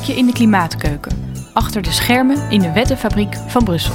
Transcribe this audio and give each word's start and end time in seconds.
kijkje 0.00 0.18
in 0.18 0.26
de 0.26 0.32
klimaatkeuken, 0.32 1.12
achter 1.52 1.82
de 1.82 1.90
schermen 1.90 2.50
in 2.50 2.60
de 2.60 2.72
wettenfabriek 2.72 3.36
van 3.46 3.64
Brussel. 3.64 3.94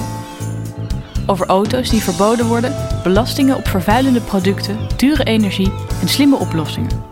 Over 1.26 1.46
auto's 1.46 1.90
die 1.90 2.02
verboden 2.02 2.46
worden, 2.46 2.76
belastingen 3.04 3.56
op 3.56 3.68
vervuilende 3.68 4.22
producten, 4.22 4.78
dure 4.96 5.24
energie 5.24 5.72
en 6.02 6.08
slimme 6.08 6.36
oplossingen. 6.36 7.04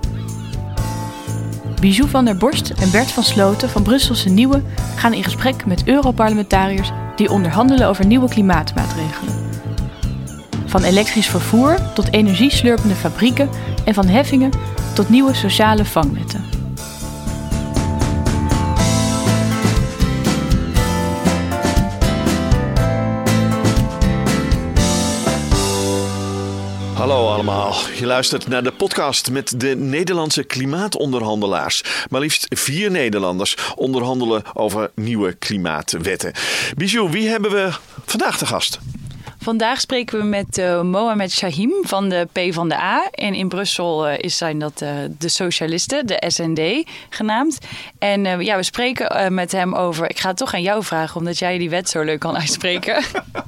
Bijou 1.79 2.09
van 2.09 2.25
der 2.25 2.37
Borst 2.37 2.69
en 2.69 2.91
Bert 2.91 3.11
van 3.11 3.23
Sloten 3.23 3.69
van 3.69 3.83
Brusselse 3.83 4.29
Nieuwe 4.29 4.61
gaan 4.95 5.13
in 5.13 5.23
gesprek 5.23 5.65
met 5.65 5.87
Europarlementariërs 5.87 6.91
die 7.15 7.29
onderhandelen 7.29 7.87
over 7.87 8.05
nieuwe 8.05 8.29
klimaatmaatregelen. 8.29 9.33
Van 10.65 10.83
elektrisch 10.83 11.29
vervoer 11.29 11.77
tot 11.93 12.11
energieslurpende 12.11 12.95
fabrieken 12.95 13.49
en 13.85 13.93
van 13.93 14.07
heffingen 14.07 14.51
tot 14.93 15.09
nieuwe 15.09 15.33
sociale 15.33 15.85
vangnetten. 15.85 16.52
Allemaal, 27.73 27.97
je 27.99 28.05
luistert 28.05 28.47
naar 28.47 28.63
de 28.63 28.71
podcast 28.71 29.31
met 29.31 29.59
de 29.59 29.75
Nederlandse 29.75 30.43
klimaatonderhandelaars. 30.43 31.83
Maar 32.09 32.21
liefst 32.21 32.45
vier 32.49 32.91
Nederlanders 32.91 33.57
onderhandelen 33.75 34.43
over 34.53 34.91
nieuwe 34.95 35.33
klimaatwetten. 35.33 36.33
Bijou, 36.77 37.11
wie 37.11 37.27
hebben 37.27 37.51
we 37.51 37.71
vandaag 38.05 38.37
te 38.37 38.45
gast? 38.45 38.79
Vandaag 39.43 39.79
spreken 39.79 40.19
we 40.19 40.23
met 40.23 40.57
uh, 40.57 40.81
Mohamed 40.81 41.31
Shahim 41.31 41.71
van 41.81 42.09
de 42.09 42.27
P 42.31 42.53
van 42.53 42.69
de 42.69 42.75
A. 42.75 43.09
En 43.11 43.33
in 43.33 43.47
Brussel 43.47 44.09
uh, 44.09 44.17
is 44.17 44.37
zijn 44.37 44.59
dat 44.59 44.81
uh, 44.81 44.89
de 45.17 45.29
socialisten, 45.29 46.07
de 46.07 46.23
SND 46.27 46.89
genaamd. 47.09 47.57
En 47.99 48.41
ja, 48.41 48.55
we 48.55 48.63
spreken 48.63 49.33
met 49.33 49.51
hem 49.51 49.75
over. 49.75 50.09
Ik 50.09 50.19
ga 50.19 50.27
het 50.27 50.37
toch 50.37 50.53
aan 50.53 50.61
jou 50.61 50.83
vragen, 50.83 51.15
omdat 51.15 51.39
jij 51.39 51.57
die 51.57 51.69
wet 51.69 51.89
zo 51.89 52.01
leuk 52.01 52.19
kan 52.19 52.37
uitspreken. 52.37 53.03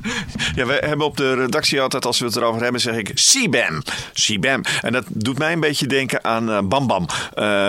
ja, 0.56 0.66
we 0.66 0.74
hebben 0.74 1.06
op 1.06 1.18
de 1.18 1.34
redactie 1.34 1.82
altijd, 1.82 2.06
als 2.06 2.20
we 2.20 2.26
het 2.26 2.36
erover 2.36 2.62
hebben, 2.62 2.82
zeg 2.82 2.96
ik 2.96 3.12
CBAM. 3.14 3.82
CBAM. 4.14 4.64
En 4.82 4.92
dat 4.92 5.06
doet 5.08 5.38
mij 5.38 5.54
een 5.54 5.60
beetje 5.60 5.88
denken 5.88 6.24
aan 6.24 6.68
Bam 6.68 6.88
Bam. 6.88 7.08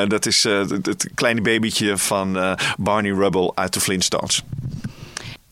dat 0.09 0.27
is 0.27 0.43
het 0.43 1.09
kleine 1.15 1.41
babytje 1.41 1.99
van 1.99 2.57
Barney 2.79 3.13
Rubble 3.13 3.53
uit 3.55 3.73
de 3.73 3.81
Flintstones. 3.81 4.43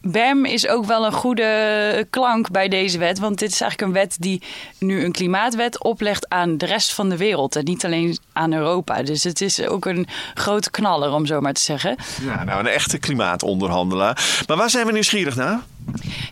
BEM 0.06 0.44
is 0.44 0.68
ook 0.68 0.84
wel 0.84 1.06
een 1.06 1.12
goede 1.12 2.06
klank 2.10 2.50
bij 2.50 2.68
deze 2.68 2.98
wet. 2.98 3.18
Want 3.18 3.38
dit 3.38 3.52
is 3.52 3.60
eigenlijk 3.60 3.90
een 3.90 4.00
wet 4.02 4.16
die 4.18 4.42
nu 4.78 5.04
een 5.04 5.12
klimaatwet 5.12 5.82
oplegt 5.82 6.28
aan 6.28 6.58
de 6.58 6.66
rest 6.66 6.92
van 6.92 7.08
de 7.08 7.16
wereld. 7.16 7.56
En 7.56 7.64
niet 7.64 7.84
alleen 7.84 8.18
aan 8.32 8.52
Europa. 8.52 9.02
Dus 9.02 9.24
het 9.24 9.40
is 9.40 9.66
ook 9.66 9.84
een 9.84 10.06
grote 10.34 10.70
knaller, 10.70 11.12
om 11.12 11.26
zo 11.26 11.40
maar 11.40 11.52
te 11.52 11.60
zeggen. 11.60 11.96
Ja, 12.22 12.44
nou, 12.44 12.60
een 12.60 12.66
echte 12.66 12.98
klimaatonderhandelaar. 12.98 14.42
Maar 14.46 14.56
waar 14.56 14.70
zijn 14.70 14.86
we 14.86 14.92
nieuwsgierig 14.92 15.36
naar? 15.36 15.60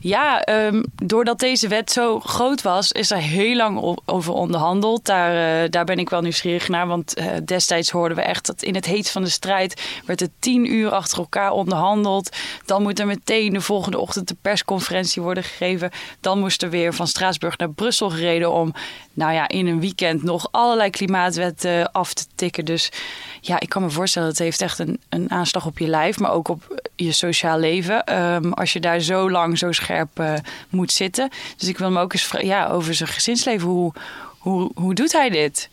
Ja, 0.00 0.48
um, 0.66 0.84
doordat 0.94 1.38
deze 1.38 1.68
wet 1.68 1.90
zo 1.90 2.20
groot 2.20 2.62
was, 2.62 2.92
is 2.92 3.10
er 3.10 3.18
heel 3.18 3.56
lang 3.56 3.98
over 4.04 4.32
onderhandeld. 4.32 5.04
Daar, 5.04 5.62
uh, 5.64 5.70
daar 5.70 5.84
ben 5.84 5.98
ik 5.98 6.10
wel 6.10 6.20
nieuwsgierig 6.20 6.68
naar. 6.68 6.86
Want 6.86 7.18
uh, 7.18 7.26
destijds 7.44 7.90
hoorden 7.90 8.16
we 8.16 8.22
echt 8.22 8.46
dat 8.46 8.62
in 8.62 8.74
het 8.74 8.86
heet 8.86 9.10
van 9.10 9.22
de 9.22 9.28
strijd 9.28 10.00
werd 10.06 10.20
er 10.20 10.28
tien 10.38 10.72
uur 10.72 10.90
achter 10.90 11.18
elkaar 11.18 11.50
onderhandeld. 11.50 12.36
Dan 12.64 12.82
moet 12.82 12.98
er 12.98 13.06
meteen 13.06 13.52
de 13.52 13.60
volgende 13.60 13.98
ochtend 13.98 14.28
de 14.28 14.36
persconferentie 14.42 15.22
worden 15.22 15.44
gegeven. 15.44 15.90
Dan 16.20 16.38
moest 16.38 16.62
er 16.62 16.70
weer 16.70 16.94
van 16.94 17.06
Straatsburg 17.06 17.56
naar 17.56 17.70
Brussel 17.70 18.10
gereden 18.10 18.52
om 18.52 18.74
nou 19.14 19.32
ja, 19.32 19.48
in 19.48 19.66
een 19.66 19.80
weekend 19.80 20.22
nog 20.22 20.48
allerlei 20.50 20.90
klimaatwetten 20.90 21.92
af 21.92 22.14
te 22.14 22.24
tikken. 22.34 22.64
Dus 22.64 22.92
ja, 23.40 23.60
ik 23.60 23.68
kan 23.68 23.82
me 23.82 23.90
voorstellen, 23.90 24.28
dat 24.28 24.38
het 24.38 24.46
heeft 24.46 24.60
echt 24.60 24.78
een, 24.78 25.00
een 25.08 25.30
aanslag 25.30 25.66
op 25.66 25.78
je 25.78 25.88
lijf, 25.88 26.18
maar 26.18 26.32
ook 26.32 26.48
op 26.48 26.82
je 26.96 27.12
sociaal 27.12 27.58
leven. 27.58 28.20
Um, 28.22 28.52
als 28.52 28.72
je 28.72 28.80
daar 28.80 29.00
zo 29.00 29.30
lang 29.30 29.58
zo 29.58 29.72
scherp 29.72 30.20
uh, 30.20 30.34
moet 30.68 30.92
zitten. 30.92 31.30
Dus 31.56 31.68
ik 31.68 31.78
wil 31.78 31.86
hem 31.86 31.98
ook 31.98 32.12
eens 32.12 32.30
ja, 32.40 32.68
over 32.68 32.94
zijn 32.94 33.08
gezinsleven. 33.08 33.68
Hoe, 33.68 33.92
hoe, 34.38 34.70
hoe 34.74 34.94
doet 34.94 35.12
hij 35.12 35.30
dit? 35.30 35.68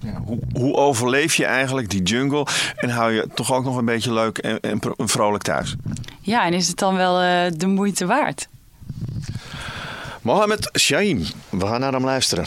Ja, 0.00 0.20
hoe, 0.24 0.38
hoe, 0.52 0.76
overleef 0.76 1.34
je 1.34 1.44
eigenlijk 1.44 1.90
die 1.90 2.02
jungle 2.02 2.46
en 2.76 2.90
hou 2.90 3.12
je 3.12 3.28
toch 3.34 3.52
ook 3.52 3.64
nog 3.64 3.76
een 3.76 3.84
beetje 3.84 4.12
leuk 4.12 4.38
en, 4.38 4.60
en 4.60 4.80
vrolijk 4.96 5.42
thuis? 5.42 5.74
Ja, 6.20 6.44
en 6.44 6.52
is 6.52 6.68
het 6.68 6.78
dan 6.78 6.96
wel 6.96 7.22
uh, 7.22 7.52
de 7.56 7.66
moeite 7.66 8.06
waard? 8.06 8.48
Mohamed 10.22 10.70
Shaim, 10.78 11.24
we 11.48 11.66
gaan 11.66 11.80
naar 11.80 11.92
hem 11.92 12.04
luisteren. 12.04 12.46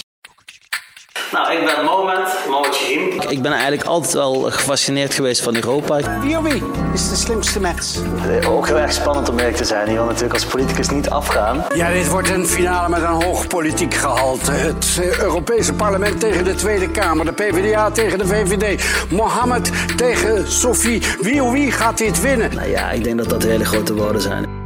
Nou, 1.32 1.52
ik 1.52 1.66
ben 1.66 1.86
Moment, 1.86 2.30
Moment 2.50 2.76
Shahim. 2.76 3.22
Ik 3.30 3.42
ben 3.42 3.52
eigenlijk 3.52 3.84
altijd 3.84 4.14
wel 4.14 4.34
gefascineerd 4.34 5.14
geweest 5.14 5.42
van 5.42 5.56
Europa. 5.56 6.20
Wie 6.22 6.38
of 6.38 6.44
wie 6.44 6.64
is 6.94 7.10
de 7.10 7.16
slimste 7.16 7.60
mens? 7.60 8.00
Ook 8.48 8.68
heel 8.68 8.78
erg 8.78 8.94
spannend 8.94 9.30
om 9.30 9.36
mee 9.36 9.52
te 9.52 9.66
zijn. 9.66 9.90
Je 9.90 9.94
wil 9.94 10.06
natuurlijk 10.06 10.34
als 10.34 10.46
politicus 10.46 10.90
niet 10.90 11.10
afgaan. 11.10 11.66
Ja, 11.76 11.92
dit 11.92 12.08
wordt 12.10 12.30
een 12.30 12.48
finale 12.48 12.90
met 12.90 13.02
een 13.02 13.24
hoog 13.24 13.48
politiek 13.48 13.94
gehalte. 13.94 14.52
Het 14.52 15.00
eh, 15.02 15.20
Europese 15.20 15.74
parlement 15.74 16.20
tegen 16.20 16.44
de 16.44 16.56
Tweede 16.56 16.90
Kamer. 16.90 17.26
De 17.26 17.34
PvdA 17.34 17.92
tegen 17.92 18.18
de 18.18 18.28
VVD. 18.28 18.84
Mohammed 19.10 19.72
tegen 19.98 20.52
Sophie. 20.52 21.02
Wie 21.20 21.44
of 21.44 21.52
wie 21.52 21.72
gaat 21.72 21.98
dit 21.98 22.22
winnen? 22.22 22.56
Nou 22.56 22.70
ja, 22.70 22.90
ik 22.90 23.04
denk 23.04 23.18
dat 23.18 23.30
dat 23.30 23.44
hele 23.44 23.66
grote 23.66 23.94
woorden 23.94 24.22
zijn 24.22 24.61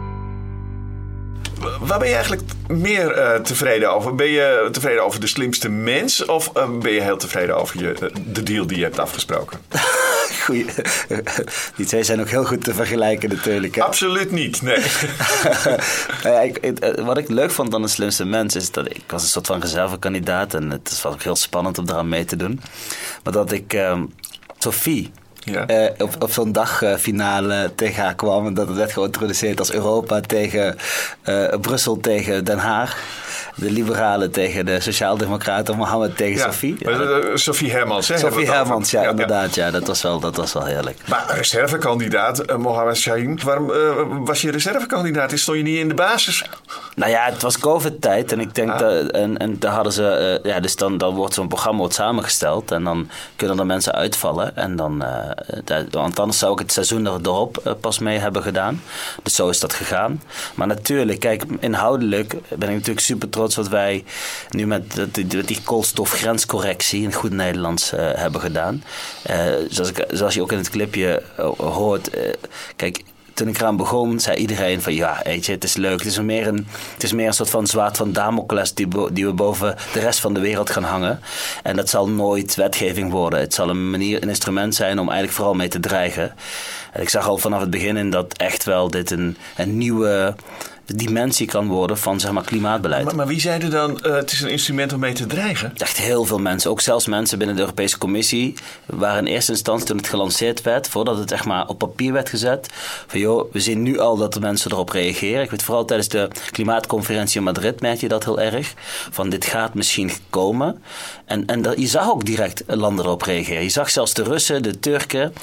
waar 1.80 2.00
ben 2.00 2.08
je 2.08 2.14
eigenlijk 2.14 2.44
meer 2.68 3.18
uh, 3.18 3.36
tevreden 3.36 3.94
over? 3.94 4.16
Ben 4.16 4.28
je 4.28 4.68
tevreden 4.72 5.04
over 5.04 5.20
de 5.20 5.28
slimste 5.28 5.70
mens 5.70 6.26
of 6.26 6.52
uh, 6.58 6.70
ben 6.80 6.92
je 6.92 7.02
heel 7.02 7.18
tevreden 7.18 7.58
over 7.58 7.80
je, 7.80 7.94
eh, 7.94 8.10
de 8.26 8.44
deal 8.44 8.68
die 8.68 8.78
je 8.78 8.84
hebt 8.84 9.00
afgesproken? 9.00 9.60
Goeie. 10.46 10.66
Die 11.76 11.86
twee 11.86 12.04
zijn 12.04 12.20
ook 12.20 12.30
heel 12.30 12.46
goed 12.46 12.64
te 12.64 12.74
vergelijken 12.74 13.30
natuurlijk. 13.30 13.76
Hè? 13.76 13.84
Absoluut 13.84 14.32
niet, 14.32 14.62
nee. 14.62 14.78
ik, 16.52 16.82
wat 16.96 17.18
ik 17.18 17.30
leuk 17.30 17.52
vond 17.52 17.74
aan 17.74 17.82
de 17.82 17.88
slimste 17.88 18.26
mens 18.26 18.56
is 18.56 18.72
dat 18.72 18.86
ik 18.86 19.04
was 19.08 19.22
een 19.22 19.30
soort 19.30 19.48
van 19.48 19.62
reservekandidaat 19.62 20.54
en 20.54 20.72
het 20.72 21.02
was 21.02 21.14
ook 21.14 21.24
heel 21.24 21.36
spannend 21.36 21.78
om 21.78 21.86
daaraan 21.86 22.10
mee 22.10 22.26
te 22.26 22.36
doen. 22.36 22.62
Maar 23.24 23.34
dat 23.34 23.52
ik 23.52 23.74
uh, 23.74 24.02
Sophie 24.58 25.12
ja. 25.46 25.70
Uh, 25.70 25.90
op, 25.98 26.16
op 26.20 26.32
zo'n 26.32 26.52
dagfinale 26.52 27.72
tegen 27.76 28.04
haar 28.04 28.16
kwam. 28.16 28.48
En 28.48 28.54
dat 28.54 28.68
het 28.68 28.78
werd 28.78 28.92
geïntroduceerd 28.92 29.60
als 29.60 29.72
Europa 29.72 30.20
tegen 30.22 30.78
uh, 31.30 31.48
Brussel 31.62 32.00
tegen 32.00 32.46
Den 32.46 32.58
Haag 32.58 33.24
de 33.56 33.72
liberalen 33.72 34.32
tegen 34.32 34.66
de 34.66 34.80
sociaaldemocraten, 34.80 35.78
Mohammed 35.78 36.18
tegen 36.18 36.40
Sophie. 36.40 36.76
Uh, 36.80 37.18
Sophie 37.34 37.72
Hermans, 37.72 38.08
hè? 38.08 38.18
Sophie 38.18 38.52
Hermans, 38.52 38.92
ja, 38.92 39.10
inderdaad. 39.10 39.56
Ja, 39.56 39.72
dat 39.72 39.88
was 39.88 40.02
wel, 40.02 40.20
dat 40.20 40.36
was 40.36 40.54
wel 40.54 40.66
heerlijk. 40.66 40.98
Maar 41.08 41.26
reservekandidaat, 41.36 42.50
uh, 42.52 42.56
Mohammed 42.56 42.98
Shaheen, 42.98 43.40
waarom 43.44 43.70
uh, 43.70 43.76
was 44.08 44.42
je 44.42 44.52
reservekandidaat? 44.52 45.32
Stond 45.36 45.58
je 45.58 45.64
niet 45.64 45.78
in 45.78 45.88
de 45.88 45.94
basis? 45.94 46.46
Nou 46.96 47.12
ja, 47.12 47.26
het 47.26 47.42
was 47.42 47.60
COVID-tijd 47.60 48.32
en 48.32 48.40
ik 48.40 48.56
denk 48.56 48.72
ah. 48.72 48.80
dat, 48.80 49.12
en, 49.12 49.38
en 49.38 49.60
daar 49.60 49.74
hadden 49.74 49.94
ze, 49.94 50.40
ja, 50.44 50.60
dus 50.60 50.76
dan, 50.76 50.98
dan 50.98 51.16
wordt 51.16 51.34
zo'n 51.34 51.48
programma 51.48 51.80
wordt 51.80 51.94
samengesteld 51.94 52.72
en 52.72 52.84
dan 52.84 53.10
kunnen 53.36 53.60
er 53.60 53.66
mensen 53.66 53.94
uitvallen. 53.94 54.56
En 54.56 54.76
dan, 54.76 55.04
dat, 55.64 55.86
want 55.92 56.20
anders 56.20 56.40
zou 56.40 56.54
ik 56.54 56.60
het 56.60 56.72
seizoen 56.72 57.08
erop 57.08 57.76
pas 57.82 58.00
mee 58.00 58.18
hebben 58.18 58.42
gedaan. 58.42 58.82
Dus 59.24 59.36
zo 59.36 59.50
is 59.50 59.60
dat 59.60 59.74
gegaan. 59.74 60.22
Maar 60.56 60.68
natuurlijk, 60.68 61.20
kijk, 61.20 61.44
inhoudelijk 61.60 62.36
ben 62.50 62.70
ik 62.70 62.76
natuurlijk 62.76 63.06
super 63.06 63.30
trots 63.30 63.45
wat 63.54 63.68
wij 63.68 64.04
nu 64.50 64.68
met 64.68 65.08
die, 65.46 65.62
koolstofgrenscorrectie 65.64 67.04
in 67.04 67.14
goed 67.14 67.32
Nederlands 67.32 67.94
uh, 67.94 68.00
hebben 68.00 68.42
gedaan. 68.42 68.84
Uh, 69.30 69.36
zoals, 69.70 69.90
ik, 69.90 70.06
zoals 70.10 70.34
je 70.34 70.42
ook 70.42 70.52
in 70.52 70.58
het 70.58 70.70
clipje 70.70 71.24
uh, 71.40 71.50
hoort. 71.58 72.10
kijk, 72.76 73.04
toen 73.36 73.48
ik 73.48 73.58
eraan 73.58 73.78
begon, 73.78 74.20
zei 74.20 74.38
iedereen 74.38 74.82
van 74.82 74.94
ja, 74.94 75.22
weet 75.24 75.46
je, 75.46 75.52
het 75.52 75.64
is 75.64 75.76
leuk. 75.76 75.98
Het 76.00 76.08
is 76.08 76.20
meer 76.20 76.48
een, 76.48 76.68
het 76.94 77.04
is 77.04 77.14
meer 77.14 77.28
een 77.28 77.34
soort 77.34 77.50
van 77.50 77.68
zwaard 77.68 77.98
van 77.98 78.14
Damocles 78.14 78.74
die, 78.74 78.88
die 79.12 79.26
we 79.26 79.34
boven 79.34 79.76
de 79.94 80.00
rest 80.00 80.20
van 80.20 80.34
de 80.34 80.40
wereld 80.40 80.70
gaan 80.70 80.84
hangen. 80.84 81.20
En 81.64 81.76
dat 81.76 81.90
zal 81.90 82.10
nooit 82.10 82.56
wetgeving 82.56 83.12
worden. 83.12 83.40
Het 83.40 83.54
zal 83.54 83.70
een 83.70 83.90
manier, 83.90 84.24
een 84.24 84.30
instrument 84.30 84.76
zijn 84.76 85.00
om 85.00 85.06
eigenlijk 85.06 85.38
vooral 85.38 85.54
mee 85.54 85.68
te 85.68 85.80
dreigen. 85.80 86.34
En 86.92 87.02
ik 87.02 87.10
zag 87.10 87.28
al 87.28 87.38
vanaf 87.38 87.60
het 87.60 87.70
begin 87.70 87.98
in 87.98 88.10
dat 88.10 88.38
echt 88.38 88.64
wel 88.64 88.90
dit 88.90 89.12
een, 89.12 89.38
een 89.56 89.78
nieuwe 89.78 90.36
dimensie 90.86 91.48
kan 91.48 91.68
worden 91.68 91.98
van 91.98 92.20
zeg 92.20 92.32
maar, 92.32 92.44
klimaatbeleid. 92.44 93.06
Maar, 93.06 93.16
maar 93.16 93.28
wie 93.28 93.40
zeiden 93.40 93.70
dan, 93.70 94.00
uh, 94.06 94.16
het 94.16 94.32
is 94.32 94.42
een 94.42 94.50
instrument 94.50 94.94
om 94.94 95.00
mee 95.00 95.14
te 95.14 95.26
dreigen? 95.26 95.74
Echt 95.78 95.98
heel 95.98 96.26
veel 96.26 96.40
mensen, 96.40 96.72
ook 96.72 96.82
zelfs 96.82 97.08
mensen 97.08 97.38
binnen 97.38 97.56
de 97.56 97.62
Europese 97.62 97.98
Commissie, 97.98 98.54
waren 98.86 99.28
in 99.28 99.34
eerste 99.34 99.52
instantie 99.52 99.88
toen 99.88 99.98
het 99.98 100.08
gelanceerd 100.08 100.62
werd, 100.62 100.88
voordat 100.88 101.18
het 101.18 101.32
echt 101.32 101.46
maar 101.46 101.68
op 101.68 101.78
papier 101.78 102.14
werd 102.14 102.30
gezet, 102.30 102.70
van 103.08 103.20
joh, 103.20 103.54
we 103.54 103.60
zien 103.60 103.82
nu 103.82 104.00
al 104.00 104.18
dat 104.18 104.34
de 104.34 104.40
mensen 104.40 104.72
erop 104.72 104.90
reageren. 104.90 105.44
Ik 105.44 105.52
weet 105.52 105.64
vooral 105.64 105.86
tijdens 105.86 106.10
de 106.10 106.28
klimaatconferentie 106.52 107.38
in 107.38 107.44
Madrid 107.44 107.82
merk 107.82 108.00
je 108.00 108.08
dat 108.08 108.24
heel 108.24 108.40
erg, 108.40 108.74
van 109.12 109.30
dit 109.30 109.46
gaat 109.46 109.74
misschien 109.74 110.12
komen. 110.30 110.84
En, 111.26 111.46
en 111.46 111.62
dat, 111.62 111.80
je 111.80 111.88
zag 111.88 112.10
ook 112.10 112.26
direct 112.26 112.64
landen 112.68 113.06
erop 113.06 113.22
reageren. 113.22 113.64
Je 113.64 113.70
zag 113.70 113.90
zelfs 113.90 114.14
de 114.14 114.24
Russen, 114.24 114.64
de 114.64 114.80
Turken 114.80 115.34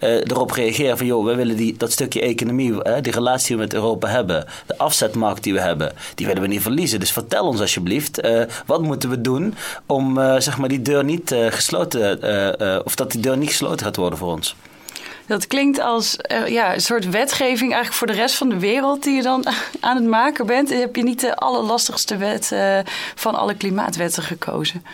uh, 0.00 0.14
erop 0.14 0.50
reageren 0.50 0.96
van 0.98 1.06
joh, 1.06 1.24
we 1.24 1.34
willen 1.34 1.56
die, 1.56 1.76
dat 1.76 1.92
stukje 1.92 2.20
economie, 2.20 2.70
uh, 2.70 2.94
die 3.00 3.12
relatie 3.12 3.46
die 3.46 3.56
we 3.56 3.62
met 3.62 3.74
Europa 3.74 4.08
hebben, 4.08 4.46
de 4.66 4.78
afzetmarkt 4.92 5.42
die 5.42 5.52
we 5.52 5.60
hebben, 5.60 5.92
die 6.14 6.26
willen 6.26 6.42
we 6.42 6.48
niet 6.48 6.62
verliezen. 6.62 7.00
Dus 7.00 7.12
vertel 7.12 7.46
ons 7.46 7.60
alsjeblieft, 7.60 8.24
uh, 8.24 8.42
wat 8.66 8.82
moeten 8.82 9.10
we 9.10 9.20
doen 9.20 9.54
om 9.86 10.14
zeg 10.38 10.58
maar 10.58 10.68
die 10.68 10.82
deur 10.82 11.04
niet 11.04 11.34
gesloten, 11.50 12.84
of 12.84 12.94
dat 12.94 13.12
die 13.12 13.20
deur 13.20 13.36
niet 13.36 13.48
gesloten 13.48 13.86
gaat 13.86 13.96
worden 13.96 14.18
voor 14.18 14.32
ons. 14.32 14.56
Dat 15.26 15.46
klinkt 15.46 15.80
als 15.80 16.16
eh, 16.16 16.46
ja, 16.46 16.74
een 16.74 16.80
soort 16.80 17.10
wetgeving 17.10 17.72
eigenlijk 17.72 17.94
voor 17.94 18.06
de 18.06 18.12
rest 18.12 18.34
van 18.34 18.48
de 18.48 18.58
wereld 18.58 19.02
die 19.02 19.14
je 19.14 19.22
dan 19.22 19.44
aan 19.80 19.96
het 19.96 20.04
maken 20.04 20.46
bent. 20.46 20.70
Heb 20.70 20.96
je 20.96 21.02
niet 21.02 21.20
de 21.20 21.36
allerlastigste 21.36 22.16
wet 22.16 22.52
eh, 22.52 22.78
van 23.14 23.34
alle 23.34 23.54
klimaatwetten 23.54 24.22
gekozen? 24.22 24.84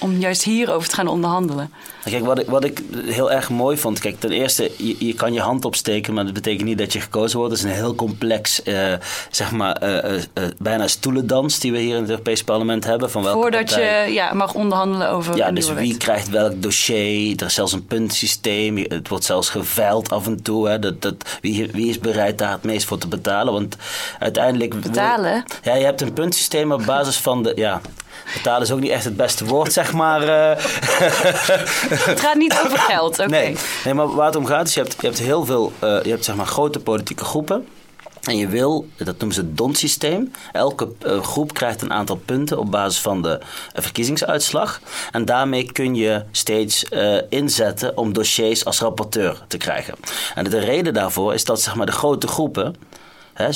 Om 0.00 0.18
juist 0.18 0.42
hierover 0.42 0.88
te 0.88 0.94
gaan 0.94 1.06
onderhandelen. 1.08 1.72
Kijk, 2.04 2.24
wat 2.24 2.38
ik, 2.38 2.46
wat 2.48 2.64
ik 2.64 2.82
heel 3.06 3.32
erg 3.32 3.50
mooi 3.50 3.76
vond. 3.76 3.98
Kijk, 4.00 4.20
ten 4.20 4.30
eerste, 4.30 4.70
je, 4.76 4.96
je 5.06 5.14
kan 5.14 5.32
je 5.32 5.40
hand 5.40 5.64
opsteken, 5.64 6.14
maar 6.14 6.24
dat 6.24 6.32
betekent 6.34 6.64
niet 6.68 6.78
dat 6.78 6.92
je 6.92 7.00
gekozen 7.00 7.38
wordt. 7.38 7.52
Het 7.54 7.64
is 7.64 7.70
een 7.70 7.76
heel 7.76 7.94
complex, 7.94 8.62
eh, 8.62 8.92
zeg 9.30 9.50
maar, 9.52 9.72
eh, 9.76 10.14
eh, 10.14 10.22
bijna 10.58 10.86
stoelendans 10.88 11.58
die 11.58 11.72
we 11.72 11.78
hier 11.78 11.94
in 11.94 12.00
het 12.00 12.10
Europees 12.10 12.44
Parlement 12.44 12.84
hebben. 12.84 13.10
Van 13.10 13.22
welke 13.22 13.40
Voordat 13.40 13.64
partij- 13.64 14.06
je 14.08 14.12
ja, 14.14 14.32
mag 14.34 14.54
onderhandelen 14.54 15.10
over 15.10 15.36
Ja, 15.36 15.50
dus 15.50 15.72
wie 15.72 15.88
wet. 15.88 15.96
krijgt 15.96 16.28
welk 16.28 16.62
dossier? 16.62 17.36
Er 17.40 17.46
is 17.46 17.54
zelfs 17.54 17.72
een 17.72 17.86
puntensysteem. 17.86 18.78
Je- 18.78 18.86
Het 18.88 19.08
wordt 19.08 19.24
zelfs 19.24 19.48
geveild 19.48 20.10
af 20.10 20.26
en 20.26 20.42
toe. 20.42 20.68
Hè. 20.68 20.78
Dat, 20.78 21.02
dat, 21.02 21.14
wie, 21.40 21.68
wie 21.72 21.88
is 21.88 21.98
bereid 21.98 22.38
daar 22.38 22.52
het 22.52 22.62
meest 22.62 22.86
voor 22.86 22.98
te 22.98 23.08
betalen? 23.08 23.52
Want 23.52 23.76
uiteindelijk... 24.18 24.72
wil- 24.72 24.82
Betalen? 24.82 25.44
Ja, 25.62 25.74
je 25.74 25.84
hebt 25.84 26.00
een 26.00 26.12
puntensysteem 26.12 26.72
op 26.72 26.84
basis 26.86 27.16
van 27.16 27.42
de... 27.42 27.52
Ja, 27.56 27.80
betalen 28.34 28.62
is 28.62 28.70
ook 28.72 28.80
niet 28.80 28.90
echt 28.90 29.04
het 29.04 29.16
beste 29.16 29.44
woord, 29.44 29.72
zeg 29.72 29.92
maar. 29.92 30.22
eh. 30.22 30.64
Het 32.10 32.20
gaat 32.20 32.34
niet 32.36 32.60
over 32.64 32.78
geld, 32.78 33.18
oké. 33.18 33.28
Nee. 33.28 33.56
nee, 33.84 33.94
maar 33.94 34.14
waar 34.14 34.26
het 34.26 34.36
om 34.36 34.46
gaat 34.46 34.66
is, 34.68 34.74
je 34.74 34.80
hebt, 34.80 34.96
je 35.00 35.06
hebt 35.06 35.18
heel 35.18 35.44
veel, 35.44 35.72
eh, 35.78 36.02
je 36.02 36.10
hebt 36.10 36.24
zeg 36.24 36.36
maar 36.36 36.46
grote 36.46 36.78
politieke 36.78 37.24
groepen. 37.24 37.66
En 38.20 38.36
je 38.36 38.48
wil, 38.48 38.88
dat 38.96 39.18
noemen 39.18 39.32
ze 39.32 39.40
het 39.40 39.56
DON-systeem. 39.56 40.32
Elke 40.52 40.88
eh, 40.98 41.22
groep 41.22 41.54
krijgt 41.54 41.82
een 41.82 41.92
aantal 41.92 42.16
punten 42.16 42.58
op 42.58 42.70
basis 42.70 43.00
van 43.00 43.22
de 43.22 43.40
verkiezingsuitslag. 43.74 44.80
En 45.10 45.24
daarmee 45.24 45.72
kun 45.72 45.94
je 45.94 46.22
steeds 46.30 46.84
inzetten 47.28 47.96
om 47.96 48.12
dossiers 48.12 48.64
als 48.64 48.80
rapporteur 48.80 49.42
te 49.48 49.56
krijgen. 49.56 49.94
En 50.34 50.44
de 50.44 50.58
reden 50.58 50.94
daarvoor 50.94 51.34
is 51.34 51.44
dat 51.44 51.60
zeg 51.60 51.74
maar, 51.74 51.86
de 51.86 51.92
grote 51.92 52.26
groepen. 52.26 52.76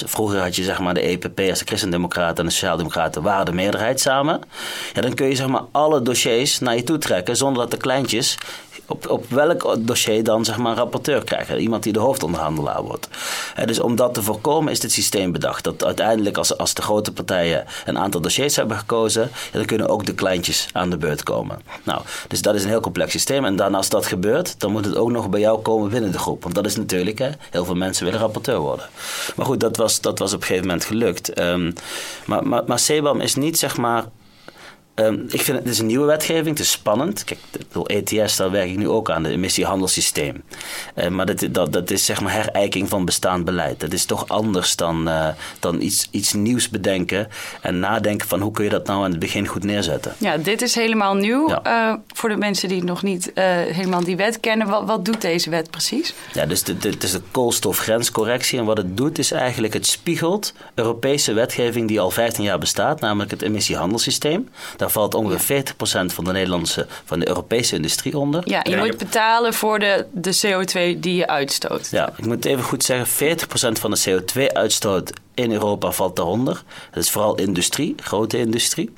Vroeger 0.07 0.41
had 0.41 0.57
je 0.57 0.63
zeg 0.63 0.81
maar, 0.81 0.95
de 0.95 1.01
EPP 1.01 1.37
de 1.37 1.55
Christendemocraten 1.65 2.37
en 2.37 2.45
de 2.45 2.51
Sociaaldemocraten 2.51 3.23
waren 3.23 3.47
de 3.47 3.53
meerderheid 3.53 4.01
samen. 4.01 4.41
Ja, 4.93 5.01
dan 5.01 5.15
kun 5.15 5.27
je 5.27 5.35
zeg 5.35 5.47
maar, 5.47 5.63
alle 5.73 6.03
dossiers 6.03 6.59
naar 6.59 6.77
je 6.77 6.83
toe 6.83 6.99
trekken 6.99 7.37
zonder 7.37 7.63
dat 7.63 7.71
de 7.71 7.77
kleintjes 7.77 8.39
op, 8.87 9.11
op 9.11 9.31
welk 9.31 9.77
dossier 9.79 10.25
dan 10.25 10.45
zeg 10.45 10.57
maar, 10.57 10.71
een 10.71 10.79
rapporteur 10.79 11.25
krijgen. 11.25 11.59
Iemand 11.59 11.83
die 11.83 11.93
de 11.93 11.99
hoofdonderhandelaar 11.99 12.83
wordt. 12.83 13.09
Dus 13.65 13.81
om 13.81 13.97
dat 13.97 14.15
te 14.15 14.23
voorkomen 14.23 14.73
is 14.73 14.81
dit 14.81 14.93
systeem 14.93 15.33
bedacht. 15.33 15.65
Dat 15.65 15.85
uiteindelijk 15.85 16.37
als, 16.37 16.59
als 16.59 16.75
de 16.75 16.83
grote 16.83 17.13
partijen 17.13 17.65
een 17.85 17.99
aantal 17.99 18.21
dossiers 18.21 18.57
hebben 18.57 18.77
gekozen, 18.77 19.31
dan 19.53 19.65
kunnen 19.65 19.89
ook 19.89 20.07
de 20.07 20.15
kleintjes 20.15 20.69
aan 20.73 20.91
de 20.91 20.97
beurt 20.97 21.23
komen. 21.23 21.59
Nou, 21.83 22.03
dus 22.29 22.43
dat 22.43 22.55
is 22.55 22.63
een 22.63 22.69
heel 22.69 22.81
complex 22.81 23.13
systeem. 23.13 23.45
En 23.45 23.57
dan 23.57 23.75
als 23.75 23.89
dat 23.89 24.07
gebeurt, 24.07 24.61
dan 24.61 24.73
moet 24.73 24.85
het 24.85 24.97
ook 24.97 25.11
nog 25.11 25.29
bij 25.29 25.41
jou 25.41 25.63
komen 25.63 25.91
binnen 25.91 26.13
de 26.13 26.19
groep. 26.19 26.43
Want 26.43 26.55
dat 26.55 26.67
is 26.67 26.77
natuurlijk, 26.77 27.19
hè, 27.19 27.31
heel 27.51 27.65
veel 27.65 27.75
mensen 27.75 28.05
willen 28.05 28.21
rapporteur 28.21 28.59
worden. 28.59 28.89
Maar 29.37 29.47
goed, 29.47 29.61
dat 29.61 29.77
was, 29.77 30.01
dat 30.01 30.19
was 30.19 30.33
op 30.33 30.41
een 30.41 30.47
gegeven 30.47 30.67
moment 30.67 30.85
gelukt. 30.85 31.33
Ehm, 31.33 31.73
maar, 32.25 32.47
maar, 32.47 32.83
is 33.21 33.35
niet 33.35 33.59
zeg 33.59 33.77
maar 33.77 34.05
Ehm, 34.95 35.15
ik 35.15 35.41
vind 35.43 35.47
het, 35.47 35.57
het 35.59 35.69
is 35.69 35.79
een 35.79 35.87
nieuwe 35.87 36.07
wetgeving, 36.07 36.49
het 36.49 36.59
is 36.59 36.71
spannend. 36.71 37.25
Kijk, 37.25 37.41
bedoel, 37.69 37.87
ETS, 37.87 38.37
daar 38.37 38.51
werk 38.51 38.69
ik 38.71 38.77
nu 38.77 38.89
ook 38.89 39.11
aan, 39.11 39.25
het 39.25 39.33
emissiehandelssysteem. 39.33 40.43
Eh, 40.95 41.09
maar 41.09 41.27
dat, 41.27 41.47
dat, 41.51 41.73
dat 41.73 41.91
is 41.91 42.05
zeg 42.05 42.21
maar 42.21 42.33
herijking 42.33 42.89
van 42.89 43.05
bestaand 43.05 43.45
beleid. 43.45 43.81
Dat 43.81 43.93
is 43.93 44.05
toch 44.05 44.29
anders 44.29 44.77
dan, 44.77 45.09
eh, 45.09 45.29
dan 45.61 45.81
iets, 45.81 46.09
iets 46.11 46.33
nieuws 46.33 46.69
bedenken 46.69 47.29
en 47.61 47.79
nadenken 47.79 48.29
van 48.29 48.41
hoe 48.41 48.53
kun 48.53 48.65
je 48.65 48.71
dat 48.71 48.87
nou 48.87 49.05
aan 49.05 49.11
het 49.11 49.19
begin 49.19 49.47
goed 49.47 49.65
neerzetten. 49.65 50.15
Ja, 50.19 50.37
dit 50.37 50.63
is 50.63 50.75
helemaal 50.75 51.15
nieuw. 51.15 51.49
Ja. 51.49 51.63
Eh, 51.63 51.95
voor 52.15 52.29
de 52.29 52.37
mensen 52.37 52.69
die 52.69 52.85
nog 52.85 53.03
niet 53.03 53.33
eh, 53.33 53.45
helemaal 53.47 54.05
die 54.05 54.17
wet 54.17 54.41
kennen, 54.41 54.67
wat, 54.69 54.85
wat 54.87 55.05
doet 55.05 55.21
deze 55.21 55.51
wet 55.51 55.71
precies? 55.71 56.15
Ja, 56.33 56.47
dus 56.47 56.63
de- 56.63 56.79
de- 56.79 56.89
het 56.89 57.03
is 57.03 57.13
de 57.13 57.23
koolstofgrenscorrectie. 57.31 58.59
En 58.59 58.65
wat 58.65 58.77
het 58.77 58.97
doet 58.97 59.19
is 59.19 59.31
eigenlijk, 59.33 59.73
het 59.73 59.87
spiegelt 59.87 60.53
Europese 60.75 61.33
wetgeving 61.33 61.89
die 61.89 62.01
al 62.01 62.11
15 62.11 62.45
jaar 62.45 62.59
bestaat, 62.59 63.01
namelijk 63.01 63.31
het 63.31 63.43
emissiehandelssysteem. 63.43 64.49
Daar 64.85 64.93
valt 64.93 65.15
ongeveer 65.15 65.63
40% 65.63 66.15
van 66.15 66.25
de 66.25 66.33
Nederlandse, 66.33 66.87
van 67.05 67.19
de 67.19 67.29
Europese 67.29 67.75
industrie 67.75 68.19
onder. 68.19 68.43
Ja, 68.45 68.61
je 68.63 68.71
Ja, 68.71 68.85
moet 68.85 68.99
betalen 68.99 69.55
voor 69.55 69.79
de, 69.79 70.07
de 70.13 70.37
CO2 70.37 71.01
die 71.01 71.15
je 71.15 71.27
uitstoot. 71.27 71.89
Ja, 71.91 72.13
ik 72.17 72.27
moet 72.27 72.45
even 72.45 72.65
goed 72.65 72.85
zeggen, 72.85 73.39
40% 73.39 73.47
van 73.81 73.91
de 73.91 74.01
CO2-uitstoot 74.09 75.13
in 75.35 75.53
Europa 75.53 75.91
valt 75.91 76.17
daaronder. 76.17 76.63
Dat 76.91 77.03
is 77.03 77.11
vooral 77.11 77.35
industrie, 77.35 77.95
grote 78.03 78.39
industrie. 78.39 78.93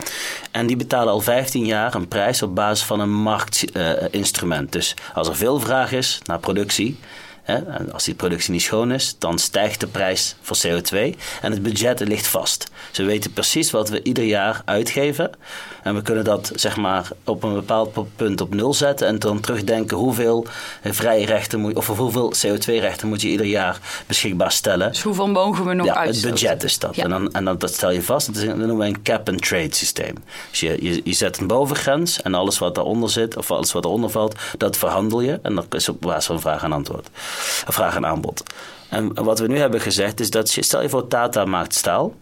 En 0.51 0.67
die 0.67 0.77
betalen 0.77 1.13
al 1.13 1.21
15 1.21 1.67
jaar 1.67 1.95
een 1.95 2.09
prijs 2.09 2.43
op 2.43 2.55
basis 2.55 2.87
van 2.87 3.01
een 3.01 3.15
marktinstrument. 3.15 4.73
dus 4.73 4.95
als 5.15 5.29
er 5.29 5.37
veel 5.37 5.61
vraag 5.61 5.93
is 5.93 6.21
naar 6.25 6.39
productie, 6.39 6.99
hè, 7.43 7.55
en 7.55 7.93
als 7.93 8.05
die 8.05 8.15
productie 8.15 8.53
niet 8.53 8.63
schoon 8.63 8.93
is, 8.93 9.17
dan 9.19 9.39
stijgt 9.39 9.81
de 9.81 9.87
prijs 9.87 10.37
voor 10.41 10.57
CO2 10.67 10.99
en 11.41 11.53
het 11.53 11.63
budget 11.63 12.01
ligt 12.01 12.27
vast. 12.27 12.71
Ze 12.91 13.03
weten 13.03 13.33
precies 13.33 13.71
wat 13.71 13.89
we 13.89 14.03
ieder 14.03 14.25
jaar 14.25 14.63
uitgeven. 14.65 15.31
En 15.87 15.95
we 15.95 16.03
kunnen 16.03 16.25
dat 16.25 16.53
zeg 16.55 16.77
maar 16.77 17.09
op 17.25 17.43
een 17.43 17.55
bepaald 17.55 18.17
punt 18.17 18.41
op 18.41 18.55
nul 18.55 18.75
zetten 18.75 19.07
en 19.07 19.19
dan 19.19 19.41
terugdenken 19.41 19.97
hoeveel 19.97 20.47
vrije 20.83 21.27
rechten 21.27 21.61
moet, 21.61 21.75
of 21.75 21.87
hoeveel 21.87 22.33
CO2-rechten 22.47 23.09
moet 23.09 23.21
je 23.23 23.29
ieder 23.29 23.47
jaar 23.47 23.81
beschikbaar 24.07 24.53
stellen. 24.53 24.89
Dus 24.89 25.03
hoeveel 25.03 25.29
mogen 25.29 25.65
we 25.65 25.75
nog 25.75 25.87
Ja, 25.87 25.93
het 25.93 26.01
uitstoten? 26.01 26.31
budget 26.31 26.63
is 26.63 26.79
dat. 26.79 26.97
Ja. 26.97 27.03
En, 27.03 27.11
dan, 27.11 27.33
en 27.33 27.45
dan, 27.45 27.59
dat 27.59 27.75
stel 27.75 27.91
je 27.91 28.03
vast. 28.03 28.27
Dat, 28.27 28.37
is, 28.37 28.45
dat 28.45 28.57
noemen 28.57 28.77
we 28.77 28.85
een 28.85 29.03
cap-and-trade 29.03 29.75
systeem. 29.75 30.15
Dus 30.51 30.61
je, 30.61 30.77
je, 30.81 31.01
je 31.05 31.13
zet 31.13 31.39
een 31.39 31.47
bovengrens 31.47 32.23
en 32.23 32.35
alles 32.35 32.59
wat 32.59 32.75
daaronder 32.75 33.11
zit, 33.11 33.37
of 33.37 33.51
alles 33.51 33.73
wat 33.73 33.85
eronder 33.85 34.11
valt, 34.11 34.39
dat 34.59 34.77
verhandel 34.77 35.21
je. 35.21 35.39
En 35.43 35.55
dat 35.55 35.75
is 35.75 35.89
op 35.89 36.01
basis 36.01 36.27
van 36.27 36.41
vraag 36.41 36.63
en 36.63 36.73
antwoord. 36.73 37.09
Vraag 37.67 37.97
en 37.97 38.07
aanbod. 38.07 38.43
En 38.89 39.25
wat 39.25 39.39
we 39.39 39.47
nu 39.47 39.59
hebben 39.59 39.81
gezegd 39.81 40.21
is 40.21 40.31
dat, 40.31 40.49
stel 40.49 40.83
je 40.83 40.89
voor 40.89 41.09
Tata 41.09 41.45
maakt 41.45 41.75
staal. 41.75 42.15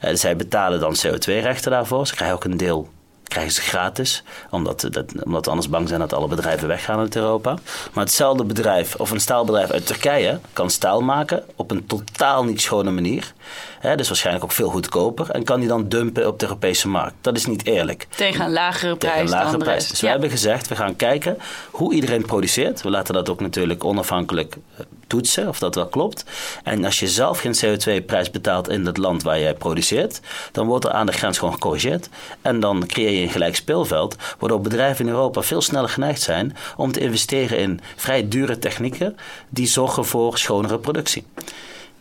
Eh, 0.00 0.14
zij 0.14 0.36
betalen 0.36 0.80
dan 0.80 0.96
CO2-rechten 1.06 1.70
daarvoor. 1.70 2.06
Ze 2.06 2.14
krijgen 2.14 2.36
ook 2.36 2.44
een 2.44 2.56
deel 2.56 2.92
krijgen 3.24 3.52
ze 3.52 3.60
gratis, 3.60 4.22
omdat, 4.50 4.88
dat, 4.90 5.24
omdat 5.24 5.48
anders 5.48 5.68
bang 5.68 5.88
zijn 5.88 6.00
dat 6.00 6.12
alle 6.12 6.28
bedrijven 6.28 6.68
weggaan 6.68 6.98
uit 6.98 7.16
Europa. 7.16 7.58
Maar 7.92 8.04
hetzelfde 8.04 8.44
bedrijf, 8.44 8.94
of 8.94 9.10
een 9.10 9.20
staalbedrijf 9.20 9.70
uit 9.70 9.86
Turkije, 9.86 10.38
kan 10.52 10.70
staal 10.70 11.00
maken 11.00 11.44
op 11.56 11.70
een 11.70 11.86
totaal 11.86 12.44
niet 12.44 12.60
schone 12.60 12.90
manier. 12.90 13.32
Hè, 13.78 13.96
dus 13.96 14.08
waarschijnlijk 14.08 14.44
ook 14.44 14.52
veel 14.52 14.68
goedkoper. 14.68 15.30
En 15.30 15.44
kan 15.44 15.60
die 15.60 15.68
dan 15.68 15.88
dumpen 15.88 16.26
op 16.26 16.38
de 16.38 16.44
Europese 16.46 16.88
markt. 16.88 17.14
Dat 17.20 17.36
is 17.36 17.46
niet 17.46 17.66
eerlijk. 17.66 18.06
Tegen 18.16 18.44
een 18.44 18.52
lagere 18.52 18.96
prijs 18.96 19.14
Tegen 19.14 19.26
een 19.26 19.42
lagere 19.42 19.58
prijs. 19.58 19.76
rest. 19.78 19.90
Dus 19.90 20.00
we 20.00 20.08
hebben 20.08 20.30
gezegd, 20.30 20.68
we 20.68 20.76
gaan 20.76 20.96
kijken 20.96 21.38
hoe 21.70 21.94
iedereen 21.94 22.24
produceert. 22.26 22.82
We 22.82 22.90
laten 22.90 23.14
dat 23.14 23.28
ook 23.28 23.40
natuurlijk 23.40 23.84
onafhankelijk 23.84 24.56
eh, 24.76 24.84
toetsen 25.14 25.48
of 25.48 25.58
dat 25.58 25.74
wel 25.74 25.86
klopt. 25.86 26.24
En 26.62 26.84
als 26.84 27.00
je 27.00 27.08
zelf 27.08 27.40
geen 27.40 27.54
CO2-prijs 27.64 28.30
betaalt 28.30 28.68
in 28.68 28.86
het 28.86 28.96
land 28.96 29.22
waar 29.22 29.40
jij 29.40 29.54
produceert, 29.54 30.20
dan 30.52 30.66
wordt 30.66 30.84
er 30.84 30.90
aan 30.90 31.06
de 31.06 31.12
grens 31.12 31.38
gewoon 31.38 31.54
gecorrigeerd. 31.54 32.08
En 32.42 32.60
dan 32.60 32.86
creëer 32.86 33.10
je 33.10 33.22
een 33.22 33.30
gelijk 33.30 33.56
speelveld, 33.56 34.16
waardoor 34.38 34.60
bedrijven 34.60 35.04
in 35.06 35.10
Europa 35.10 35.42
veel 35.42 35.60
sneller 35.60 35.88
geneigd 35.88 36.22
zijn 36.22 36.56
om 36.76 36.92
te 36.92 37.00
investeren 37.00 37.58
in 37.58 37.80
vrij 37.96 38.28
dure 38.28 38.58
technieken 38.58 39.16
die 39.48 39.66
zorgen 39.66 40.04
voor 40.04 40.38
schonere 40.38 40.78
productie. 40.78 41.24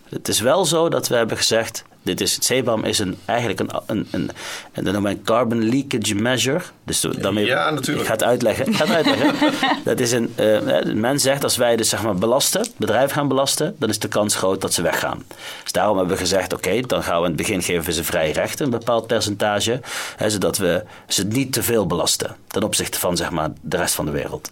Het 0.09 0.27
is 0.27 0.39
wel 0.39 0.65
zo 0.65 0.89
dat 0.89 1.07
we 1.07 1.15
hebben 1.15 1.37
gezegd. 1.37 1.83
Dit 2.03 2.21
is, 2.21 2.35
het 2.35 2.45
CBAM 2.45 2.83
is 2.83 2.99
een, 2.99 3.17
eigenlijk 3.25 3.59
een, 3.59 3.69
een, 3.85 4.07
een, 4.11 4.31
een, 4.73 4.83
dat 4.83 4.93
noemen 4.93 5.11
we 5.11 5.17
een 5.17 5.23
carbon 5.23 5.69
leakage 5.69 6.15
measure. 6.15 6.61
Dus 6.85 7.01
daarmee, 7.01 7.45
Ja, 7.45 7.69
natuurlijk. 7.69 7.99
Ik 7.99 8.05
ga 8.05 8.13
het 8.13 8.23
uitleggen. 8.23 8.67
Ik 8.67 8.75
ga 8.75 8.85
het 8.85 8.95
uitleggen. 8.95 9.53
dat 9.83 9.99
is 9.99 10.11
een, 10.11 10.33
eh, 10.35 10.93
men 10.93 11.19
zegt 11.19 11.43
als 11.43 11.57
wij 11.57 11.75
dus 11.75 11.89
zeg 11.89 12.03
maar 12.03 12.15
belasten, 12.15 12.67
bedrijven 12.77 13.15
gaan 13.15 13.27
belasten, 13.27 13.75
dan 13.79 13.89
is 13.89 13.99
de 13.99 14.07
kans 14.07 14.35
groot 14.35 14.61
dat 14.61 14.73
ze 14.73 14.81
weggaan. 14.81 15.23
Dus 15.63 15.71
daarom 15.71 15.97
hebben 15.97 16.15
we 16.15 16.21
gezegd, 16.21 16.53
oké, 16.53 16.81
dan 16.81 17.03
gaan 17.03 17.17
we 17.17 17.23
in 17.23 17.33
het 17.33 17.41
begin 17.41 17.61
geven 17.61 17.93
ze 17.93 18.03
vrij 18.03 18.31
rechten, 18.31 18.65
een 18.65 18.71
bepaald 18.71 19.07
percentage, 19.07 19.81
hè, 20.15 20.29
zodat 20.29 20.57
we 20.57 20.83
ze 21.07 21.23
niet 21.23 21.53
te 21.53 21.63
veel 21.63 21.87
belasten 21.87 22.35
ten 22.47 22.63
opzichte 22.63 22.99
van 22.99 23.17
zeg 23.17 23.29
maar 23.29 23.49
de 23.61 23.77
rest 23.77 23.95
van 23.95 24.05
de 24.05 24.11
wereld. 24.11 24.49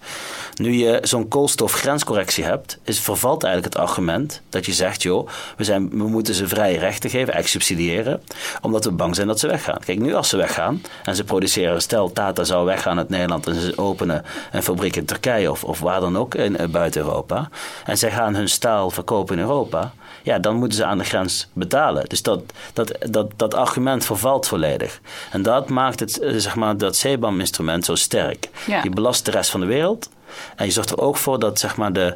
Nu 0.55 0.73
je 0.73 0.99
zo'n 1.01 1.27
koolstofgrenscorrectie 1.27 2.43
hebt, 2.43 2.77
is, 2.83 2.99
vervalt 2.99 3.43
eigenlijk 3.43 3.73
het 3.73 3.83
argument 3.83 4.41
dat 4.49 4.65
je 4.65 4.73
zegt, 4.73 5.01
joh, 5.01 5.29
we, 5.57 5.63
zijn, 5.63 5.89
we 5.89 6.07
moeten 6.07 6.33
ze 6.33 6.47
vrije 6.47 6.77
rechten 6.77 7.09
geven, 7.09 7.33
eigenlijk 7.41 7.65
subsidiëren, 7.65 8.21
omdat 8.61 8.85
we 8.85 8.91
bang 8.91 9.15
zijn 9.15 9.27
dat 9.27 9.39
ze 9.39 9.47
weggaan. 9.47 9.79
Kijk, 9.85 9.99
nu 9.99 10.13
als 10.13 10.29
ze 10.29 10.37
weggaan 10.37 10.81
en 11.03 11.15
ze 11.15 11.23
produceren, 11.23 11.81
stel 11.81 12.11
Tata 12.11 12.43
zou 12.43 12.65
weggaan 12.65 12.97
uit 12.97 13.09
Nederland 13.09 13.47
en 13.47 13.55
ze 13.55 13.77
openen 13.77 14.23
een 14.51 14.63
fabriek 14.63 14.95
in 14.95 15.05
Turkije 15.05 15.51
of, 15.51 15.63
of 15.63 15.79
waar 15.79 15.99
dan 15.99 16.17
ook 16.17 16.35
in, 16.35 16.57
eh, 16.57 16.67
buiten 16.67 17.01
Europa, 17.01 17.49
en 17.85 17.97
zij 17.97 18.11
gaan 18.11 18.35
hun 18.35 18.49
staal 18.49 18.89
verkopen 18.89 19.35
in 19.35 19.41
Europa, 19.41 19.93
ja, 20.23 20.39
dan 20.39 20.55
moeten 20.55 20.77
ze 20.77 20.85
aan 20.85 20.97
de 20.97 21.03
grens 21.03 21.47
betalen. 21.53 22.09
Dus 22.09 22.21
dat, 22.21 22.41
dat, 22.73 22.97
dat, 23.09 23.31
dat 23.35 23.53
argument 23.53 24.05
vervalt 24.05 24.47
volledig. 24.47 25.01
En 25.31 25.41
dat 25.41 25.69
maakt 25.69 25.99
het, 25.99 26.19
eh, 26.19 26.33
zeg 26.35 26.55
maar, 26.55 26.77
dat 26.77 26.97
CBAM-instrument 26.97 27.85
zo 27.85 27.95
sterk. 27.95 28.49
Ja. 28.67 28.83
Je 28.83 28.89
belast 28.89 29.25
de 29.25 29.31
rest 29.31 29.49
van 29.49 29.59
de 29.59 29.65
wereld. 29.65 30.09
En 30.55 30.65
je 30.65 30.71
zorgt 30.71 30.89
er 30.89 30.99
ook 30.99 31.17
voor 31.17 31.39
dat 31.39 31.59
zeg 31.59 31.75
maar, 31.77 31.93
de, 31.93 32.15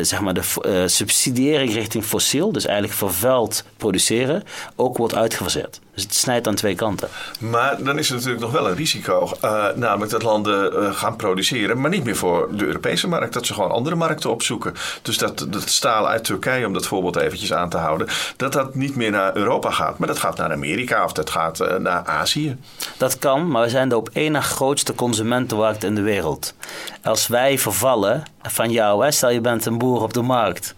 zeg 0.00 0.20
maar 0.20 0.34
de 0.34 0.42
uh, 0.66 0.82
subsidiëring 0.86 1.72
richting 1.72 2.04
fossiel, 2.04 2.52
dus 2.52 2.64
eigenlijk 2.64 2.98
vervuild 2.98 3.64
produceren, 3.76 4.42
ook 4.76 4.96
wordt 4.96 5.14
uitgefaseerd. 5.14 5.80
Dus 5.94 6.02
het 6.02 6.14
snijdt 6.14 6.46
aan 6.46 6.54
twee 6.54 6.74
kanten. 6.74 7.08
Maar 7.38 7.82
dan 7.82 7.98
is 7.98 8.08
er 8.08 8.14
natuurlijk 8.14 8.42
nog 8.42 8.52
wel 8.52 8.68
een 8.68 8.76
risico. 8.76 9.30
Uh, 9.44 9.66
namelijk 9.74 10.10
dat 10.10 10.22
landen 10.22 10.94
gaan 10.94 11.16
produceren, 11.16 11.80
maar 11.80 11.90
niet 11.90 12.04
meer 12.04 12.16
voor 12.16 12.48
de 12.52 12.64
Europese 12.64 13.08
markt. 13.08 13.32
Dat 13.32 13.46
ze 13.46 13.54
gewoon 13.54 13.70
andere 13.70 13.96
markten 13.96 14.30
opzoeken. 14.30 14.74
Dus 15.02 15.18
dat, 15.18 15.46
dat 15.48 15.68
staal 15.68 16.08
uit 16.08 16.24
Turkije, 16.24 16.66
om 16.66 16.72
dat 16.72 16.86
voorbeeld 16.86 17.16
eventjes 17.16 17.52
aan 17.52 17.68
te 17.68 17.76
houden, 17.76 18.08
dat 18.36 18.52
dat 18.52 18.74
niet 18.74 18.96
meer 18.96 19.10
naar 19.10 19.36
Europa 19.36 19.70
gaat. 19.70 19.98
Maar 19.98 20.08
dat 20.08 20.18
gaat 20.18 20.36
naar 20.36 20.52
Amerika 20.52 21.04
of 21.04 21.12
dat 21.12 21.30
gaat 21.30 21.78
naar 21.78 22.04
Azië. 22.04 22.56
Dat 22.96 23.18
kan, 23.18 23.50
maar 23.50 23.62
we 23.62 23.68
zijn 23.68 23.88
de 23.88 23.96
op 23.96 24.10
één 24.12 24.32
na 24.32 24.40
grootste 24.40 24.94
consumentenmarkt 24.94 25.84
in 25.84 25.94
de 25.94 26.02
wereld. 26.02 26.54
Als 27.02 27.26
wij 27.26 27.58
vervallen 27.58 28.22
van 28.42 28.70
jou, 28.70 29.04
hè, 29.04 29.10
stel 29.10 29.30
je 29.30 29.40
bent 29.40 29.66
een 29.66 29.78
boer 29.78 30.02
op 30.02 30.12
de 30.12 30.22
markt 30.22 30.74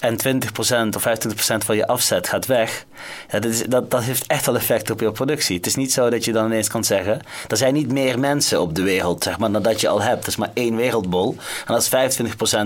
en 0.00 0.16
20% 0.16 0.96
of 0.96 1.02
25% 1.02 1.64
van 1.64 1.76
je 1.76 1.86
afzet 1.86 2.28
gaat 2.28 2.46
weg, 2.46 2.84
ja, 3.30 3.38
dat, 3.38 3.64
dat, 3.68 3.90
dat 3.90 4.02
heeft 4.02 4.26
echt 4.26 4.46
wel 4.46 4.56
effect 4.56 4.90
op 4.90 5.00
je 5.00 5.12
productie. 5.12 5.56
Het 5.56 5.66
is 5.66 5.74
niet 5.74 5.92
zo 5.92 6.10
dat 6.10 6.24
je 6.24 6.32
dan 6.32 6.46
ineens 6.46 6.68
kan 6.68 6.84
zeggen, 6.84 7.20
er 7.48 7.56
zijn 7.56 7.74
niet 7.74 7.92
meer 7.92 8.18
mensen 8.18 8.60
op 8.60 8.74
de 8.74 8.82
wereld, 8.82 9.22
zeg 9.22 9.38
maar, 9.38 9.52
dan 9.52 9.62
dat 9.62 9.80
je 9.80 9.88
al 9.88 10.02
hebt. 10.02 10.18
Dat 10.18 10.26
is 10.26 10.36
maar 10.36 10.50
één 10.54 10.76
wereldbol. 10.76 11.36
En 11.66 11.74
als 11.74 11.88
25% 11.88 11.90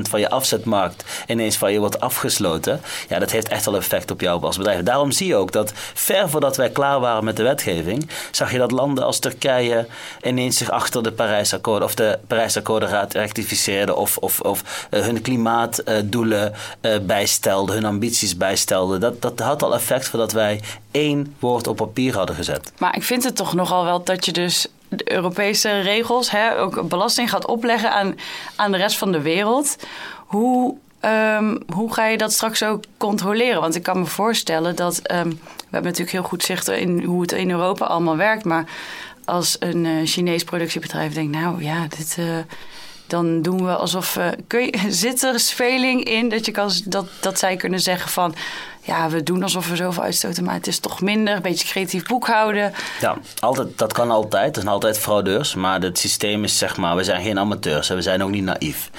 van 0.08 0.20
je 0.20 0.30
afzetmarkt 0.30 1.04
ineens 1.26 1.56
van 1.56 1.72
je 1.72 1.78
wordt 1.78 2.00
afgesloten, 2.00 2.80
ja, 3.08 3.18
dat 3.18 3.30
heeft 3.30 3.48
echt 3.48 3.64
wel 3.64 3.76
effect 3.76 4.10
op 4.10 4.20
jou 4.20 4.42
als 4.42 4.56
bedrijf. 4.56 4.82
Daarom 4.82 5.10
zie 5.10 5.26
je 5.26 5.36
ook 5.36 5.52
dat 5.52 5.72
ver 5.94 6.30
voordat 6.30 6.56
wij 6.56 6.70
klaar 6.70 7.00
waren 7.00 7.24
met 7.24 7.36
de 7.36 7.42
wetgeving, 7.42 8.08
zag 8.30 8.52
je 8.52 8.58
dat 8.58 8.70
landen 8.70 9.04
als 9.04 9.18
Turkije 9.18 9.86
ineens 10.22 10.56
zich 10.56 10.70
achter 10.70 11.02
de 11.02 11.12
Parijsakkoorden 11.12 11.88
of 11.88 11.94
de 11.94 12.18
Parijsakkoorden 12.26 13.08
rectificeerden 13.08 13.96
of, 13.96 14.16
of, 14.16 14.40
of 14.40 14.86
uh, 14.90 15.00
hun 15.00 15.22
klimaatdoelen 15.22 16.52
uh, 16.80 16.98
bijstelden, 17.02 17.74
hun 17.74 17.84
ambities 17.84 18.36
bijstelden. 18.36 19.00
Dat, 19.00 19.22
dat 19.22 19.40
had 19.40 19.62
al 19.62 19.74
effect 19.74 20.08
voordat 20.22 20.42
wij 20.42 20.60
één 20.90 21.34
woord 21.38 21.66
op 21.66 21.76
papier 21.76 22.14
hadden 22.14 22.36
gezet. 22.36 22.72
Maar 22.78 22.96
ik 22.96 23.02
vind 23.02 23.24
het 23.24 23.36
toch 23.36 23.54
nogal 23.54 23.84
wel 23.84 24.04
dat 24.04 24.24
je 24.24 24.32
dus 24.32 24.66
de 24.88 25.12
Europese 25.12 25.80
regels, 25.80 26.30
hè, 26.30 26.58
ook 26.58 26.88
belasting 26.88 27.30
gaat 27.30 27.46
opleggen 27.46 27.92
aan, 27.92 28.14
aan 28.56 28.72
de 28.72 28.76
rest 28.76 28.98
van 28.98 29.12
de 29.12 29.20
wereld. 29.20 29.76
Hoe, 30.26 30.74
um, 31.00 31.58
hoe 31.74 31.92
ga 31.92 32.06
je 32.06 32.18
dat 32.18 32.32
straks 32.32 32.62
ook 32.62 32.84
controleren? 32.96 33.60
Want 33.60 33.74
ik 33.74 33.82
kan 33.82 33.98
me 33.98 34.06
voorstellen 34.06 34.76
dat. 34.76 34.96
Um, 35.12 35.28
we 35.28 35.78
hebben 35.78 35.90
natuurlijk 35.90 36.10
heel 36.10 36.22
goed 36.22 36.42
zicht 36.42 36.68
in 36.68 37.02
hoe 37.02 37.22
het 37.22 37.32
in 37.32 37.50
Europa 37.50 37.86
allemaal 37.86 38.16
werkt. 38.16 38.44
Maar 38.44 38.64
als 39.24 39.56
een 39.58 39.84
uh, 39.84 40.06
Chinees 40.06 40.44
productiebedrijf 40.44 41.12
denkt, 41.12 41.32
nou 41.32 41.62
ja, 41.62 41.86
dit. 41.88 42.16
Uh, 42.18 42.26
dan 43.06 43.42
doen 43.42 43.64
we 43.64 43.76
alsof. 43.76 44.18
Je, 44.48 44.84
zit 45.04 45.22
er 45.22 45.40
speling 45.40 46.04
in 46.04 46.28
dat, 46.28 46.46
je 46.46 46.52
kan, 46.52 46.70
dat, 46.84 47.06
dat 47.20 47.38
zij 47.38 47.56
kunnen 47.56 47.80
zeggen 47.80 48.10
van. 48.10 48.34
Ja, 48.84 49.08
we 49.08 49.22
doen 49.22 49.42
alsof 49.42 49.68
we 49.68 49.76
zoveel 49.76 50.02
uitstoten, 50.02 50.44
maar 50.44 50.54
het 50.54 50.66
is 50.66 50.78
toch 50.78 51.00
minder. 51.00 51.36
Een 51.36 51.42
beetje 51.42 51.66
creatief 51.66 52.06
boekhouden. 52.06 52.72
Ja, 53.00 53.16
altijd, 53.38 53.78
dat 53.78 53.92
kan 53.92 54.10
altijd. 54.10 54.56
Er 54.56 54.62
zijn 54.62 54.74
altijd 54.74 54.98
fraudeurs. 54.98 55.54
Maar 55.54 55.80
het 55.80 55.98
systeem 55.98 56.44
is 56.44 56.58
zeg 56.58 56.76
maar, 56.76 56.96
we 56.96 57.04
zijn 57.04 57.22
geen 57.22 57.38
amateurs 57.38 57.90
en 57.90 57.96
we 57.96 58.02
zijn 58.02 58.22
ook 58.22 58.30
niet 58.30 58.44
naïef. 58.44 58.90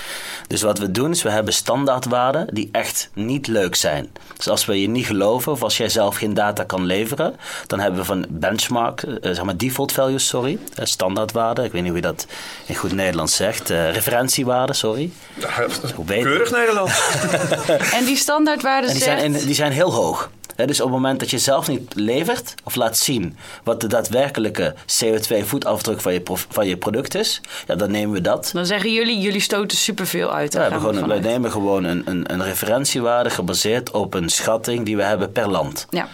Dus 0.47 0.61
wat 0.61 0.77
we 0.77 0.91
doen 0.91 1.11
is, 1.11 1.23
we 1.23 1.29
hebben 1.29 1.53
standaardwaarden 1.53 2.47
die 2.53 2.69
echt 2.71 3.09
niet 3.13 3.47
leuk 3.47 3.75
zijn. 3.75 4.11
Dus 4.37 4.49
als 4.49 4.65
we 4.65 4.81
je 4.81 4.89
niet 4.89 5.05
geloven 5.05 5.51
of 5.51 5.63
als 5.63 5.77
jij 5.77 5.89
zelf 5.89 6.15
geen 6.15 6.33
data 6.33 6.63
kan 6.63 6.85
leveren, 6.85 7.35
dan 7.67 7.79
hebben 7.79 7.99
we 7.99 8.05
van 8.05 8.25
benchmark, 8.29 9.03
uh, 9.03 9.15
zeg 9.21 9.43
maar 9.43 9.57
default 9.57 9.91
values, 9.91 10.27
sorry, 10.27 10.57
uh, 10.79 10.85
standaardwaarden. 10.85 11.65
Ik 11.65 11.71
weet 11.71 11.81
niet 11.81 11.91
hoe 11.91 12.01
je 12.01 12.07
dat 12.07 12.27
in 12.65 12.75
goed 12.75 12.91
Nederlands 12.91 13.35
zegt. 13.35 13.71
Uh, 13.71 13.91
referentiewaarden, 13.91 14.75
sorry. 14.75 15.11
Ja, 15.33 15.67
keurig 16.05 16.51
Nederlands. 16.51 17.01
en 17.97 18.05
die 18.05 18.17
standaardwaarden 18.17 18.89
en 18.89 18.95
die 18.95 19.03
zijn, 19.03 19.31
die 19.31 19.55
zijn 19.55 19.71
heel 19.73 19.93
hoog. 19.93 20.31
dus 20.55 20.79
op 20.79 20.85
het 20.85 20.95
moment 20.95 21.19
dat 21.19 21.29
je 21.29 21.37
zelf 21.37 21.67
niet 21.67 21.93
levert 21.95 22.53
of 22.63 22.75
laat 22.75 22.97
zien 22.97 23.37
wat 23.63 23.81
de 23.81 23.87
daadwerkelijke 23.87 24.75
CO2-voetafdruk 24.75 26.01
van 26.01 26.13
je, 26.13 26.21
van 26.49 26.67
je 26.67 26.77
product 26.77 27.15
is, 27.15 27.41
ja, 27.67 27.75
dan 27.75 27.91
nemen 27.91 28.13
we 28.13 28.21
dat. 28.21 28.49
Dan 28.53 28.65
zeggen 28.65 28.93
jullie, 28.93 29.19
jullie 29.19 29.41
stoten 29.41 29.77
superveel 29.77 30.33
uit. 30.33 30.53
Ja, 30.53 30.69
we 30.69 30.79
gewoon, 30.79 31.21
nemen 31.21 31.51
gewoon 31.51 31.83
een, 31.83 32.01
een, 32.05 32.33
een, 32.33 32.43
referentiewaarde 32.43 33.29
gebaseerd 33.29 33.91
op 33.91 34.13
een 34.13 34.29
schatting 34.29 34.85
die 34.85 34.95
we 34.95 35.03
hebben 35.03 35.31
per 35.31 35.49
land. 35.49 35.87
Ja. 35.89 36.07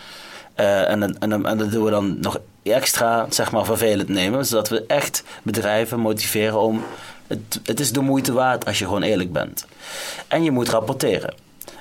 Uh, 0.60 0.90
en, 0.90 1.20
en, 1.20 1.46
en, 1.46 1.58
dat 1.58 1.72
doen 1.72 1.84
we 1.84 1.90
dan 1.90 2.20
nog 2.20 2.40
extra 2.64 3.26
zeg 3.30 3.52
maar, 3.52 3.66
vervelend 3.66 4.10
nemen, 4.10 4.46
zodat 4.46 4.70
we 4.70 4.84
echt 4.88 5.24
bedrijven 5.44 6.00
motiveren 6.00 6.60
om. 6.60 6.84
Het, 7.28 7.60
het 7.64 7.80
is 7.80 7.92
de 7.92 8.02
moeite 8.02 8.34
waard 8.34 8.66
als 8.66 8.80
je 8.80 8.86
gewoon 8.86 9.02
eerlijk 9.02 9.32
bent. 9.32 9.66
En 10.28 10.44
je 10.44 10.52
moet 10.52 10.70
rapporteren. 10.70 11.34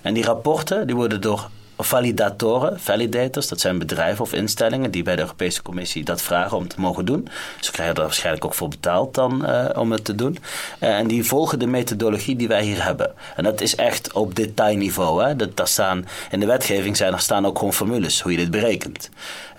En 0.02 0.14
die 0.14 0.24
rapporten 0.24 0.86
die 0.86 0.96
worden 0.96 1.20
door 1.20 1.50
validatoren, 1.78 2.80
validators, 2.80 3.48
dat 3.48 3.60
zijn 3.60 3.78
bedrijven 3.78 4.24
of 4.24 4.32
instellingen 4.32 4.90
die 4.90 5.02
bij 5.02 5.16
de 5.16 5.22
Europese 5.22 5.62
Commissie 5.62 6.04
dat 6.04 6.22
vragen 6.22 6.56
om 6.56 6.68
te 6.68 6.80
mogen 6.80 7.04
doen. 7.04 7.28
Ze 7.60 7.70
krijgen 7.70 7.94
er 7.94 8.02
waarschijnlijk 8.02 8.44
ook 8.44 8.54
voor 8.54 8.68
betaald 8.68 9.14
dan 9.14 9.50
uh, 9.50 9.68
om 9.74 9.92
het 9.92 10.04
te 10.04 10.14
doen. 10.14 10.38
Uh, 10.80 10.88
en 10.98 11.06
die 11.06 11.24
volgen 11.24 11.58
de 11.58 11.66
methodologie 11.66 12.36
die 12.36 12.48
wij 12.48 12.62
hier 12.62 12.84
hebben. 12.84 13.12
En 13.36 13.44
dat 13.44 13.60
is 13.60 13.74
echt 13.74 14.12
op 14.12 14.34
detailniveau. 14.34 15.24
Hè? 15.24 15.36
Dat, 15.36 15.56
daar 15.56 15.68
staan, 15.68 16.06
in 16.30 16.40
de 16.40 16.46
wetgeving 16.46 16.96
zijn 16.96 17.12
er 17.12 17.20
staan 17.20 17.46
ook 17.46 17.58
gewoon 17.58 17.72
formules 17.72 18.20
hoe 18.20 18.32
je 18.32 18.38
dit 18.38 18.50
berekent. 18.50 19.10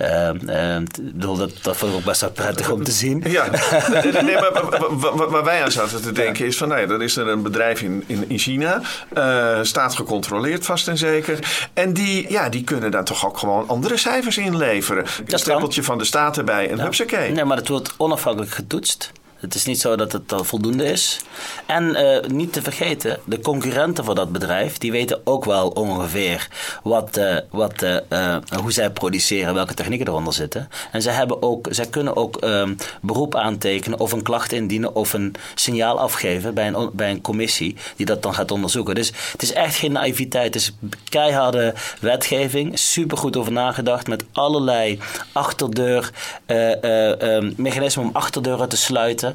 Uh, 0.02 0.30
bedoel, 1.02 1.38
dat, 1.38 1.52
dat 1.62 1.78
vond 1.78 1.92
ik 1.92 1.98
ook 1.98 2.06
best 2.06 2.22
wel 2.22 2.32
prettig 2.32 2.72
om 2.72 2.84
te 2.84 2.92
zien. 2.92 3.24
Ja, 3.28 3.50
nee, 4.22 4.38
maar 5.16 5.30
waar 5.30 5.44
wij 5.44 5.64
aan 5.64 5.72
zaten 5.72 6.02
te 6.02 6.12
denken 6.12 6.46
is 6.46 6.58
van, 6.58 6.68
nou 6.68 6.82
ja, 6.82 6.88
dan 6.88 7.02
is 7.02 7.16
er 7.16 7.28
een 7.28 7.42
bedrijf 7.42 7.82
in, 7.82 8.04
in, 8.08 8.26
in 8.28 8.38
China, 8.38 8.82
staat 9.64 9.96
gecontroleerd 9.96 10.66
vast 10.66 10.88
en 10.88 10.98
zeker. 10.98 11.40
En 11.74 11.94
die 11.94 12.09
die, 12.10 12.32
ja, 12.32 12.50
die 12.50 12.64
kunnen 12.64 12.92
daar 12.92 13.04
toch 13.04 13.26
ook 13.26 13.38
gewoon 13.38 13.68
andere 13.68 13.98
cijfers 13.98 14.38
inleveren. 14.38 15.06
Een 15.26 15.40
stempeltje 15.40 15.84
van 15.84 15.98
de 15.98 16.06
staat 16.06 16.38
erbij 16.38 16.70
en 16.70 16.78
ja. 16.78 16.84
hupsakee. 16.84 17.32
Nee, 17.32 17.46
maar 17.46 17.58
het 17.58 17.68
wordt 17.68 17.94
onafhankelijk 17.98 18.52
getoetst. 18.52 19.12
Het 19.40 19.56
is 19.56 19.66
niet 19.66 19.80
zo 19.80 19.96
dat 19.96 20.12
het 20.12 20.34
al 20.34 20.44
voldoende 20.44 20.86
is. 20.86 21.20
En 21.66 21.84
uh, 21.84 22.30
niet 22.30 22.54
te 22.54 22.62
vergeten, 22.62 23.20
de 23.26 23.40
concurrenten 23.40 24.04
van 24.04 24.16
dat 24.16 24.32
bedrijf, 24.32 24.78
die 24.78 24.92
weten 24.92 25.22
ook 25.24 25.46
wel 25.46 25.68
ongeveer 25.70 26.48
wat, 26.84 27.18
uh, 27.18 27.38
wat, 27.50 28.02
hoe 28.62 28.72
zij 28.72 28.90
produceren, 28.90 29.54
welke 29.54 29.74
technieken 29.74 30.08
eronder 30.08 30.34
zitten. 30.34 30.70
En 30.92 31.02
zij, 31.02 31.14
hebben 31.14 31.42
ook, 31.42 31.68
zij 31.70 31.86
kunnen 31.86 32.16
ook 32.16 32.38
ehm, 32.38 32.74
beroep 33.02 33.36
aantekenen 33.36 34.00
of 34.00 34.12
een 34.12 34.24
klacht 34.24 34.52
indienen 34.52 34.96
of 34.96 35.14
een 35.14 35.36
signaal 35.56 36.00
afgeven 36.00 36.54
bij 36.54 36.68
een, 36.68 36.90
bij 36.94 37.12
een 37.12 37.22
commissie 37.22 37.76
die 37.96 38.06
dat 38.06 38.24
dan 38.24 38.34
gaat 38.34 38.52
onderzoeken. 38.52 38.96
Dus 38.96 39.12
het 39.32 39.42
is 39.42 39.54
echt 39.54 39.76
geen 39.76 39.92
naïviteit. 39.92 40.54
Het 40.54 40.56
is 40.56 40.72
keiharde 41.10 41.74
wetgeving, 42.02 42.80
supergoed 42.80 43.38
over 43.38 43.52
nagedacht 43.52 44.08
met 44.08 44.24
allerlei 44.32 45.00
achterdeur 45.32 46.12
mechanismen 47.56 48.06
om 48.06 48.12
achterdeuren 48.14 48.70
te 48.70 48.78
sluiten. 48.78 49.29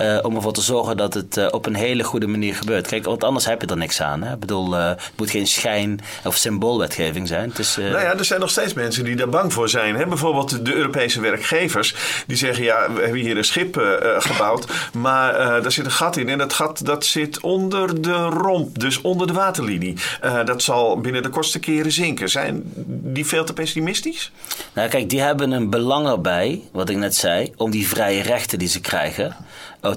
Uh, 0.00 0.18
om 0.22 0.36
ervoor 0.36 0.52
te 0.52 0.60
zorgen 0.60 0.96
dat 0.96 1.14
het 1.14 1.36
uh, 1.36 1.46
op 1.50 1.66
een 1.66 1.74
hele 1.74 2.04
goede 2.04 2.26
manier 2.26 2.54
gebeurt. 2.54 2.86
Kijk, 2.86 3.04
want 3.04 3.24
anders 3.24 3.46
heb 3.46 3.60
je 3.60 3.66
er 3.66 3.76
niks 3.76 4.02
aan. 4.02 4.22
Hè? 4.22 4.32
Ik 4.32 4.40
bedoel, 4.40 4.74
uh, 4.74 4.88
het 4.88 5.12
moet 5.16 5.30
geen 5.30 5.46
schijn- 5.46 6.00
of 6.24 6.36
symboolwetgeving 6.36 7.28
zijn. 7.28 7.48
Het 7.48 7.58
is, 7.58 7.76
nou 7.76 7.90
ja, 7.90 8.16
er 8.16 8.24
zijn 8.24 8.40
nog 8.40 8.50
steeds 8.50 8.72
mensen 8.72 9.04
die 9.04 9.16
daar 9.16 9.28
bang 9.28 9.52
voor 9.52 9.68
zijn. 9.68 9.96
Hè? 9.96 10.06
Bijvoorbeeld 10.06 10.64
de 10.64 10.74
Europese 10.74 11.20
werkgevers. 11.20 11.94
Die 12.26 12.36
zeggen, 12.36 12.64
ja, 12.64 12.92
we 12.92 13.00
hebben 13.00 13.20
hier 13.20 13.36
een 13.36 13.44
schip 13.44 13.98
gebouwd. 14.18 14.66
Maar 14.92 15.32
daar 15.62 15.72
zit 15.72 15.84
een 15.84 15.90
gat 15.90 16.16
in. 16.16 16.28
En 16.28 16.38
dat 16.38 16.52
gat 16.52 16.80
dat 16.84 17.04
zit 17.04 17.40
onder 17.40 18.02
de 18.02 18.22
romp. 18.22 18.78
Dus 18.78 19.00
onder 19.00 19.26
de 19.26 19.32
waterlinie. 19.32 19.96
dat 20.44 20.62
zal 20.62 21.00
binnen 21.00 21.22
de 21.22 21.28
kortste 21.28 21.58
keren 21.58 21.92
zinken. 21.92 22.28
Zijn 22.28 22.62
die 22.86 23.26
veel 23.26 23.44
te 23.44 23.52
pessimistisch? 23.52 24.32
Nou 24.72 24.88
kijk, 24.88 25.10
die 25.10 25.20
hebben 25.20 25.50
een 25.50 25.70
belang 25.70 26.08
erbij, 26.08 26.62
wat 26.72 26.88
ik 26.88 26.96
net 26.96 27.16
zei, 27.16 27.52
om 27.56 27.70
die 27.70 27.88
vrije 27.88 28.22
rechten 28.22 28.58
die 28.58 28.68
ze 28.68 28.80
krijgen 28.80 29.36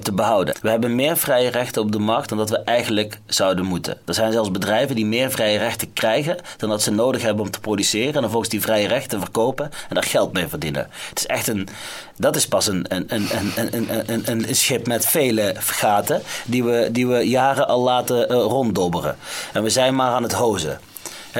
te 0.02 0.12
behouden. 0.12 0.54
We 0.62 0.70
hebben 0.70 0.94
meer 0.94 1.16
vrije 1.16 1.50
rechten 1.50 1.82
op 1.82 1.92
de 1.92 1.98
markt 1.98 2.28
dan 2.28 2.38
dat 2.38 2.50
we 2.50 2.58
eigenlijk 2.58 3.18
zouden 3.26 3.64
moeten. 3.64 3.98
Er 4.04 4.14
zijn 4.14 4.32
zelfs 4.32 4.50
bedrijven 4.50 4.96
die 4.96 5.06
meer 5.06 5.30
vrije 5.30 5.58
rechten 5.58 5.92
krijgen 5.92 6.36
dan 6.56 6.68
dat 6.68 6.82
ze 6.82 6.90
nodig 6.90 7.22
hebben 7.22 7.44
om 7.44 7.50
te 7.50 7.60
produceren. 7.60 8.14
En 8.14 8.20
dan 8.20 8.30
volgens 8.30 8.50
die 8.50 8.60
vrije 8.60 8.88
rechten 8.88 9.20
verkopen 9.20 9.70
en 9.88 9.94
daar 9.94 10.04
geld 10.04 10.32
mee 10.32 10.46
verdienen. 10.46 10.88
Het 11.08 11.18
is 11.18 11.26
echt 11.26 11.48
een. 11.48 11.68
Dat 12.16 12.36
is 12.36 12.46
pas 12.46 12.66
een, 12.66 12.84
een, 12.88 13.04
een, 13.08 13.28
een, 13.56 13.74
een, 13.74 14.22
een, 14.30 14.48
een 14.48 14.54
schip 14.54 14.86
met 14.86 15.06
vele 15.06 15.54
gaten 15.58 16.22
die 16.44 16.64
we, 16.64 16.88
die 16.92 17.06
we 17.06 17.28
jaren 17.28 17.68
al 17.68 17.80
laten 17.80 18.32
uh, 18.32 18.36
ronddobberen. 18.36 19.16
En 19.52 19.62
we 19.62 19.70
zijn 19.70 19.94
maar 19.94 20.10
aan 20.10 20.22
het 20.22 20.32
hozen. 20.32 20.80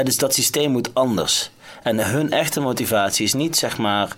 Dus 0.03 0.17
dat 0.17 0.35
systeem 0.35 0.71
moet 0.71 0.95
anders. 0.95 1.51
En 1.83 2.11
hun 2.11 2.31
echte 2.31 2.61
motivatie 2.61 3.25
is 3.25 3.33
niet 3.33 3.57
zeg 3.57 3.79
maar 3.79 4.09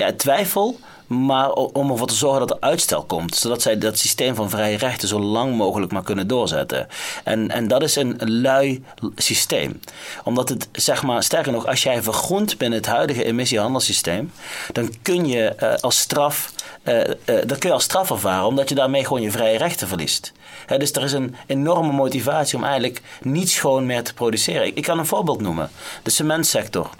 ja, 0.00 0.12
twijfel 0.12 0.78
maar 1.10 1.52
om 1.52 1.90
ervoor 1.90 2.06
te 2.06 2.14
zorgen 2.14 2.46
dat 2.46 2.50
er 2.50 2.68
uitstel 2.68 3.02
komt. 3.02 3.36
Zodat 3.36 3.62
zij 3.62 3.78
dat 3.78 3.98
systeem 3.98 4.34
van 4.34 4.50
vrije 4.50 4.76
rechten 4.76 5.08
zo 5.08 5.20
lang 5.20 5.56
mogelijk 5.56 5.92
maar 5.92 6.02
kunnen 6.02 6.26
doorzetten. 6.26 6.88
En, 7.24 7.50
en 7.50 7.68
dat 7.68 7.82
is 7.82 7.96
een 7.96 8.40
lui 8.40 8.84
systeem. 9.14 9.80
Omdat 10.24 10.48
het, 10.48 10.68
zeg 10.72 11.02
maar, 11.02 11.22
sterker 11.22 11.52
nog, 11.52 11.66
als 11.66 11.82
jij 11.82 12.02
vergroent 12.02 12.58
binnen 12.58 12.78
het 12.78 12.88
huidige 12.88 13.24
emissiehandelssysteem, 13.24 14.32
dan 14.72 14.94
kun 15.02 15.26
je 15.26 15.56
uh, 15.62 15.74
als 15.74 15.98
straf. 15.98 16.52
Uh, 16.84 16.98
uh, 16.98 17.04
dan 17.24 17.58
kun 17.58 17.68
je 17.68 17.72
als 17.72 17.84
straf 17.84 18.10
ervaren, 18.10 18.46
omdat 18.46 18.68
je 18.68 18.74
daarmee 18.74 19.04
gewoon 19.04 19.22
je 19.22 19.30
vrije 19.30 19.58
rechten 19.58 19.88
verliest. 19.88 20.32
Dus 20.78 20.92
er 20.92 21.02
is 21.02 21.12
een 21.12 21.36
enorme 21.46 21.92
motivatie 21.92 22.58
om 22.58 22.64
eigenlijk 22.64 23.02
niet 23.22 23.50
schoon 23.50 23.86
meer 23.86 24.02
te 24.02 24.14
produceren. 24.14 24.76
Ik 24.76 24.82
kan 24.82 24.98
een 24.98 25.06
voorbeeld 25.06 25.40
noemen: 25.40 25.70
de 26.02 26.10
cementsector. 26.10 26.90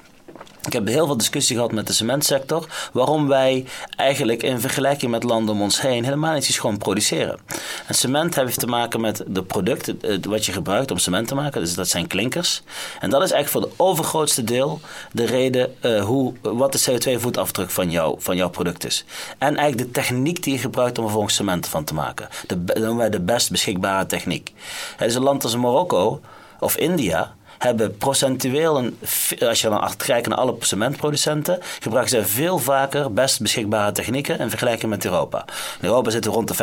Ik 0.67 0.73
heb 0.73 0.87
heel 0.87 1.07
veel 1.07 1.17
discussie 1.17 1.57
gehad 1.57 1.73
met 1.73 1.87
de 1.87 1.93
cementsector. 1.93 2.67
Waarom 2.93 3.29
wij 3.29 3.65
eigenlijk 3.97 4.43
in 4.43 4.61
vergelijking 4.61 5.11
met 5.11 5.23
landen 5.23 5.55
om 5.55 5.63
ons 5.63 5.81
heen 5.81 6.05
helemaal 6.05 6.35
niet 6.35 6.45
schoon 6.45 6.79
produceren. 6.79 7.39
En 7.87 7.95
cement 7.95 8.35
heeft 8.35 8.59
te 8.59 8.67
maken 8.67 9.01
met 9.01 9.25
de 9.27 9.43
producten 9.43 10.01
wat 10.29 10.47
je 10.47 10.53
gebruikt 10.53 10.91
om 10.91 10.99
cement 10.99 11.29
te 11.29 11.35
maken. 11.35 11.61
Dus 11.61 11.75
dat 11.75 11.89
zijn 11.89 12.07
klinkers. 12.07 12.63
En 13.01 13.11
dat 13.11 13.23
is 13.23 13.31
eigenlijk 13.31 13.49
voor 13.49 13.75
het 13.75 13.89
overgrootste 13.89 14.45
deel 14.45 14.81
de 15.13 15.25
reden 15.25 15.75
uh, 15.83 16.05
hoe, 16.05 16.33
wat 16.43 16.73
de 16.73 16.81
CO2-voetafdruk 16.91 17.71
van, 17.71 17.91
jou, 17.91 18.17
van 18.19 18.37
jouw 18.37 18.51
product 18.51 18.87
is. 18.87 19.05
En 19.39 19.57
eigenlijk 19.57 19.79
de 19.79 20.01
techniek 20.01 20.43
die 20.43 20.53
je 20.53 20.59
gebruikt 20.59 20.99
om 20.99 21.05
er 21.05 21.11
vervolgens 21.11 21.35
cement 21.37 21.67
van 21.67 21.85
te 21.85 21.95
maken. 21.95 22.29
De, 22.47 22.65
dat 22.65 22.77
noemen 22.77 22.97
wij 22.97 23.11
de 23.11 23.21
best 23.21 23.51
beschikbare 23.51 24.07
techniek. 24.07 24.53
Het 24.97 25.09
is 25.09 25.15
een 25.15 25.23
land 25.23 25.43
als 25.43 25.57
Marokko 25.57 26.21
of 26.61 26.77
India 26.77 27.35
hebben 27.61 27.97
procentueel, 27.97 28.79
een, 28.79 28.99
als 29.41 29.61
je 29.61 29.69
dan 29.69 29.91
kijkt 29.97 30.29
naar 30.29 30.39
alle 30.39 30.57
cementproducenten, 30.59 31.59
gebruiken 31.81 32.17
ze 32.17 32.27
veel 32.27 32.59
vaker 32.59 33.13
best 33.13 33.41
beschikbare 33.41 33.93
technieken 33.93 34.39
in 34.39 34.49
vergelijking 34.49 34.91
met 34.91 35.05
Europa. 35.05 35.45
In 35.81 35.89
Europa 35.89 36.11
zitten 36.11 36.33
rond 36.33 36.49
de 36.49 36.55
50% 36.55 36.59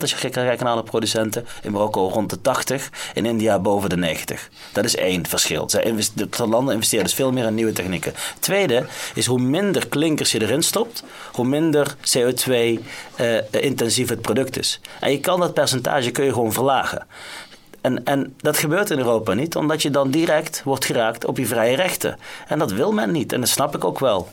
als 0.00 0.10
je 0.10 0.28
kijkt 0.28 0.62
naar 0.62 0.72
alle 0.72 0.82
producenten. 0.82 1.46
In 1.62 1.72
Marokko 1.72 2.08
rond 2.08 2.30
de 2.30 2.38
80%, 2.38 2.42
in 3.14 3.26
India 3.26 3.58
boven 3.58 3.88
de 3.88 4.16
90%. 4.16 4.18
Dat 4.72 4.84
is 4.84 4.96
één 4.96 5.26
verschil. 5.26 5.66
De 5.66 6.28
landen 6.46 6.74
investeren 6.74 7.04
dus 7.04 7.14
veel 7.14 7.32
meer 7.32 7.46
in 7.46 7.54
nieuwe 7.54 7.72
technieken. 7.72 8.14
Tweede 8.38 8.86
is 9.14 9.26
hoe 9.26 9.40
minder 9.40 9.88
klinkers 9.88 10.32
je 10.32 10.40
erin 10.40 10.62
stopt, 10.62 11.02
hoe 11.32 11.46
minder 11.46 11.94
CO2-intensief 11.94 14.04
eh, 14.04 14.10
het 14.10 14.22
product 14.22 14.58
is. 14.58 14.80
En 15.00 15.10
je 15.10 15.20
kan 15.20 15.40
dat 15.40 15.54
percentage 15.54 16.10
kun 16.10 16.24
je 16.24 16.32
gewoon 16.32 16.52
verlagen. 16.52 17.06
En, 17.82 18.04
en 18.04 18.34
dat 18.36 18.56
gebeurt 18.56 18.90
in 18.90 18.98
Europa 18.98 19.34
niet, 19.34 19.56
omdat 19.56 19.82
je 19.82 19.90
dan 19.90 20.10
direct 20.10 20.62
wordt 20.64 20.84
geraakt 20.84 21.24
op 21.24 21.38
je 21.38 21.46
vrije 21.46 21.76
rechten. 21.76 22.18
En 22.46 22.58
dat 22.58 22.72
wil 22.72 22.92
men 22.92 23.10
niet, 23.12 23.32
en 23.32 23.40
dat 23.40 23.48
snap 23.48 23.74
ik 23.74 23.84
ook 23.84 23.98
wel. 23.98 24.32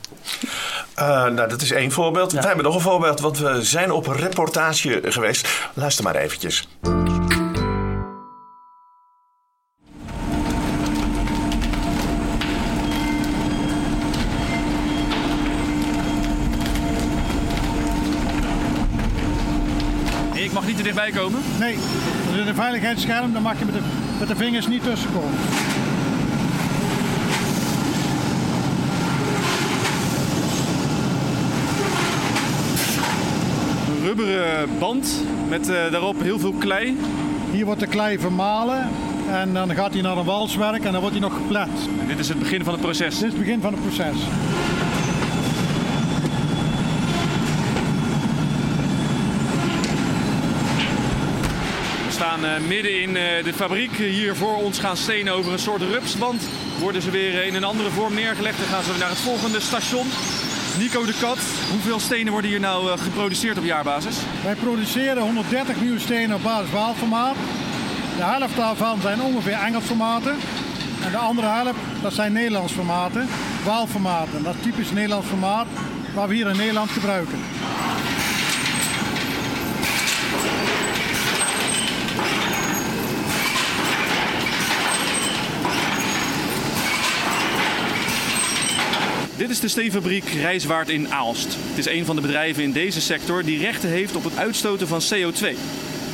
Uh, 1.00 1.06
nou, 1.26 1.50
dat 1.50 1.62
is 1.62 1.72
één 1.72 1.92
voorbeeld. 1.92 2.32
Ja. 2.32 2.40
We 2.40 2.48
hebben 2.48 2.66
nog 2.66 2.76
een 2.76 2.82
voorbeeld, 2.82 3.20
want 3.20 3.38
we 3.38 3.64
zijn 3.64 3.92
op 3.92 4.08
reportage 4.08 5.02
geweest. 5.04 5.48
Luister 5.74 6.04
maar 6.04 6.16
eventjes. 6.16 6.68
Ik 20.34 20.52
mag 20.52 20.68
niet 20.68 20.78
te 20.78 20.84
dichtbij 20.84 21.12
komen? 21.12 21.42
Nee, 21.60 21.78
een 22.50 22.56
veiligheidsscherm, 22.56 23.34
daar 23.34 23.42
mag 23.42 23.60
je 23.60 23.66
met 23.66 23.74
de, 23.74 23.80
met 24.20 24.28
de 24.28 24.36
vingers 24.36 24.68
niet 24.68 24.84
tussenkomen. 24.84 25.34
Een 33.88 34.06
rubberen 34.06 34.70
band 34.80 35.24
met 35.48 35.70
uh, 35.70 35.92
daarop 35.92 36.22
heel 36.22 36.40
veel 36.40 36.54
klei. 36.54 36.98
Hier 37.52 37.66
wordt 37.66 37.80
de 37.80 37.88
klei 37.88 38.20
vermalen 38.20 38.88
en 39.32 39.54
dan 39.54 39.76
gaat 39.76 39.94
hij 39.94 40.02
naar 40.02 40.18
een 40.18 40.26
walswerk 40.26 40.84
en 40.84 40.92
dan 40.92 41.02
wordt 41.02 41.16
hij 41.16 41.26
nog 41.26 41.34
geplet. 41.34 41.70
En 42.02 42.08
dit 42.08 42.20
is 42.20 42.30
het 42.30 42.40
begin 42.40 42.64
van 42.64 42.74
het 42.74 42.82
proces? 42.82 43.20
Dit 43.20 43.28
is 43.28 43.34
het 43.34 43.46
begin 43.46 43.62
van 43.62 43.74
het 43.74 43.82
proces. 43.82 44.16
Staan 52.20 52.46
uh, 52.46 52.68
midden 52.68 53.02
in 53.02 53.10
uh, 53.10 53.44
de 53.44 53.54
fabriek. 53.54 53.98
Hier 53.98 54.36
voor 54.36 54.56
ons 54.56 54.80
gaan 54.80 54.98
stenen 54.98 55.34
over 55.34 55.52
een 55.52 55.60
soort 55.60 55.82
rupsband. 55.82 56.44
Worden 56.80 57.02
ze 57.02 57.12
weer 57.12 57.46
in 57.46 57.56
een 57.56 57.64
andere 57.64 57.90
vorm 57.90 58.14
neergelegd. 58.14 58.58
Dan 58.58 58.68
gaan 58.68 58.84
ze 58.84 59.00
naar 59.00 59.10
het 59.10 59.18
volgende 59.18 59.60
station. 59.60 60.08
Nico 60.78 61.06
de 61.06 61.14
Kat, 61.20 61.38
hoeveel 61.72 62.00
stenen 62.00 62.32
worden 62.32 62.50
hier 62.50 62.60
nou 62.60 62.86
uh, 62.86 62.98
geproduceerd 62.98 63.58
op 63.58 63.64
jaarbasis? 63.64 64.16
Wij 64.44 64.56
produceren 64.56 65.24
130 65.24 65.82
nieuwe 65.82 66.00
stenen 66.00 66.36
op 66.36 66.44
basis 66.44 66.72
waalformaat. 66.72 67.36
De 68.18 68.24
helft 68.24 68.56
daarvan 68.56 69.02
zijn 69.02 69.22
ongeveer 69.22 69.60
Engels 69.66 69.84
formaten. 69.84 70.36
En 71.04 71.12
de 71.12 71.18
andere 71.18 71.48
helft, 71.48 71.80
dat 72.02 72.14
zijn 72.14 72.34
Nederlands 72.34 72.74
formaten. 72.74 73.28
Waalformaten, 73.66 74.44
dat 74.44 74.56
is 74.56 74.62
typisch 74.62 74.92
Nederlands 74.92 75.28
formaat 75.28 75.68
waar 76.14 76.28
we 76.28 76.36
hier 76.36 76.50
in 76.50 76.58
Nederland 76.58 76.90
gebruiken. 76.90 77.40
Dit 89.40 89.50
is 89.50 89.60
de 89.60 89.68
steenfabriek 89.68 90.30
Rijswaard 90.30 90.90
in 90.90 91.14
Aalst. 91.14 91.56
Het 91.60 91.78
is 91.78 91.86
een 91.86 92.06
van 92.06 92.16
de 92.16 92.22
bedrijven 92.22 92.64
in 92.64 92.72
deze 92.72 93.02
sector 93.02 93.44
die 93.44 93.60
rechten 93.60 93.90
heeft 93.90 94.16
op 94.16 94.24
het 94.24 94.38
uitstoten 94.38 94.88
van 94.88 95.02
CO2. 95.02 95.58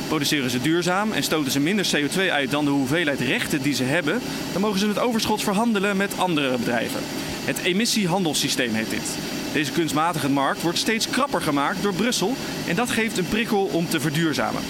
Produceren 0.08 0.50
ze 0.50 0.60
duurzaam 0.60 1.12
en 1.12 1.22
stoten 1.22 1.52
ze 1.52 1.60
minder 1.60 1.86
CO2 1.96 2.30
uit 2.30 2.50
dan 2.50 2.64
de 2.64 2.70
hoeveelheid 2.70 3.20
rechten 3.20 3.62
die 3.62 3.74
ze 3.74 3.82
hebben, 3.82 4.20
dan 4.52 4.60
mogen 4.60 4.78
ze 4.78 4.88
het 4.88 4.98
overschot 4.98 5.42
verhandelen 5.42 5.96
met 5.96 6.18
andere 6.18 6.58
bedrijven. 6.58 7.00
Het 7.44 7.58
emissiehandelssysteem 7.58 8.74
heet 8.74 8.90
dit. 8.90 9.18
Deze 9.52 9.72
kunstmatige 9.72 10.30
markt 10.30 10.62
wordt 10.62 10.78
steeds 10.78 11.10
krapper 11.10 11.42
gemaakt 11.42 11.82
door 11.82 11.94
Brussel 11.94 12.34
en 12.68 12.76
dat 12.76 12.90
geeft 12.90 13.18
een 13.18 13.28
prikkel 13.28 13.64
om 13.64 13.88
te 13.88 14.00
verduurzamen. 14.00 14.62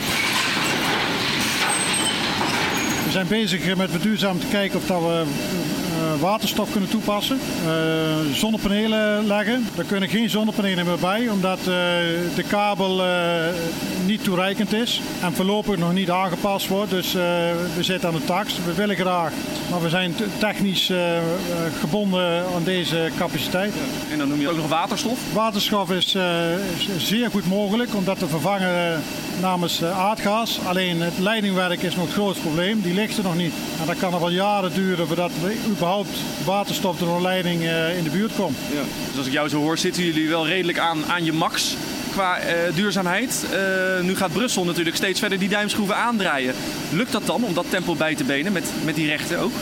We 3.04 3.10
zijn 3.10 3.26
bezig 3.28 3.76
met 3.76 3.90
verduurzamen 3.90 4.40
te 4.40 4.46
kijken 4.46 4.78
of 4.78 4.86
dat 4.86 5.00
we 5.00 5.24
waterstof 6.20 6.70
kunnen 6.70 6.90
toepassen. 6.90 7.38
Uh, 7.66 8.34
zonnepanelen 8.34 9.26
leggen. 9.26 9.66
Daar 9.74 9.84
kunnen 9.84 10.08
geen 10.08 10.30
zonnepanelen 10.30 10.86
meer 10.86 10.98
bij, 10.98 11.28
omdat 11.28 11.58
uh, 11.58 11.64
de 12.34 12.44
kabel 12.48 13.02
niet 14.04 14.24
toereikend 14.24 14.72
is 14.72 15.00
en 15.22 15.32
voorlopig 15.32 15.76
nog 15.76 15.92
niet 15.92 16.10
aangepast 16.10 16.68
wordt. 16.68 16.90
Dus 16.90 17.12
we 17.12 17.80
zitten 17.80 18.08
aan 18.08 18.14
de 18.14 18.24
tax. 18.24 18.54
We 18.64 18.74
willen 18.74 18.96
graag, 18.96 19.32
maar 19.70 19.82
we 19.82 19.88
zijn 19.88 20.14
technisch 20.38 20.92
gebonden 21.80 22.44
aan 22.54 22.64
deze 22.64 23.10
capaciteit. 23.18 23.72
En 24.10 24.18
dan 24.18 24.28
noem 24.28 24.40
je 24.40 24.48
ook 24.48 24.56
nog 24.56 24.68
waterstof? 24.68 25.18
Waterstof 25.32 25.90
is, 25.90 26.16
is 26.96 27.08
zeer 27.08 27.30
goed 27.30 27.48
mogelijk 27.48 27.94
om 27.94 28.04
dat 28.04 28.18
te 28.18 28.26
vervangen 28.26 29.02
namens 29.40 29.84
aardgas. 29.84 30.58
Alleen 30.66 31.00
het 31.00 31.18
leidingwerk 31.18 31.82
is 31.82 31.94
nog 31.94 32.04
het 32.04 32.14
grootste 32.14 32.42
probleem. 32.42 32.80
Die 32.80 32.94
ligt 32.94 33.16
er 33.16 33.24
nog 33.24 33.36
niet. 33.36 33.52
En 33.80 33.86
dat 33.86 33.98
kan 33.98 34.14
er 34.14 34.20
wel 34.20 34.30
jaren 34.30 34.74
duren 34.74 35.06
voordat 35.06 35.30
we 35.42 35.56
überhaupt 35.70 36.05
waterstof 36.44 36.98
door 36.98 37.16
een 37.16 37.22
leiding 37.22 37.62
uh, 37.62 37.96
in 37.96 38.04
de 38.04 38.10
buurt 38.10 38.34
komt. 38.34 38.56
Ja. 38.72 38.80
Dus 39.08 39.18
als 39.18 39.26
ik 39.26 39.32
jou 39.32 39.48
zo 39.48 39.60
hoor, 39.60 39.78
zitten 39.78 40.04
jullie 40.04 40.28
wel 40.28 40.46
redelijk 40.46 40.78
aan, 40.78 41.04
aan 41.06 41.24
je 41.24 41.32
max 41.32 41.76
qua 42.12 42.38
uh, 42.38 42.44
duurzaamheid. 42.74 43.46
Uh, 43.52 44.04
nu 44.04 44.16
gaat 44.16 44.32
Brussel 44.32 44.64
natuurlijk 44.64 44.96
steeds 44.96 45.20
verder 45.20 45.38
die 45.38 45.48
duimschroeven 45.48 45.96
aandraaien. 45.96 46.54
Lukt 46.92 47.12
dat 47.12 47.26
dan 47.26 47.44
om 47.44 47.54
dat 47.54 47.66
tempo 47.68 47.94
bij 47.94 48.14
te 48.14 48.24
benen 48.24 48.52
met, 48.52 48.70
met 48.84 48.94
die 48.94 49.06
rechten 49.06 49.38
ook? 49.38 49.52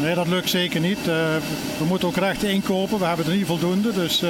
Nee, 0.00 0.14
dat 0.14 0.28
lukt 0.28 0.50
zeker 0.50 0.80
niet. 0.80 1.04
We 1.78 1.84
moeten 1.84 2.08
ook 2.08 2.16
rechten 2.16 2.50
inkopen. 2.50 2.98
We 2.98 3.04
hebben 3.04 3.26
er 3.26 3.36
niet 3.36 3.46
voldoende. 3.46 3.92
Dus 3.92 4.20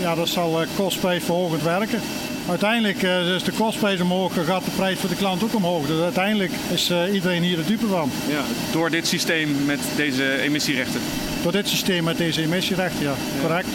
ja, 0.00 0.14
dat 0.14 0.28
zal 0.28 0.64
kostprijsverhogend 0.76 1.62
werken. 1.62 2.00
Uiteindelijk 2.48 3.02
uh, 3.02 3.34
is 3.34 3.42
de 3.42 3.52
kostprijs 3.52 4.00
omhoog, 4.00 4.44
gaat 4.46 4.64
de 4.64 4.70
prijs 4.70 4.98
voor 4.98 5.08
de 5.08 5.16
klant 5.16 5.44
ook 5.44 5.54
omhoog. 5.54 5.86
Dus 5.86 6.00
uiteindelijk 6.00 6.52
is 6.72 6.90
uh, 6.90 7.14
iedereen 7.14 7.42
hier 7.42 7.56
de 7.56 7.64
dupe 7.64 7.86
van. 7.86 8.10
Ja, 8.28 8.42
door 8.72 8.90
dit 8.90 9.06
systeem 9.06 9.64
met 9.64 9.80
deze 9.96 10.40
emissierechten? 10.40 11.00
Door 11.42 11.52
dit 11.52 11.68
systeem 11.68 12.04
met 12.04 12.16
deze 12.16 12.42
emissierechten, 12.42 13.02
ja. 13.02 13.10
ja. 13.10 13.40
Correct. 13.40 13.66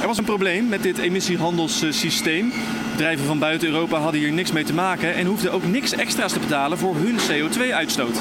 Er 0.00 0.06
was 0.06 0.18
een 0.18 0.24
probleem 0.24 0.68
met 0.68 0.82
dit 0.82 0.98
emissiehandelssysteem. 0.98 2.52
Bedrijven 2.90 3.26
van 3.26 3.38
buiten 3.38 3.68
Europa 3.68 3.98
hadden 3.98 4.20
hier 4.20 4.32
niks 4.32 4.52
mee 4.52 4.64
te 4.64 4.74
maken 4.74 5.14
en 5.14 5.26
hoefden 5.26 5.52
ook 5.52 5.64
niks 5.64 5.92
extra's 5.92 6.32
te 6.32 6.38
betalen 6.38 6.78
voor 6.78 6.96
hun 6.96 7.18
CO2-uitstoot. 7.18 8.20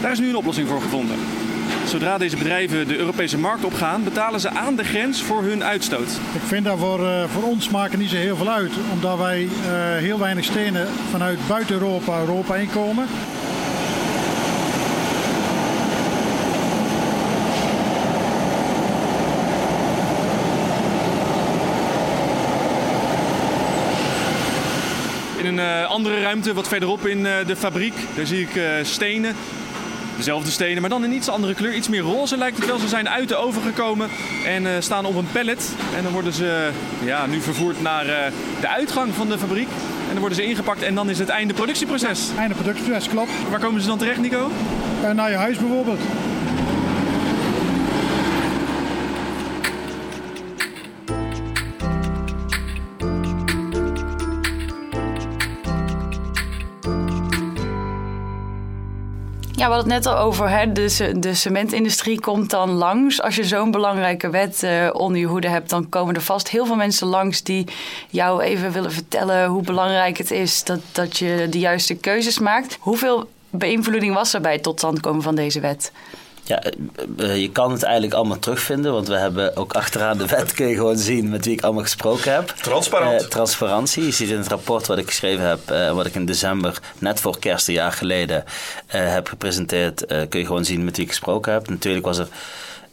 Daar 0.00 0.12
is 0.12 0.18
nu 0.18 0.28
een 0.28 0.36
oplossing 0.36 0.68
voor 0.68 0.80
gevonden. 0.80 1.16
Zodra 1.88 2.18
deze 2.18 2.36
bedrijven 2.36 2.88
de 2.88 2.96
Europese 2.96 3.38
markt 3.38 3.64
opgaan, 3.64 4.04
betalen 4.04 4.40
ze 4.40 4.50
aan 4.50 4.76
de 4.76 4.84
grens 4.84 5.22
voor 5.22 5.42
hun 5.42 5.64
uitstoot. 5.64 6.20
Ik 6.34 6.40
vind 6.40 6.64
dat 6.64 6.78
voor, 6.78 7.06
eh, 7.06 7.24
voor 7.28 7.42
ons 7.42 7.68
maken 7.68 7.98
niet 7.98 8.10
zo 8.10 8.16
heel 8.16 8.36
veel 8.36 8.48
uit, 8.48 8.72
omdat 8.92 9.18
wij 9.18 9.42
eh, 9.42 9.70
heel 9.96 10.18
weinig 10.18 10.44
stenen 10.44 10.88
vanuit 11.10 11.38
buiten 11.48 11.74
Europa 11.74 12.18
Europa 12.18 12.56
inkomen. 12.56 13.06
In 25.36 25.46
een 25.46 25.58
eh, 25.58 25.90
andere 25.90 26.20
ruimte, 26.20 26.54
wat 26.54 26.68
verderop 26.68 27.06
in 27.06 27.22
de 27.22 27.56
fabriek, 27.56 27.94
daar 28.16 28.26
zie 28.26 28.40
ik 28.40 28.60
stenen 28.82 29.34
Dezelfde 30.18 30.50
stenen, 30.50 30.80
maar 30.80 30.90
dan 30.90 31.04
in 31.04 31.12
iets 31.12 31.28
andere 31.28 31.54
kleur. 31.54 31.74
Iets 31.74 31.88
meer 31.88 32.00
roze 32.00 32.36
lijkt 32.36 32.56
het 32.56 32.66
wel. 32.66 32.78
Ze 32.78 32.88
zijn 32.88 33.08
uit 33.08 33.28
de 33.28 33.36
oven 33.36 33.62
gekomen 33.62 34.08
en 34.46 34.66
eh, 34.66 34.72
staan 34.78 35.04
op 35.04 35.14
een 35.14 35.30
pallet. 35.32 35.74
En 35.96 36.02
dan 36.02 36.12
worden 36.12 36.32
ze 36.32 36.70
ja, 37.04 37.26
nu 37.26 37.40
vervoerd 37.40 37.82
naar 37.82 38.06
eh, 38.06 38.32
de 38.60 38.68
uitgang 38.68 39.14
van 39.14 39.28
de 39.28 39.38
fabriek. 39.38 39.68
En 40.00 40.10
dan 40.10 40.18
worden 40.18 40.36
ze 40.38 40.44
ingepakt 40.44 40.82
en 40.82 40.94
dan 40.94 41.10
is 41.10 41.18
het 41.18 41.28
einde 41.28 41.54
productieproces. 41.54 42.28
Einde 42.38 42.54
productieproces, 42.54 43.08
klopt. 43.08 43.30
Waar 43.50 43.60
komen 43.60 43.80
ze 43.80 43.86
dan 43.86 43.98
terecht, 43.98 44.20
Nico? 44.20 44.50
En 45.02 45.16
naar 45.16 45.30
je 45.30 45.36
huis 45.36 45.58
bijvoorbeeld. 45.58 46.00
Ja, 59.58 59.66
we 59.68 59.72
hadden 59.74 59.92
het 59.92 60.04
net 60.04 60.14
al 60.14 60.18
over, 60.20 60.50
hè? 60.50 60.72
De, 60.72 61.14
de 61.18 61.34
cementindustrie 61.34 62.20
komt 62.20 62.50
dan 62.50 62.70
langs. 62.70 63.22
Als 63.22 63.36
je 63.36 63.44
zo'n 63.44 63.70
belangrijke 63.70 64.30
wet 64.30 64.62
eh, 64.62 64.88
onder 64.92 65.20
je 65.20 65.26
hoede 65.26 65.48
hebt, 65.48 65.70
dan 65.70 65.88
komen 65.88 66.14
er 66.14 66.20
vast 66.20 66.48
heel 66.48 66.66
veel 66.66 66.76
mensen 66.76 67.06
langs 67.06 67.42
die 67.42 67.66
jou 68.10 68.42
even 68.42 68.72
willen 68.72 68.92
vertellen 68.92 69.46
hoe 69.46 69.62
belangrijk 69.62 70.18
het 70.18 70.30
is 70.30 70.64
dat, 70.64 70.80
dat 70.92 71.18
je 71.18 71.46
de 71.50 71.58
juiste 71.58 71.94
keuzes 71.94 72.38
maakt. 72.38 72.76
Hoeveel 72.80 73.28
beïnvloeding 73.50 74.14
was 74.14 74.34
er 74.34 74.40
bij 74.40 74.52
het 74.52 74.62
tot 74.62 74.78
stand 74.78 75.00
komen 75.00 75.22
van 75.22 75.34
deze 75.34 75.60
wet? 75.60 75.92
Ja, 76.48 76.62
eh, 76.62 76.72
eh, 77.18 77.40
je 77.40 77.50
kan 77.50 77.72
het 77.72 77.82
eigenlijk 77.82 78.14
allemaal 78.14 78.38
terugvinden, 78.38 78.92
want 78.92 79.08
we 79.08 79.14
hebben 79.14 79.56
ook 79.56 79.72
achteraan 79.72 80.18
de 80.18 80.26
wet 80.26 80.52
kun 80.52 80.66
je 80.66 80.74
gewoon 80.74 80.98
zien 80.98 81.28
met 81.28 81.44
wie 81.44 81.54
ik 81.54 81.62
allemaal 81.62 81.82
gesproken 81.82 82.32
heb. 82.32 82.48
Transparant. 82.48 83.22
Eh, 83.22 83.28
transparantie. 83.28 84.04
Je 84.04 84.10
ziet 84.10 84.30
in 84.30 84.36
het 84.36 84.48
rapport 84.48 84.86
wat 84.86 84.98
ik 84.98 85.06
geschreven 85.06 85.48
heb, 85.48 85.94
wat 85.94 86.06
ik 86.06 86.14
in 86.14 86.26
december, 86.26 86.78
net 86.98 87.20
voor 87.20 87.38
kerst 87.38 87.68
een 87.68 87.74
jaar 87.74 87.92
geleden, 87.92 88.44
heb 88.86 89.28
gepresenteerd, 89.28 90.06
kun 90.28 90.40
je 90.40 90.46
gewoon 90.46 90.64
zien 90.64 90.84
met 90.84 90.96
wie 90.96 91.04
ik 91.04 91.10
gesproken 91.10 91.52
heb. 91.52 91.68
Natuurlijk 91.68 92.04
was 92.04 92.18
er 92.18 92.28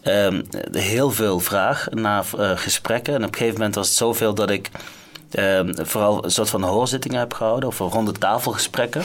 ehm, 0.02 0.42
heel 0.72 1.12
veel 1.12 1.40
vraag 1.40 1.88
naar 1.92 2.26
gesprekken. 2.56 3.14
En 3.14 3.24
op 3.24 3.28
een 3.28 3.38
gegeven 3.38 3.58
moment 3.58 3.76
was 3.76 3.88
het 3.88 3.98
zoveel 3.98 4.34
dat 4.34 4.50
ik 4.50 4.70
ehm, 5.32 5.74
vooral 5.82 6.24
een 6.24 6.32
soort 6.32 6.50
van 6.50 6.64
hoorzittingen 6.64 7.20
heb 7.20 7.34
gehouden, 7.34 7.70
of 7.70 7.78
ronde 7.78 8.12
tafelgesprekken. 8.12 9.04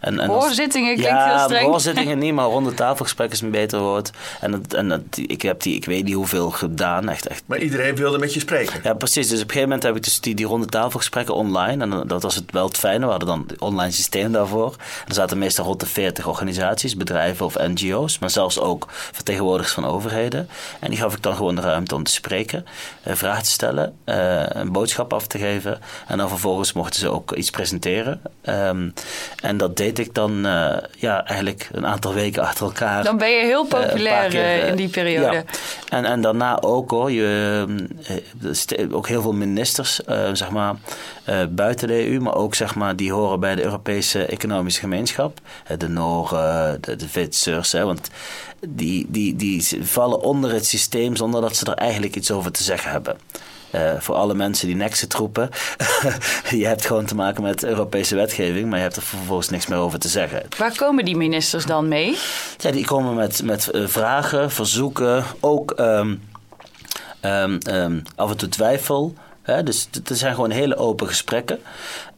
En, 0.00 0.20
en 0.20 0.28
als- 0.28 0.44
Hoorzittingen 0.44 0.94
klinkt 0.94 1.12
ja, 1.12 1.36
heel 1.36 1.44
streng. 1.44 1.66
hoorzittingen 1.66 2.18
niet, 2.18 2.32
maar 2.38 2.44
ronde 2.46 2.74
tafelgesprekken 2.74 3.36
is 3.36 3.42
een 3.42 3.50
beter 3.50 3.80
woord. 3.80 4.10
En, 4.40 4.50
dat, 4.50 4.74
en 4.74 4.88
dat, 4.88 5.00
ik 5.12 5.42
heb 5.42 5.62
die, 5.62 5.74
ik 5.74 5.84
weet 5.84 6.04
niet 6.04 6.14
hoeveel 6.14 6.50
gedaan, 6.50 7.08
echt, 7.08 7.26
echt 7.26 7.42
Maar 7.46 7.58
iedereen 7.58 7.96
wilde 7.96 8.18
met 8.18 8.34
je 8.34 8.40
spreken. 8.40 8.80
ja, 8.82 8.94
precies. 8.94 9.28
Dus 9.28 9.36
op 9.38 9.44
een 9.44 9.50
gegeven 9.50 9.68
moment 9.68 9.82
heb 9.82 9.96
ik 9.96 10.02
dus 10.04 10.20
die, 10.20 10.34
die 10.34 10.46
ronde 10.46 10.66
tafelgesprekken 10.66 11.34
online. 11.34 11.82
En 11.82 12.06
dat 12.08 12.22
was 12.22 12.34
het 12.34 12.50
wel 12.52 12.66
het 12.66 12.78
fijne. 12.78 13.04
We 13.04 13.10
hadden 13.10 13.28
dan 13.28 13.44
een 13.48 13.60
online 13.60 13.90
systeem 13.92 14.32
daarvoor. 14.32 14.70
En 14.78 15.08
er 15.08 15.14
zaten 15.14 15.38
meestal 15.38 15.64
rond 15.64 15.80
de 15.80 15.86
40 15.86 16.26
organisaties, 16.26 16.96
bedrijven 16.96 17.46
of 17.46 17.56
NGO's. 17.58 18.18
Maar 18.18 18.30
zelfs 18.30 18.58
ook 18.60 18.86
vertegenwoordigers 18.90 19.74
van 19.74 19.84
overheden. 19.86 20.48
En 20.80 20.90
die 20.90 20.98
gaf 20.98 21.14
ik 21.14 21.22
dan 21.22 21.36
gewoon 21.36 21.54
de 21.54 21.60
ruimte 21.60 21.94
om 21.94 22.02
te 22.02 22.12
spreken, 22.12 22.66
eh, 23.02 23.14
vragen 23.14 23.42
te 23.42 23.50
stellen, 23.50 23.94
eh, 24.04 24.42
een 24.48 24.72
boodschap 24.72 25.12
af 25.12 25.26
te 25.26 25.38
geven. 25.38 25.80
En 26.06 26.18
dan 26.18 26.28
vervolgens 26.28 26.72
mochten 26.72 27.00
ze 27.00 27.08
ook 27.10 27.32
iets 27.32 27.50
presenteren. 27.50 28.20
Ehm, 28.42 28.88
en 29.42 29.56
dat 29.56 29.76
deed 29.76 29.87
ik 29.96 30.14
dan 30.14 30.46
eh, 30.46 30.76
ja, 30.96 31.26
eigenlijk 31.26 31.68
een 31.72 31.86
aantal 31.86 32.14
weken 32.14 32.42
achter 32.42 32.64
elkaar. 32.64 33.04
Dan 33.04 33.18
ben 33.18 33.30
je 33.30 33.44
heel 33.44 33.66
Eh, 33.68 33.68
populair 33.68 34.30
keer, 34.30 34.42
eh, 34.42 34.68
in 34.68 34.76
die 34.76 34.88
periode. 34.88 35.36
ja. 35.36 35.44
En, 35.88 36.04
en 36.04 36.20
daarna 36.20 36.60
ook 36.62 36.90
hoor, 36.90 37.10
je, 37.12 37.64
ook 38.90 39.08
heel 39.08 39.22
veel 39.22 39.32
ministers, 39.32 40.00
zeg 40.32 40.50
maar, 40.50 40.74
buiten 41.50 41.88
de 41.88 42.10
EU, 42.10 42.20
maar 42.20 42.34
ook 42.34 42.54
zeg 42.54 42.74
maar, 42.74 42.96
die 42.96 43.12
horen 43.12 43.40
bij 43.40 43.54
de 43.54 43.64
Europese 43.64 44.24
Economische 44.24 44.80
Gemeenschap. 44.80 45.38
De 45.78 45.88
Noren, 45.88 46.78
de, 46.80 46.96
de 46.96 47.06
Zwitsers, 47.08 47.72
hè, 47.72 47.84
want 47.84 48.10
die, 48.68 49.06
die, 49.08 49.36
die 49.36 49.66
vallen 49.82 50.20
onder 50.20 50.52
het 50.52 50.66
systeem 50.66 51.16
zonder 51.16 51.40
dat 51.40 51.56
ze 51.56 51.66
er 51.66 51.74
eigenlijk 51.74 52.16
iets 52.16 52.30
over 52.30 52.52
te 52.52 52.62
zeggen 52.62 52.90
hebben. 52.90 53.16
Eh, 53.70 53.92
voor 53.98 54.14
alle 54.14 54.34
mensen 54.34 54.66
die 54.66 54.76
Nexit 54.76 55.14
roepen. 55.14 55.50
je 56.50 56.66
hebt 56.66 56.86
gewoon 56.86 57.04
te 57.04 57.14
maken 57.14 57.42
met 57.42 57.64
Europese 57.64 58.14
wetgeving, 58.14 58.68
maar 58.68 58.76
je 58.76 58.82
hebt 58.82 58.96
er 58.96 59.02
vervolgens 59.02 59.48
niks 59.48 59.66
meer 59.66 59.78
over 59.78 59.98
te 59.98 60.08
zeggen. 60.08 60.42
Waar 60.58 60.76
komen 60.76 61.04
die 61.04 61.16
ministers 61.16 61.66
dan 61.66 61.88
mee? 61.88 62.16
Ja, 62.56 62.70
die 62.70 62.84
komen 62.84 63.14
met, 63.14 63.42
met 63.42 63.70
eh, 63.70 63.86
vragen, 63.86 64.50
verzoeken, 64.50 65.24
ook 65.40 65.70
ehm, 65.70 66.14
ehm, 67.20 67.58
ehm, 67.58 68.00
af 68.16 68.30
en 68.30 68.36
toe 68.36 68.48
twijfel. 68.48 69.14
Hè? 69.42 69.62
Dus 69.62 69.88
het 69.92 70.18
zijn 70.18 70.34
gewoon 70.34 70.50
hele 70.50 70.76
open 70.76 71.06
gesprekken. 71.06 71.58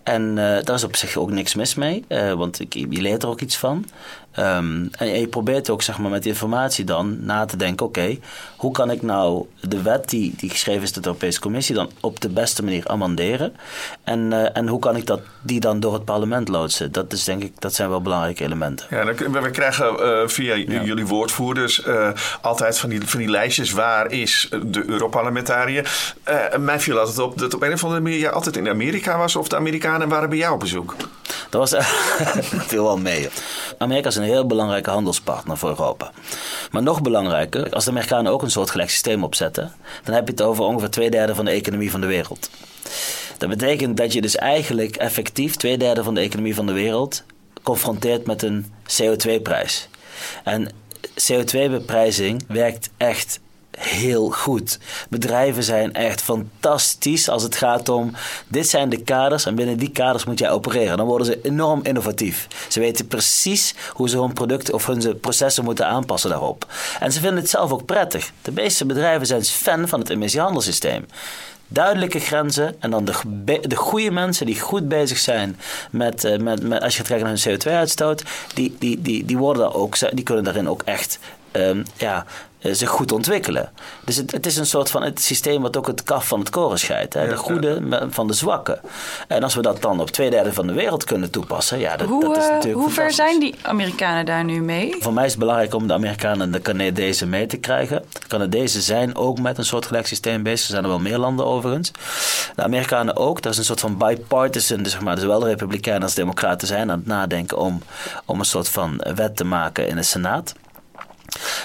En 0.02 0.38
eh, 0.38 0.64
daar 0.64 0.76
is 0.76 0.84
op 0.84 0.96
zich 0.96 1.16
ook 1.16 1.30
niks 1.30 1.54
mis 1.54 1.74
mee, 1.74 2.04
want 2.36 2.60
ik, 2.60 2.74
je 2.74 3.00
leert 3.00 3.22
er 3.22 3.28
ook 3.28 3.40
iets 3.40 3.56
van. 3.56 3.84
Ehm, 4.32 4.86
en 4.90 5.06
je 5.06 5.28
probeert 5.28 5.70
ook 5.70 5.82
zeg 5.82 5.98
maar, 5.98 6.10
met 6.10 6.22
die 6.22 6.32
informatie 6.32 6.84
dan 6.84 7.24
na 7.24 7.44
te 7.44 7.56
denken: 7.56 7.86
oké, 7.86 8.18
hoe 8.56 8.72
kan 8.72 8.90
ik 8.90 9.02
nou 9.02 9.46
de 9.60 9.82
wet 9.82 10.08
die, 10.08 10.34
die 10.36 10.50
geschreven 10.50 10.82
is 10.82 10.92
door 10.92 11.02
de 11.02 11.08
Europese 11.08 11.40
Commissie 11.40 11.74
dan 11.74 11.90
op 12.00 12.20
de 12.20 12.28
beste 12.28 12.64
manier 12.64 12.88
amenderen? 12.88 13.56
En, 14.04 14.32
eh, 14.32 14.56
en 14.56 14.68
hoe 14.68 14.78
kan 14.78 14.96
ik 14.96 15.06
dat, 15.06 15.20
die 15.42 15.60
dan 15.60 15.80
door 15.80 15.92
het 15.92 16.04
parlement 16.04 16.48
loodsen? 16.48 16.92
Dat, 16.92 17.12
is, 17.12 17.24
denk 17.24 17.42
ik, 17.42 17.52
dat 17.58 17.74
zijn 17.74 17.88
wel 17.88 18.00
belangrijke 18.00 18.44
elementen. 18.44 18.86
Ja, 18.90 19.04
dan, 19.04 19.42
we 19.42 19.50
krijgen 19.50 20.00
eh, 20.00 20.28
via 20.28 20.56
jullie 20.56 21.06
woordvoerders 21.06 21.82
eh, 21.82 22.10
altijd 22.40 22.78
van 22.78 22.88
die, 22.88 23.08
van 23.08 23.18
die 23.18 23.30
lijstjes. 23.30 23.72
Waar 23.72 24.10
is 24.10 24.48
de 24.66 24.84
Europarlementariër? 24.86 26.12
Mij 26.58 26.80
viel 26.80 26.98
altijd 26.98 27.18
op 27.18 27.38
dat 27.38 27.54
op 27.54 27.62
een 27.62 27.72
of 27.72 27.84
andere 27.84 28.00
manier 28.00 28.18
je 28.18 28.30
altijd 28.30 28.56
in 28.56 28.68
Amerika 28.68 29.18
was. 29.18 29.36
Of 29.36 29.48
de 29.48 29.56
Amerikanen 29.56 30.08
waren 30.08 30.28
bij 30.28 30.38
jou 30.38 30.54
op 30.54 30.60
bezoek. 30.60 30.94
Dat 31.50 31.70
was 31.70 31.86
viel 32.68 32.84
wel 32.84 32.98
mee. 32.98 33.28
Amerika 33.78 34.08
is 34.08 34.16
een 34.20 34.26
heel 34.26 34.46
belangrijke 34.46 34.90
handelspartner 34.90 35.56
voor 35.56 35.68
Europa. 35.68 36.12
Maar 36.70 36.82
nog 36.82 37.02
belangrijker, 37.02 37.70
als 37.72 37.84
de 37.84 37.90
Amerikanen 37.90 38.32
ook 38.32 38.42
een 38.42 38.50
soortgelijk 38.50 38.90
systeem 38.90 39.24
opzetten, 39.24 39.72
dan 40.04 40.14
heb 40.14 40.24
je 40.26 40.32
het 40.32 40.42
over 40.42 40.64
ongeveer 40.64 40.90
twee 40.90 41.10
derde 41.10 41.34
van 41.34 41.44
de 41.44 41.50
economie 41.50 41.90
van 41.90 42.00
de 42.00 42.06
wereld. 42.06 42.50
Dat 43.38 43.48
betekent 43.48 43.96
dat 43.96 44.12
je 44.12 44.20
dus 44.20 44.36
eigenlijk 44.36 44.96
effectief 44.96 45.56
twee 45.56 45.78
derde 45.78 46.02
van 46.02 46.14
de 46.14 46.20
economie 46.20 46.54
van 46.54 46.66
de 46.66 46.72
wereld 46.72 47.24
confronteert 47.62 48.26
met 48.26 48.42
een 48.42 48.72
CO2-prijs. 49.02 49.88
En 50.44 50.68
CO2-beprijzing 51.32 52.42
werkt 52.46 52.90
echt 52.96 53.40
heel 53.80 54.30
goed. 54.30 54.78
Bedrijven 55.08 55.62
zijn 55.62 55.94
echt 55.94 56.22
fantastisch 56.22 57.28
als 57.28 57.42
het 57.42 57.56
gaat 57.56 57.88
om 57.88 58.12
dit 58.48 58.68
zijn 58.68 58.88
de 58.88 59.02
kaders 59.02 59.46
en 59.46 59.54
binnen 59.54 59.78
die 59.78 59.90
kaders 59.90 60.24
moet 60.24 60.38
jij 60.38 60.50
opereren. 60.50 60.96
Dan 60.96 61.06
worden 61.06 61.26
ze 61.26 61.40
enorm 61.42 61.80
innovatief. 61.82 62.46
Ze 62.68 62.80
weten 62.80 63.06
precies 63.06 63.74
hoe 63.92 64.08
ze 64.08 64.18
hun 64.18 64.32
producten 64.32 64.74
of 64.74 64.86
hun 64.86 65.20
processen 65.20 65.64
moeten 65.64 65.86
aanpassen 65.86 66.30
daarop. 66.30 66.66
En 67.00 67.12
ze 67.12 67.20
vinden 67.20 67.40
het 67.40 67.50
zelf 67.50 67.72
ook 67.72 67.84
prettig. 67.84 68.32
De 68.42 68.52
meeste 68.52 68.86
bedrijven 68.86 69.26
zijn 69.26 69.44
fan 69.44 69.88
van 69.88 70.00
het 70.00 70.10
emissiehandelssysteem 70.10 71.06
duidelijke 71.72 72.18
grenzen 72.18 72.74
en 72.80 72.90
dan 72.90 73.04
de, 73.04 73.14
de 73.60 73.76
goede 73.76 74.10
mensen 74.10 74.46
die 74.46 74.60
goed 74.60 74.88
bezig 74.88 75.18
zijn 75.18 75.58
met, 75.90 76.24
eh, 76.24 76.38
met, 76.38 76.62
met 76.62 76.82
als 76.82 76.92
je 76.92 76.98
gaat 76.98 77.08
kijken 77.08 77.26
naar 77.26 77.38
hun 77.42 77.58
CO2-uitstoot, 77.58 78.24
die, 78.54 78.76
die, 78.78 79.02
die, 79.02 79.24
die, 79.24 79.38
worden 79.38 79.74
ook, 79.74 80.14
die 80.14 80.24
kunnen 80.24 80.44
daarin 80.44 80.68
ook 80.68 80.82
echt 80.82 81.18
ehm, 81.52 81.82
ja, 81.96 82.26
zich 82.60 82.88
goed 82.88 83.12
ontwikkelen. 83.12 83.70
Dus 84.04 84.16
het, 84.16 84.30
het 84.30 84.46
is 84.46 84.56
een 84.56 84.66
soort 84.66 84.90
van 84.90 85.02
het 85.02 85.20
systeem 85.20 85.62
wat 85.62 85.76
ook 85.76 85.86
het 85.86 86.02
kaf 86.02 86.26
van 86.26 86.38
het 86.38 86.50
koren 86.50 86.78
scheidt. 86.78 87.14
Hè? 87.14 87.28
De 87.28 87.36
goede 87.36 87.82
van 88.10 88.26
de 88.26 88.32
zwakke. 88.32 88.80
En 89.28 89.42
als 89.42 89.54
we 89.54 89.62
dat 89.62 89.82
dan 89.82 90.00
op 90.00 90.10
twee 90.10 90.30
derde 90.30 90.52
van 90.52 90.66
de 90.66 90.72
wereld 90.72 91.04
kunnen 91.04 91.30
toepassen, 91.30 91.78
ja, 91.78 91.96
dat, 91.96 92.08
Hoe, 92.08 92.24
dat 92.24 92.36
is 92.36 92.44
eh, 92.44 92.50
natuurlijk 92.50 92.82
hoe 92.82 92.90
ver 92.90 93.12
zijn 93.12 93.40
die 93.40 93.54
Amerikanen 93.62 94.26
daar 94.26 94.44
nu 94.44 94.60
mee? 94.60 94.96
Voor 94.98 95.12
mij 95.12 95.24
is 95.24 95.30
het 95.30 95.40
belangrijk 95.40 95.74
om 95.74 95.86
de 95.86 95.92
Amerikanen 95.92 96.40
en 96.40 96.50
de 96.52 96.62
Canadezen 96.62 97.28
mee 97.28 97.46
te 97.46 97.56
krijgen. 97.56 98.04
De 98.12 98.26
Canadezen 98.28 98.82
zijn 98.82 99.16
ook 99.16 99.40
met 99.40 99.58
een 99.58 99.64
soort 99.64 99.86
gelijk 99.86 100.06
systeem 100.06 100.42
bezig. 100.42 100.66
Er 100.66 100.72
zijn 100.72 100.82
er 100.82 100.90
wel 100.90 101.00
meer 101.00 101.18
landen 101.18 101.46
overigens. 101.46 101.90
De 102.54 102.62
Amerikanen 102.62 103.16
ook. 103.16 103.44
Er 103.44 103.50
is 103.50 103.58
een 103.58 103.64
soort 103.64 103.80
van 103.80 103.96
bipartisan, 103.96 104.82
dus 104.82 104.92
zeg 104.92 105.00
maar, 105.00 105.18
zowel 105.18 105.40
de 105.40 105.46
Republikeinen 105.46 106.02
als 106.02 106.14
de 106.14 106.20
Democraten 106.20 106.66
zijn 106.68 106.90
aan 106.90 106.98
het 106.98 107.06
nadenken 107.06 107.58
om, 107.58 107.82
om 108.24 108.38
een 108.38 108.44
soort 108.44 108.68
van 108.68 109.04
wet 109.14 109.36
te 109.36 109.44
maken 109.44 109.88
in 109.88 109.96
de 109.96 110.02
Senaat. 110.02 110.54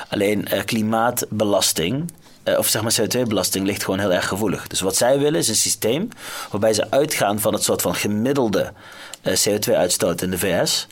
Alleen 0.09 0.47
eh, 0.47 0.63
klimaatbelasting, 0.65 2.11
eh, 2.43 2.57
of 2.57 2.67
zeg 2.67 2.81
maar 2.81 2.95
CO2-belasting, 3.01 3.65
ligt 3.65 3.83
gewoon 3.83 3.99
heel 3.99 4.13
erg 4.13 4.27
gevoelig. 4.27 4.67
Dus 4.67 4.81
wat 4.81 4.95
zij 4.95 5.19
willen 5.19 5.39
is 5.39 5.47
een 5.47 5.55
systeem 5.55 6.09
waarbij 6.51 6.73
ze 6.73 6.91
uitgaan 6.91 7.39
van 7.39 7.53
het 7.53 7.63
soort 7.63 7.81
van 7.81 7.95
gemiddelde 7.95 8.73
eh, 9.21 9.33
CO2-uitstoot 9.33 10.21
in 10.21 10.29
de 10.29 10.37
VS. 10.37 10.87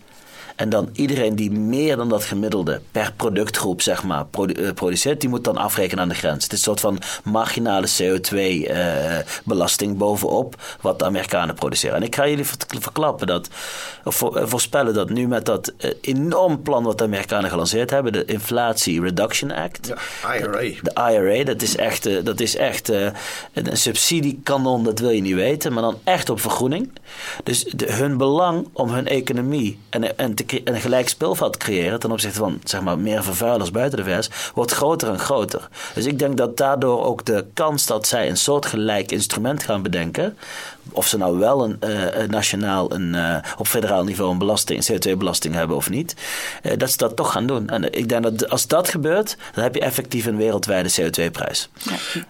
En 0.56 0.70
dan 0.70 0.90
iedereen 0.94 1.36
die 1.36 1.52
meer 1.52 1.96
dan 1.96 2.10
dat 2.10 2.24
gemiddelde 2.24 2.82
per 2.92 3.14
productgroep 3.16 3.82
zeg 3.82 4.04
maar, 4.04 4.26
produ- 4.26 4.54
eh, 4.54 4.72
produceert, 4.74 5.22
die 5.22 5.30
moet 5.30 5.44
dan 5.44 5.58
afrekenen 5.58 6.04
aan 6.04 6.10
de 6.10 6.16
grens. 6.16 6.44
Het 6.44 6.54
is 6.54 6.58
een 6.58 6.64
soort 6.64 6.80
van 6.80 7.00
marginale 7.24 7.88
CO2-belasting 7.88 9.98
bovenop 9.98 10.56
wat 10.82 11.00
de 11.00 11.06
Amerikanen 11.06 11.56
produceren. 11.56 11.96
En 11.96 12.04
ik 12.04 12.16
ga 12.16 12.28
jullie 12.28 12.46
verklappen 12.80 13.28
dat, 13.28 13.48
of 14.04 14.22
eh, 14.24 14.44
voorspellen 14.46 14.94
dat 14.94 15.10
nu 15.10 15.28
met 15.28 15.46
dat 15.46 15.74
eh, 15.78 15.92
enorm 16.02 16.62
plan 16.62 16.84
wat 16.84 16.98
de 16.98 17.04
Amerikanen 17.04 17.50
gelanceerd 17.50 17.90
hebben, 17.90 18.14
de 18.14 18.26
Inflatie 18.26 19.02
Reduction 19.02 19.52
Act. 19.52 19.88
Ja, 20.24 20.34
IRA. 20.36 20.60
De 20.82 20.92
IRA, 21.12 21.44
dat 21.44 21.62
is 21.62 21.76
echt, 21.76 22.06
eh, 22.06 22.16
dat 22.24 22.40
is 22.40 22.56
echt 22.56 22.90
eh, 22.90 23.02
een, 23.54 23.72
een 23.72 23.78
subsidiekanon, 23.78 24.84
dat 24.84 25.00
wil 25.00 25.10
je 25.10 25.22
niet 25.22 25.34
weten, 25.36 25.74
maar 25.74 25.84
dan 25.84 25.98
echt 26.04 26.30
op 26.30 26.42
vergroening. 26.42 26.90
Dus 27.44 27.64
de, 27.64 27.92
hun 27.94 28.18
belang 28.18 28.68
om 28.74 28.90
hun 28.90 29.08
economie 29.08 29.80
en, 29.90 30.18
en, 30.18 30.34
te, 30.34 30.43
een 30.64 30.82
gelijk 30.82 31.10
speelveld 31.10 31.58
creëren 31.58 32.00
ten 32.00 32.12
opzichte 32.12 32.38
van 32.38 32.62
zeg 32.64 32.82
maar, 32.82 33.00
meer 33.00 33.24
vervuilers 33.24 33.72
buiten 33.72 34.04
de 34.04 34.04
VS, 34.04 34.30
wordt 34.54 34.72
groter 34.72 35.10
en 35.10 35.20
groter. 35.20 35.68
Dus 35.94 36.06
ik 36.06 36.20
denk 36.20 36.38
dat 36.38 36.58
daardoor 36.58 37.04
ook 37.04 37.26
de 37.26 37.46
kans 37.54 37.86
dat 37.86 38.08
zij 38.08 38.30
een 38.30 38.38
soortgelijk 38.38 39.12
instrument 39.12 39.64
gaan 39.64 39.82
bedenken, 39.82 40.38
of 40.92 41.08
ze 41.08 41.18
nou 41.18 41.38
wel 41.40 41.64
een, 41.64 41.78
eh, 41.80 42.22
een 42.22 42.30
nationaal, 42.30 42.92
een, 42.94 43.16
eh, 43.16 43.36
op 43.58 43.68
federaal 43.68 44.04
niveau 44.04 44.32
een 44.32 44.38
belasting, 44.38 44.88
een 44.88 44.96
CO2-belasting 44.96 45.54
hebben 45.56 45.76
of 45.76 45.90
niet, 45.90 46.16
eh, 46.62 46.78
dat 46.78 46.92
ze 46.92 46.98
dat 46.98 47.16
toch 47.16 47.32
gaan 47.32 47.46
doen. 47.48 47.70
En 47.70 47.94
ik 47.98 48.10
denk 48.10 48.24
dat 48.24 48.50
als 48.50 48.68
dat 48.68 48.90
gebeurt, 48.90 49.38
dan 49.54 49.64
heb 49.64 49.76
je 49.76 49.82
effectief 49.82 50.26
een 50.26 50.38
wereldwijde 50.38 50.90
CO2-prijs. 51.02 51.70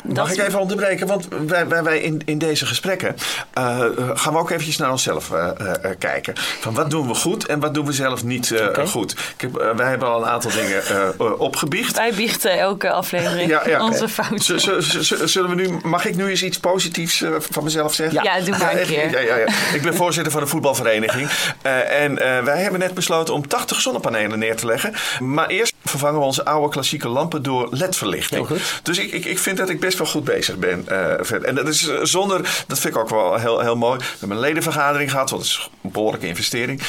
Mag 0.03 0.31
ik 0.31 0.39
even 0.47 0.59
onderbreken? 0.59 1.07
Want 1.07 1.27
wij, 1.47 1.67
wij, 1.67 1.83
wij 1.83 1.99
in, 1.99 2.21
in 2.25 2.37
deze 2.37 2.65
gesprekken 2.65 3.15
eh, 3.53 3.79
gaan 4.13 4.33
we 4.33 4.39
ook 4.39 4.49
eventjes 4.49 4.77
naar 4.77 4.91
onszelf 4.91 5.31
eh, 5.31 5.49
eh, 5.57 5.83
eh, 5.83 5.91
kijken. 5.99 6.33
Van 6.59 6.73
wat 6.73 6.89
doen 6.89 7.07
we 7.07 7.13
goed 7.13 7.45
en 7.45 7.59
wat 7.59 7.73
doen 7.73 7.85
we 7.85 7.91
zelf 7.93 8.23
niet 8.23 8.51
eh, 8.51 8.87
goed. 8.87 9.11
Ik 9.11 9.41
heb, 9.41 9.57
eh, 9.57 9.75
wij 9.75 9.89
hebben 9.89 10.07
al 10.07 10.21
een 10.23 10.29
aantal 10.29 10.51
dingen 10.51 10.85
eh, 10.85 11.07
eh, 11.19 11.39
opgebiecht. 11.39 11.97
Wij 11.97 12.13
biechten 12.13 12.59
elke 12.59 12.91
aflevering 12.91 13.49
onze 13.81 14.09
fouten. 14.09 14.59
Z- 14.61 15.11
Zullen 15.23 15.49
we 15.49 15.55
nu, 15.55 15.79
mag 15.83 16.05
ik 16.05 16.15
nu 16.15 16.29
eens 16.29 16.43
iets 16.43 16.59
positiefs 16.59 17.21
eh, 17.21 17.29
van 17.39 17.63
mezelf 17.63 17.93
zeggen? 17.93 18.23
Ja, 18.23 18.41
doe 18.45 18.58
maar 18.58 18.71
een 18.71 18.77
echt, 18.77 18.89
keer. 18.89 19.12
Ja, 19.12 19.19
ja, 19.19 19.36
ja. 19.36 19.47
Ik 19.73 19.82
ben 19.82 19.95
voorzitter 19.95 20.32
van 20.32 20.41
de 20.41 20.47
voetbalvereniging. 20.47 21.29
Eh, 21.62 22.01
en 22.01 22.19
eh, 22.19 22.43
wij 22.43 22.62
hebben 22.62 22.79
net 22.79 22.93
besloten 22.93 23.34
om 23.34 23.47
80 23.47 23.82
zonnepanelen 23.82 24.39
neer 24.39 24.56
te 24.56 24.65
leggen. 24.65 24.93
Maar 25.19 25.47
eerst 25.47 25.73
vervangen 25.86 26.19
we 26.19 26.25
onze 26.25 26.45
oude 26.45 26.69
klassieke 26.69 27.08
lampen 27.08 27.43
door 27.43 27.67
LED-verlichting. 27.71 28.47
Dus 28.84 28.99
ik, 28.99 29.12
ik, 29.12 29.25
ik 29.25 29.39
vind 29.39 29.58
dat 29.58 29.69
ik 29.69 29.79
best 29.79 29.97
wel 29.97 30.08
goed 30.08 30.23
bezig 30.23 30.58
ben. 30.58 30.86
verder. 31.19 31.43
en 31.47 31.56
dat 31.56 31.67
is 31.67 32.01
zonder, 32.01 32.41
dat 32.67 32.79
vind 32.79 32.95
ik 32.95 33.01
ook 33.01 33.10
wel 33.10 33.38
heel, 33.38 33.60
heel 33.60 33.75
mooi. 33.75 33.97
We 33.97 34.06
hebben 34.19 34.38
een 34.38 34.43
ledenvergadering 34.43 35.12
gehad, 35.12 35.29
want 35.29 35.41
dat 35.41 35.51
is 35.51 35.69
een 35.84 35.91
behoorlijke 35.91 36.27
investering. 36.27 36.82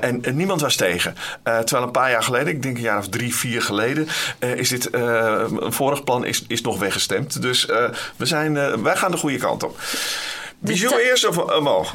En, 0.00 0.24
en 0.24 0.36
niemand 0.36 0.60
was 0.60 0.76
tegen. 0.76 1.14
Terwijl 1.42 1.82
een 1.82 1.90
paar 1.90 2.10
jaar 2.10 2.22
geleden, 2.22 2.48
ik 2.48 2.62
denk 2.62 2.76
een 2.76 2.82
jaar 2.82 2.98
of 2.98 3.08
drie, 3.08 3.34
vier 3.34 3.62
geleden, 3.62 4.08
is 4.38 4.68
dit, 4.68 4.94
een 4.94 5.72
vorig 5.72 6.04
plan 6.04 6.24
is, 6.24 6.44
is 6.48 6.60
nog 6.60 6.78
weggestemd. 6.78 7.42
Dus 7.42 7.64
we 8.16 8.26
zijn, 8.26 8.82
wij 8.82 8.96
gaan 8.96 9.10
de 9.10 9.16
goede 9.16 9.38
kant 9.38 9.62
op. 9.62 9.78
Bijou 10.60 10.88
te- 10.94 11.02
eerst 11.08 11.26
of 11.26 11.38
omhoog? 11.38 11.94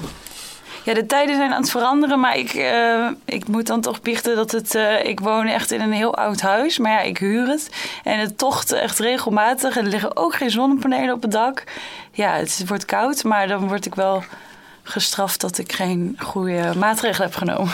Ja, 0.83 0.93
de 0.93 1.05
tijden 1.05 1.35
zijn 1.35 1.53
aan 1.53 1.61
het 1.61 1.69
veranderen, 1.71 2.19
maar 2.19 2.37
ik, 2.37 2.53
eh, 2.53 3.07
ik 3.25 3.47
moet 3.47 3.67
dan 3.67 3.81
toch 3.81 4.01
biechten 4.01 4.35
dat 4.35 4.51
het... 4.51 4.75
eh, 4.75 5.03
ik 5.05 5.19
woon 5.19 5.45
echt 5.47 5.71
in 5.71 5.81
een 5.81 5.91
heel 5.91 6.15
oud 6.15 6.41
huis, 6.41 6.77
maar 6.77 6.91
ja, 6.91 6.99
ik 7.01 7.17
huur 7.17 7.47
het. 7.47 7.69
En 8.03 8.19
het 8.19 8.37
tocht 8.37 8.71
echt 8.71 8.99
regelmatig. 8.99 9.77
En 9.77 9.83
er 9.85 9.89
liggen 9.91 10.17
ook 10.17 10.35
geen 10.35 10.49
zonnepanelen 10.51 11.13
op 11.15 11.21
het 11.21 11.31
dak. 11.31 11.63
Ja, 12.11 12.31
het 12.33 12.63
wordt 12.67 12.85
koud, 12.85 13.23
maar 13.23 13.47
dan 13.47 13.67
word 13.67 13.85
ik 13.85 13.95
wel 13.95 14.23
gestraft 14.87 15.41
dat 15.41 15.57
ik 15.57 15.71
geen 15.73 16.17
goede 16.19 16.71
maatregelen 16.77 17.27
heb 17.27 17.35
genomen. 17.37 17.73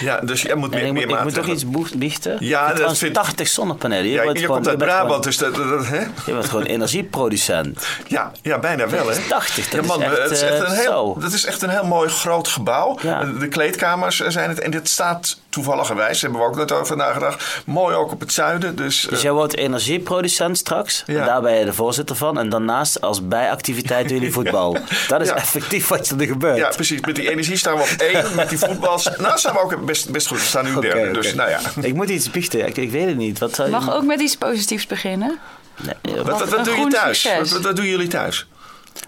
Ja, 0.00 0.20
dus 0.20 0.42
jij 0.42 0.54
moet 0.54 0.70
En 0.72 0.78
meer, 0.78 0.86
ik, 0.86 0.92
meer 0.92 1.06
moet, 1.06 1.16
ik 1.16 1.22
moet 1.24 1.34
toch 1.34 1.46
iets 1.46 1.64
biechten? 1.96 2.36
Ja, 2.40 2.62
dat 2.66 2.72
Trouwens, 2.74 2.98
vind- 3.00 3.14
80 3.14 3.48
zonnepanelen. 3.48 4.04
Je, 4.06 4.10
Ja, 4.12 4.24
bent 4.24 4.38
je 4.38 4.44
gewoon, 4.44 4.56
komt 4.62 4.68
uit 4.68 4.78
je 4.80 4.84
Brabant, 4.84 5.06
gewoon- 5.08 5.20
dus 5.22 5.36
dat, 5.36 5.54
dat, 5.54 5.86
hè? 5.86 6.00
Je 6.00 6.32
bent 6.32 6.48
gewoon 6.48 6.64
energieproducent. 6.64 7.86
Ja, 8.06 8.32
ja, 8.42 8.58
bijna 8.58 8.88
wel, 8.88 9.08
hè? 9.08 9.16
80, 9.28 9.68
dat 9.68 9.80
ja, 9.80 9.86
man, 9.86 10.02
is 10.02 10.08
echt, 10.08 10.18
het 10.22 10.30
is 10.30 10.42
echt 10.42 10.62
eh, 10.62 10.68
een 10.68 10.74
heel, 10.74 11.14
zo. 11.14 11.20
dat 11.20 11.32
is 11.32 11.44
echt 11.44 11.62
een 11.62 11.68
heel 11.70 11.84
mooi 11.86 12.08
groot 12.08 12.48
gebouw. 12.48 12.98
Ja. 13.02 13.24
De 13.24 13.48
kleedkamers 13.48 14.16
zijn 14.18 14.48
het. 14.48 14.60
En 14.60 14.70
dit 14.70 14.88
staat 14.88 15.38
toevalligerwijs, 15.54 16.20
hebben 16.22 16.40
we 16.40 16.46
ook 16.46 16.56
net 16.56 16.72
over 16.72 16.96
nagedacht. 16.96 17.62
Mooi 17.66 17.94
ook 17.96 18.12
op 18.12 18.20
het 18.20 18.32
zuiden. 18.32 18.76
Dus, 18.76 19.00
Dus 19.00 19.18
eh, 19.18 19.22
jij 19.22 19.32
wordt 19.32 19.56
energieproducent 19.56 20.58
straks. 20.58 21.02
Ja. 21.06 21.20
En 21.20 21.26
daar 21.26 21.40
ben 21.42 21.52
je 21.58 21.64
de 21.64 21.72
voorzitter 21.72 22.16
van. 22.16 22.38
En 22.38 22.48
daarnaast 22.48 23.00
als 23.00 23.28
bijactiviteit 23.28 24.08
doen 24.08 24.16
jullie 24.18 24.32
voetbal. 24.42 24.76
Dat 25.08 25.20
is 25.20 25.28
Ja. 25.28 25.34
effectief 25.36 25.88
wat 25.88 26.08
er 26.18 26.26
gebeurt. 26.26 26.56
ja, 26.56 26.68
precies. 26.68 27.00
Met 27.00 27.14
die 27.16 27.30
energie 27.30 27.56
staan 27.56 27.74
we 27.76 27.80
op 27.82 27.88
één. 28.00 28.34
Met 28.34 28.48
die 28.48 28.58
voetbals. 28.58 29.08
Nou, 29.18 29.38
staan 29.38 29.52
we 29.54 29.60
ook 29.60 29.84
best, 29.84 30.10
best 30.10 30.26
goed. 30.26 30.38
We 30.38 30.44
staan 30.44 30.64
nu 30.64 30.70
Oké, 30.76 30.80
derde. 30.80 31.00
oké. 31.00 31.12
Dus 31.12 31.34
nou 31.34 31.50
ja. 31.50 31.60
Ik 31.80 31.94
moet 31.94 32.08
iets 32.08 32.30
biechten. 32.30 32.66
Ik, 32.66 32.76
ik 32.76 32.90
weet 32.90 33.06
het 33.06 33.16
niet. 33.16 33.38
Wat 33.38 33.54
zou 33.54 33.68
je... 33.68 33.74
Mag 33.74 33.94
ook 33.94 34.04
met 34.04 34.20
iets 34.20 34.36
positiefs 34.36 34.86
beginnen. 34.86 35.38
Nee, 35.82 36.16
eh, 36.16 36.22
Wat, 36.22 36.64
doe 36.64 36.74
je 36.76 36.86
thuis? 36.88 37.20
succes. 37.20 37.38
Wat, 37.40 37.50
wat, 37.50 37.62
wat 37.62 37.76
doen 37.76 37.84
jullie 37.86 38.08
thuis? 38.08 38.46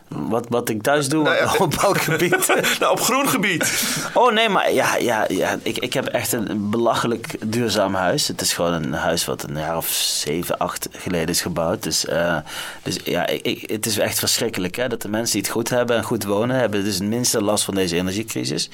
Wat, 0.09 0.47
wat 0.49 0.69
ik 0.69 0.83
thuis 0.83 1.09
doe 1.09 1.23
Nou 1.23 1.37
ja. 1.37 1.53
op 1.65 1.75
welk 1.75 2.01
gebied? 2.01 2.47
nou, 2.81 2.93
op 2.93 3.01
groen 3.01 3.29
gebied. 3.29 3.95
Oh 4.15 4.33
nee, 4.33 4.49
maar 4.49 4.73
ja, 4.73 4.97
ja, 4.97 5.25
ja 5.29 5.59
ik, 5.63 5.79
ik 5.79 5.93
heb 5.93 6.07
echt 6.07 6.33
een 6.33 6.71
belachelijk 6.71 7.37
duurzaam 7.53 7.95
huis. 7.95 8.29
Het 8.29 8.41
is 8.41 8.53
gewoon 8.53 8.73
een 8.73 8.93
huis 8.93 9.25
wat 9.25 9.43
een 9.49 9.57
jaar 9.59 9.77
of 9.77 9.89
zeven, 9.89 10.59
acht 10.59 10.89
geleden 10.93 11.29
is 11.29 11.41
gebouwd. 11.41 11.83
Dus, 11.83 12.05
eh, 12.07 12.37
dus 12.83 12.99
ja, 13.05 13.27
ik, 13.27 13.41
ik- 13.43 13.71
het 13.71 13.87
is 13.87 13.99
echt 13.99 14.19
verschrikkelijk 14.19 14.77
hè, 14.77 14.89
dat 14.89 15.03
de 15.03 15.09
mensen 15.09 15.33
die 15.33 15.43
het 15.43 15.51
goed 15.51 15.69
hebben 15.69 15.97
en 15.97 16.03
goed 16.03 16.25
wonen, 16.25 16.57
hebben 16.57 16.85
dus 16.85 16.95
het 16.95 17.05
minste 17.09 17.43
last 17.43 17.65
van 17.65 17.75
deze 17.75 17.97
energiecrisis. 17.97 18.71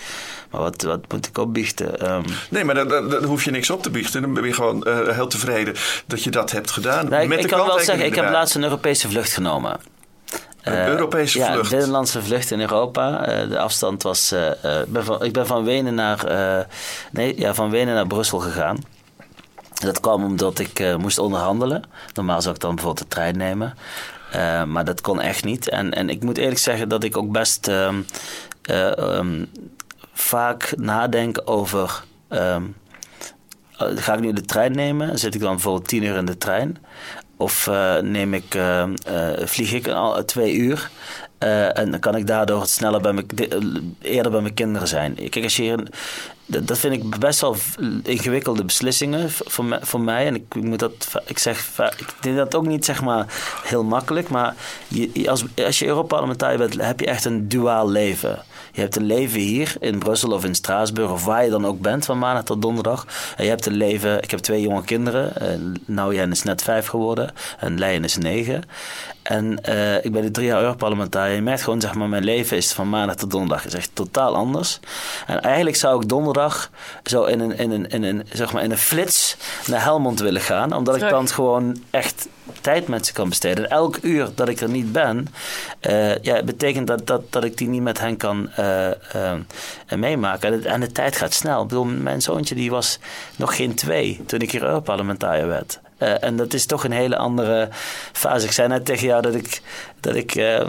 Maar 0.51 0.61
wat, 0.61 0.83
wat 0.83 1.01
moet 1.13 1.27
ik 1.27 1.39
opbiechten? 1.39 1.99
Ehm, 2.01 2.23
Nee, 2.49 2.65
maar 2.65 2.75
dan 2.89 3.25
hoef 3.25 3.45
je 3.45 3.51
niks 3.51 3.71
op 3.71 3.83
te 3.83 3.91
biechten. 3.91 4.23
Dan 4.23 4.35
ben 4.35 4.45
je 4.45 4.53
gewoon 4.53 4.83
eh, 4.85 5.09
heel 5.09 5.27
tevreden 5.27 5.75
dat 6.07 6.23
je 6.23 6.31
dat 6.31 6.51
hebt 6.51 6.71
gedaan. 6.71 7.09
nou, 7.09 7.23
ik, 7.23 7.29
Met 7.29 7.39
ik 7.39 7.45
de 7.49 7.51
kan 7.57 7.67
wel 7.67 7.79
zeggen, 7.79 8.05
ik 8.07 8.15
heb 8.15 8.31
laatst 8.31 8.55
een 8.55 8.63
Europese 8.63 9.09
vlucht 9.09 9.33
genomen. 9.33 9.77
Een 10.63 10.73
Eh, 10.73 10.87
Europese 10.89 11.39
ja, 11.39 11.53
vlucht. 11.53 11.65
een 11.65 11.71
binnenlandse 11.79 12.23
vlucht 12.23 12.51
in 12.51 12.61
Europa. 12.61 13.25
Eh, 13.27 13.49
de 13.49 13.59
afstand 13.59 14.03
was. 14.03 14.33
eh, 14.33 14.81
ik 14.81 14.93
ben 14.93 15.05
van, 15.05 15.25
ik 15.25 15.33
ben 15.33 15.47
van 15.47 15.65
Wenen 15.65 15.95
naar. 15.95 16.25
nee, 17.13 17.39
ja, 17.39 17.55
van 17.55 17.71
Wenen 17.71 17.95
naar 17.95 18.07
Brussel 18.07 18.39
gegaan. 18.39 18.79
Dat 19.75 20.01
kwam 20.01 20.25
omdat 20.25 20.59
ik 20.59 20.97
moest 20.99 21.19
onderhandelen. 21.19 21.83
Normaal 22.15 22.43
zou 22.43 22.55
ik 22.55 22.61
dan 22.61 22.75
bijvoorbeeld 22.75 23.09
de 23.09 23.15
trein 23.15 23.37
nemen. 23.37 23.75
Maar 24.69 24.85
dat 24.85 25.01
kon 25.01 25.21
echt 25.21 25.45
niet. 25.45 25.69
En, 25.69 25.93
en 25.93 26.09
ik 26.09 26.23
moet 26.23 26.39
eerlijk 26.39 26.59
zeggen 26.59 26.89
dat 26.89 27.05
ik 27.05 27.17
ook 27.17 27.33
best 27.33 27.69
ehm, 27.69 28.01
eh, 28.63 28.99
ehm, 28.99 29.45
vaak 30.13 30.73
nadenk 30.77 31.41
over. 31.45 32.03
ehm, 32.29 32.63
eh, 33.79 33.87
ga 33.95 34.15
ik 34.15 34.21
nu 34.21 34.33
de 34.33 34.41
trein 34.45 34.73
nemen? 34.73 35.19
Zit 35.19 35.35
ik 35.35 35.41
dan 35.41 35.51
bijvoorbeeld 35.53 35.89
tien 35.89 36.03
uur 36.03 36.17
in 36.17 36.25
de 36.25 36.39
trein? 36.39 36.77
Of 37.43 37.67
eh, 37.67 37.99
neem 37.99 38.35
ik, 38.35 38.55
eh, 38.55 38.83
eh, 38.83 39.47
vlieg 39.47 39.73
ik 39.73 39.89
al 39.89 40.25
twee 40.25 40.55
uur? 40.55 40.91
En 41.75 41.91
dan 41.91 42.01
kan 42.01 42.17
ik 42.17 42.27
daardoor 42.27 42.67
sneller 42.67 43.01
bij 43.01 43.13
mijn, 43.13 43.27
eerder 44.01 44.33
bij 44.33 44.41
mijn 44.41 44.55
kinderen 44.55 44.89
zijn. 44.89 45.15
Kijk, 45.15 45.45
als 45.45 45.57
je 45.57 45.63
hier 45.63 45.83
dat, 46.47 46.79
vind 46.79 46.95
ik 46.95 47.19
best 47.19 47.41
wel 47.41 47.57
ingewikkelde 48.03 48.65
beslissingen 48.65 49.31
voor, 49.31 49.79
voor 49.81 50.01
mij. 50.01 50.27
En 50.27 50.35
ik, 50.35 50.55
moet 50.55 50.79
dat, 50.79 51.09
ik 51.27 51.39
zeg, 51.39 51.79
ik 51.97 52.15
denk 52.21 52.37
dat 52.37 52.55
ook 52.55 52.67
niet 52.67 52.85
zeg 52.85 53.03
maar 53.03 53.27
heel 53.65 53.85
makkelijk. 53.85 54.29
Maar 54.29 54.55
als, 55.27 55.45
als 55.65 55.79
je 55.79 55.87
Europarlementariër 55.87 56.59
bent, 56.59 56.83
heb 56.83 57.01
je 57.01 57.07
echt 57.07 57.25
een 57.25 57.49
duaal 57.49 57.91
leven. 57.91 58.43
Je 58.73 58.81
hebt 58.81 58.97
een 58.97 59.07
leven 59.07 59.41
hier 59.41 59.75
in 59.81 59.99
Brussel 59.99 60.33
of 60.33 60.45
in 60.45 60.55
Straatsburg 60.55 61.11
of 61.11 61.25
waar 61.25 61.45
je 61.45 61.51
dan 61.51 61.67
ook 61.67 61.81
bent 61.81 62.05
van 62.05 62.19
maandag 62.19 62.45
tot 62.45 62.63
donderdag. 62.63 63.07
En 63.37 63.45
je 63.45 63.51
hebt 63.51 63.67
een 63.67 63.77
leven, 63.77 64.23
ik 64.23 64.31
heb 64.31 64.41
twee 64.41 64.61
jonge 64.61 64.85
kinderen. 64.85 65.33
Uh, 65.43 65.75
nou, 65.85 66.15
Jen 66.15 66.31
is 66.31 66.43
net 66.43 66.63
vijf 66.63 66.87
geworden 66.87 67.33
en 67.59 67.79
Leijen 67.79 68.05
is 68.05 68.17
negen. 68.17 68.63
En 69.23 69.59
uh, 69.69 70.05
ik 70.05 70.13
ben 70.13 70.23
nu 70.23 70.31
drie 70.31 70.47
jaar 70.47 70.61
Europarlementariër. 70.61 71.35
Je 71.35 71.43
merkt 71.43 71.63
gewoon, 71.63 71.81
zeg 71.81 71.95
maar, 71.95 72.09
mijn 72.09 72.25
leven 72.25 72.57
is 72.57 72.73
van 72.73 72.89
maandag 72.89 73.17
tot 73.17 73.31
donderdag. 73.31 73.67
is 73.67 73.75
echt 73.75 73.91
totaal 73.93 74.35
anders. 74.35 74.81
En 75.27 75.41
eigenlijk 75.41 75.77
zou 75.77 76.03
ik 76.03 76.09
donderdag 76.09 76.71
zo 77.05 77.25
in 77.25 77.41
een, 77.41 77.59
in 77.59 77.71
een, 77.71 77.89
in 77.89 78.03
een, 78.03 78.27
zeg 78.33 78.53
maar 78.53 78.63
in 78.63 78.71
een 78.71 78.79
flits 78.79 79.37
naar 79.67 79.83
Helmond 79.83 80.21
willen 80.21 80.41
gaan. 80.41 80.73
Omdat 80.73 80.95
Terug. 80.95 81.11
ik 81.11 81.15
dan 81.15 81.29
gewoon 81.29 81.83
echt 81.91 82.29
tijd 82.61 82.89
met 82.89 83.07
ze 83.07 83.13
kan 83.13 83.29
besteden. 83.29 83.65
En 83.65 83.71
elk 83.71 83.99
uur 84.03 84.29
dat 84.35 84.49
ik 84.49 84.61
er 84.61 84.69
niet 84.69 84.93
ben, 84.93 85.29
uh, 85.81 86.19
ja, 86.19 86.43
betekent 86.43 86.87
dat, 86.87 87.07
dat, 87.07 87.33
dat 87.33 87.45
ik 87.45 87.59
die 87.59 87.69
niet 87.69 87.83
met 87.83 88.01
hen 88.01 88.17
kan 88.17 88.51
uh, 88.59 88.87
uh, 89.17 89.33
meemaken. 89.97 90.53
En 90.53 90.61
de, 90.61 90.69
en 90.69 90.81
de 90.81 90.93
tijd 90.93 91.17
gaat 91.17 91.33
snel. 91.33 91.63
Ik 91.63 91.69
bedoel, 91.69 91.85
mijn 91.85 92.23
zoontje 92.23 92.55
die 92.55 92.71
was 92.71 92.99
nog 93.37 93.57
geen 93.57 93.75
twee 93.75 94.21
toen 94.27 94.41
ik 94.41 94.51
hier 94.51 94.63
Europarlementariër 94.63 95.49
werd. 95.49 95.81
Uh, 96.03 96.25
en 96.25 96.37
dat 96.37 96.55
is 96.55 96.67
toch 96.67 96.85
een 96.85 96.93
hele 96.93 97.17
andere 97.17 97.69
fase. 98.13 98.47
Ik 98.47 98.53
zei 98.53 98.69
net 98.69 98.85
tegen 98.85 99.07
jou 99.07 99.23
dat 99.23 99.35
ik, 99.35 99.63
dat 100.01 100.15
ik 100.15 100.35
uh, 100.35 100.61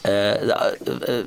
eh, 0.00 0.50
eh, 0.50 0.72
eh, 0.86 1.24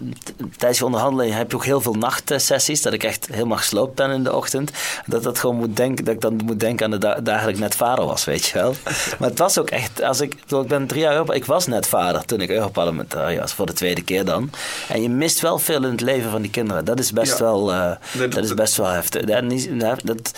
tijdens 0.57 0.79
je 0.79 0.85
onderhandeling 0.85 1.33
heb 1.33 1.49
je 1.51 1.55
ook 1.55 1.65
heel 1.65 1.81
veel 1.81 1.93
nachtsessies. 1.93 2.81
Dat 2.81 2.93
ik 2.93 3.03
echt 3.03 3.27
helemaal 3.31 3.57
gesloopt 3.57 3.95
ben 3.95 4.11
in 4.11 4.23
de 4.23 4.35
ochtend. 4.35 4.71
Dat, 5.05 5.23
dat, 5.23 5.39
gewoon 5.39 5.55
moet 5.55 5.75
denken, 5.75 6.05
dat 6.05 6.13
ik 6.13 6.21
dan 6.21 6.39
moet 6.45 6.59
denken 6.59 6.85
aan 6.85 6.91
de 6.91 6.97
da 6.97 7.19
dagen 7.19 7.45
dat 7.45 7.53
ik 7.53 7.59
net 7.59 7.75
vader 7.75 8.05
was, 8.05 8.25
weet 8.25 8.45
je 8.45 8.57
wel. 8.57 8.75
Maar 9.19 9.29
het 9.29 9.39
was 9.39 9.57
ook 9.57 9.69
echt, 9.69 10.01
als 10.01 10.21
ik, 10.21 10.33
ik 10.33 10.67
ben 10.67 10.87
drie 10.87 11.01
jaar 11.01 11.11
Europa, 11.11 11.33
ik 11.33 11.45
was 11.45 11.67
net 11.67 11.87
vader 11.87 12.25
toen 12.25 12.41
ik 12.41 12.49
Europarlementariër 12.49 13.39
was, 13.39 13.53
voor 13.53 13.65
de 13.65 13.73
tweede 13.73 14.03
keer 14.03 14.25
dan. 14.25 14.49
En 14.89 15.01
je 15.01 15.09
mist 15.09 15.39
wel 15.39 15.59
veel 15.59 15.83
in 15.83 15.91
het 15.91 16.01
leven 16.01 16.31
van 16.31 16.41
die 16.41 16.51
kinderen. 16.51 16.85
Dat 16.85 16.99
is 16.99 17.11
best, 17.11 17.37
Ja. 17.37 17.43
wel, 17.43 17.71
eh, 17.71 17.91
Nee, 18.11 18.27
dat 18.27 18.43
is 18.43 18.53
best 18.53 18.77
wel 18.77 18.87
heftig. 18.87 19.25
Dat, 19.25 20.01
dat, 20.03 20.31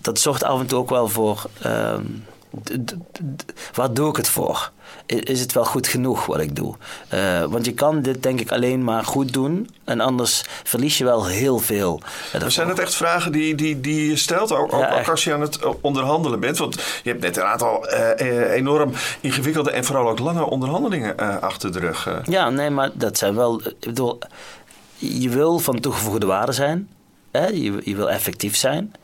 dat, 0.00 0.18
zorgt 0.18 0.42
af 0.44 0.60
en 0.60 0.66
toe 0.66 0.78
ook 0.78 0.90
wel 0.90 1.08
voor. 1.08 1.44
d- 2.82 2.94
waar 3.74 3.92
doe 3.94 4.08
ik 4.08 4.16
het 4.16 4.28
voor? 4.28 4.70
Is 5.06 5.40
het 5.40 5.52
wel 5.52 5.64
goed 5.64 5.86
genoeg 5.86 6.26
wat 6.26 6.40
ik 6.40 6.56
doe? 6.56 6.74
Eh, 7.08 7.44
want 7.44 7.64
je 7.64 7.72
kan 7.72 8.02
dit 8.02 8.22
denk 8.22 8.40
ik 8.40 8.52
alleen 8.52 8.84
maar 8.84 9.04
goed 9.04 9.32
doen. 9.32 9.70
En 9.84 10.00
anders 10.00 10.44
verlies 10.62 10.98
je 10.98 11.04
wel 11.04 11.26
heel 11.26 11.58
veel. 11.58 12.00
Maar 12.40 12.50
zijn 12.50 12.68
het 12.68 12.78
echt 12.78 12.94
vragen 12.94 13.32
die, 13.32 13.54
die, 13.54 13.80
die 13.80 14.08
je 14.08 14.16
stelt, 14.16 14.52
ook, 14.52 14.70
Ja, 14.70 15.02
als 15.02 15.24
je 15.24 15.32
aan 15.32 15.40
het 15.40 15.56
eh, 15.58 15.70
onderhandelen 15.80 16.40
bent? 16.40 16.58
Want 16.58 16.74
je 16.74 17.10
hebt 17.10 17.22
net 17.22 17.36
een 17.36 17.42
aantal 17.42 17.86
eh, 17.88 18.50
enorm 18.52 18.92
ingewikkelde 19.20 19.70
en 19.70 19.84
vooral 19.84 20.08
ook 20.08 20.18
lange 20.18 20.44
onderhandelingen 20.50 21.40
achter 21.40 21.72
de 21.72 21.78
rug. 21.78 22.08
Ja, 22.24 22.50
nee, 22.50 22.70
maar 22.70 22.90
dat 22.94 23.18
zijn 23.18 23.34
wel. 23.34 23.60
Ik 23.66 23.74
bedoel, 23.80 24.18
je 24.96 25.28
wil 25.28 25.58
van 25.58 25.80
toegevoegde 25.80 26.26
waarde 26.26 26.52
zijn. 26.52 26.88
Hè? 27.30 27.46
Je, 27.46 27.80
je 27.84 27.96
wil 27.96 28.10
effectief 28.10 28.56
zijn. 28.56 28.94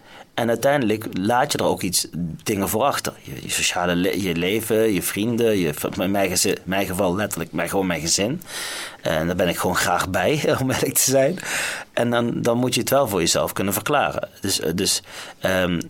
En 0.40 0.48
uiteindelijk 0.48 1.06
laat 1.18 1.52
je 1.52 1.58
er 1.58 1.64
ook 1.64 1.82
iets 1.82 2.06
dingen 2.42 2.68
voor 2.68 2.82
achter. 2.82 3.12
Je, 3.22 3.32
je 3.42 3.50
sociale 3.50 3.94
le- 3.94 4.16
je 4.22 4.34
leven, 4.34 4.92
je 4.92 5.02
vrienden, 5.02 5.58
je, 5.58 5.74
in 5.98 6.10
mijn, 6.10 6.28
gezin, 6.28 6.54
in 6.54 6.60
mijn 6.64 6.86
geval 6.86 7.14
letterlijk 7.14 7.52
mijn, 7.52 7.68
gewoon 7.68 7.86
mijn 7.86 8.00
gezin. 8.00 8.42
En 9.02 9.26
daar 9.26 9.36
ben 9.36 9.48
ik 9.48 9.58
gewoon 9.58 9.76
graag 9.76 10.08
bij, 10.08 10.42
om 10.60 10.70
eerlijk 10.70 10.94
te 10.94 11.10
zijn. 11.10 11.38
En 11.92 12.10
dan, 12.10 12.42
dan 12.42 12.56
moet 12.58 12.74
je 12.74 12.80
het 12.80 12.90
wel 12.90 13.08
voor 13.08 13.20
jezelf 13.20 13.52
kunnen 13.52 13.72
verklaren. 13.72 14.28
Dus, 14.40 14.60
eh, 14.60 14.70
dus 14.74 15.02
ehm, 15.40 15.80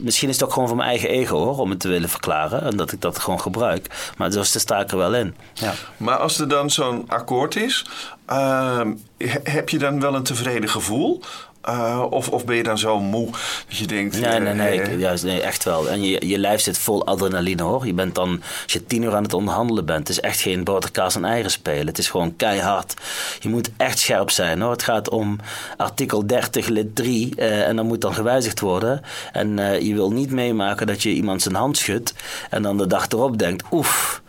misschien 0.00 0.28
is 0.28 0.34
het 0.34 0.44
ook 0.44 0.52
gewoon 0.52 0.68
voor 0.68 0.76
mijn 0.76 0.88
eigen 0.88 1.08
ego 1.08 1.36
hoor, 1.36 1.58
om 1.58 1.70
het 1.70 1.80
te 1.80 1.88
willen 1.88 2.08
verklaren. 2.08 2.62
En 2.62 2.76
dat 2.76 2.92
ik 2.92 3.00
dat 3.00 3.18
gewoon 3.18 3.40
gebruik. 3.40 4.12
Maar 4.16 4.30
dus 4.30 4.52
daar 4.52 4.62
sta 4.62 4.80
ik 4.80 4.90
er 4.90 4.96
wel 4.98 5.14
in. 5.14 5.34
Ja. 5.52 5.72
Maar 5.96 6.16
als 6.16 6.38
er 6.38 6.48
dan 6.48 6.70
zo'n 6.70 7.04
akkoord 7.08 7.56
is, 7.56 7.86
ehm, 8.26 8.92
he- 9.18 9.40
heb 9.50 9.68
je 9.68 9.78
dan 9.78 10.00
wel 10.00 10.14
een 10.14 10.22
tevreden 10.22 10.68
gevoel? 10.68 11.22
Eh, 11.62 12.02
of, 12.10 12.28
of 12.28 12.44
ben 12.44 12.56
je 12.56 12.62
dan 12.62 12.78
zo 12.78 13.00
moe 13.00 13.30
dat 13.68 13.76
je 13.76 13.86
denkt... 13.86 14.20
Nee, 14.20 14.40
nee, 14.40 14.54
nee, 14.54 14.80
eh, 14.80 14.92
ik- 14.92 15.00
juist, 15.00 15.24
nee, 15.24 15.40
echt 15.40 15.64
wel. 15.64 15.88
En 15.88 16.02
je, 16.02 16.26
je 16.26 16.38
lijf 16.38 16.60
zit 16.60 16.78
vol 16.78 17.06
adrenaline 17.06 17.62
hoor. 17.62 17.86
Je 17.86 17.94
bent 17.94 18.14
dan, 18.14 18.42
als 18.62 18.72
je 18.72 18.86
tien 18.86 19.02
uur 19.02 19.14
aan 19.14 19.22
het 19.22 19.34
onderhandelen 19.34 19.84
bent, 19.84 19.98
het 19.98 20.08
is 20.08 20.20
echt 20.20 20.40
geen 20.40 20.64
boterkaas 20.64 21.14
en 21.14 21.24
eieren 21.24 21.50
spelen. 21.50 21.86
Het 21.86 21.98
is 21.98 22.08
gewoon 22.10 22.36
keihard. 22.36 22.94
Je 23.40 23.48
moet 23.48 23.70
echt 23.76 23.98
scherp 23.98 24.30
zijn 24.30 24.60
hoor. 24.60 24.70
Het 24.70 24.82
gaat 24.82 25.08
om 25.08 25.38
artikel 25.76 26.26
30 26.26 26.66
lid 26.66 26.94
3 26.96 27.34
eh, 27.36 27.68
en 27.68 27.76
dat 27.76 27.84
moet 27.84 28.00
dan 28.00 28.14
gewijzigd 28.14 28.60
worden. 28.60 29.02
En 29.32 29.56
je 29.84 29.94
wil 29.94 30.10
niet 30.12 30.30
meemaken 30.30 30.86
dat 30.86 31.02
je 31.02 31.10
iemand 31.10 31.42
zijn 31.42 31.54
hand 31.54 31.76
schudt 31.76 32.14
en 32.50 32.62
dan 32.62 32.78
de 32.78 32.86
dag 32.86 33.06
erop 33.08 33.38
denkt, 33.38 33.64
oef. 33.70 34.22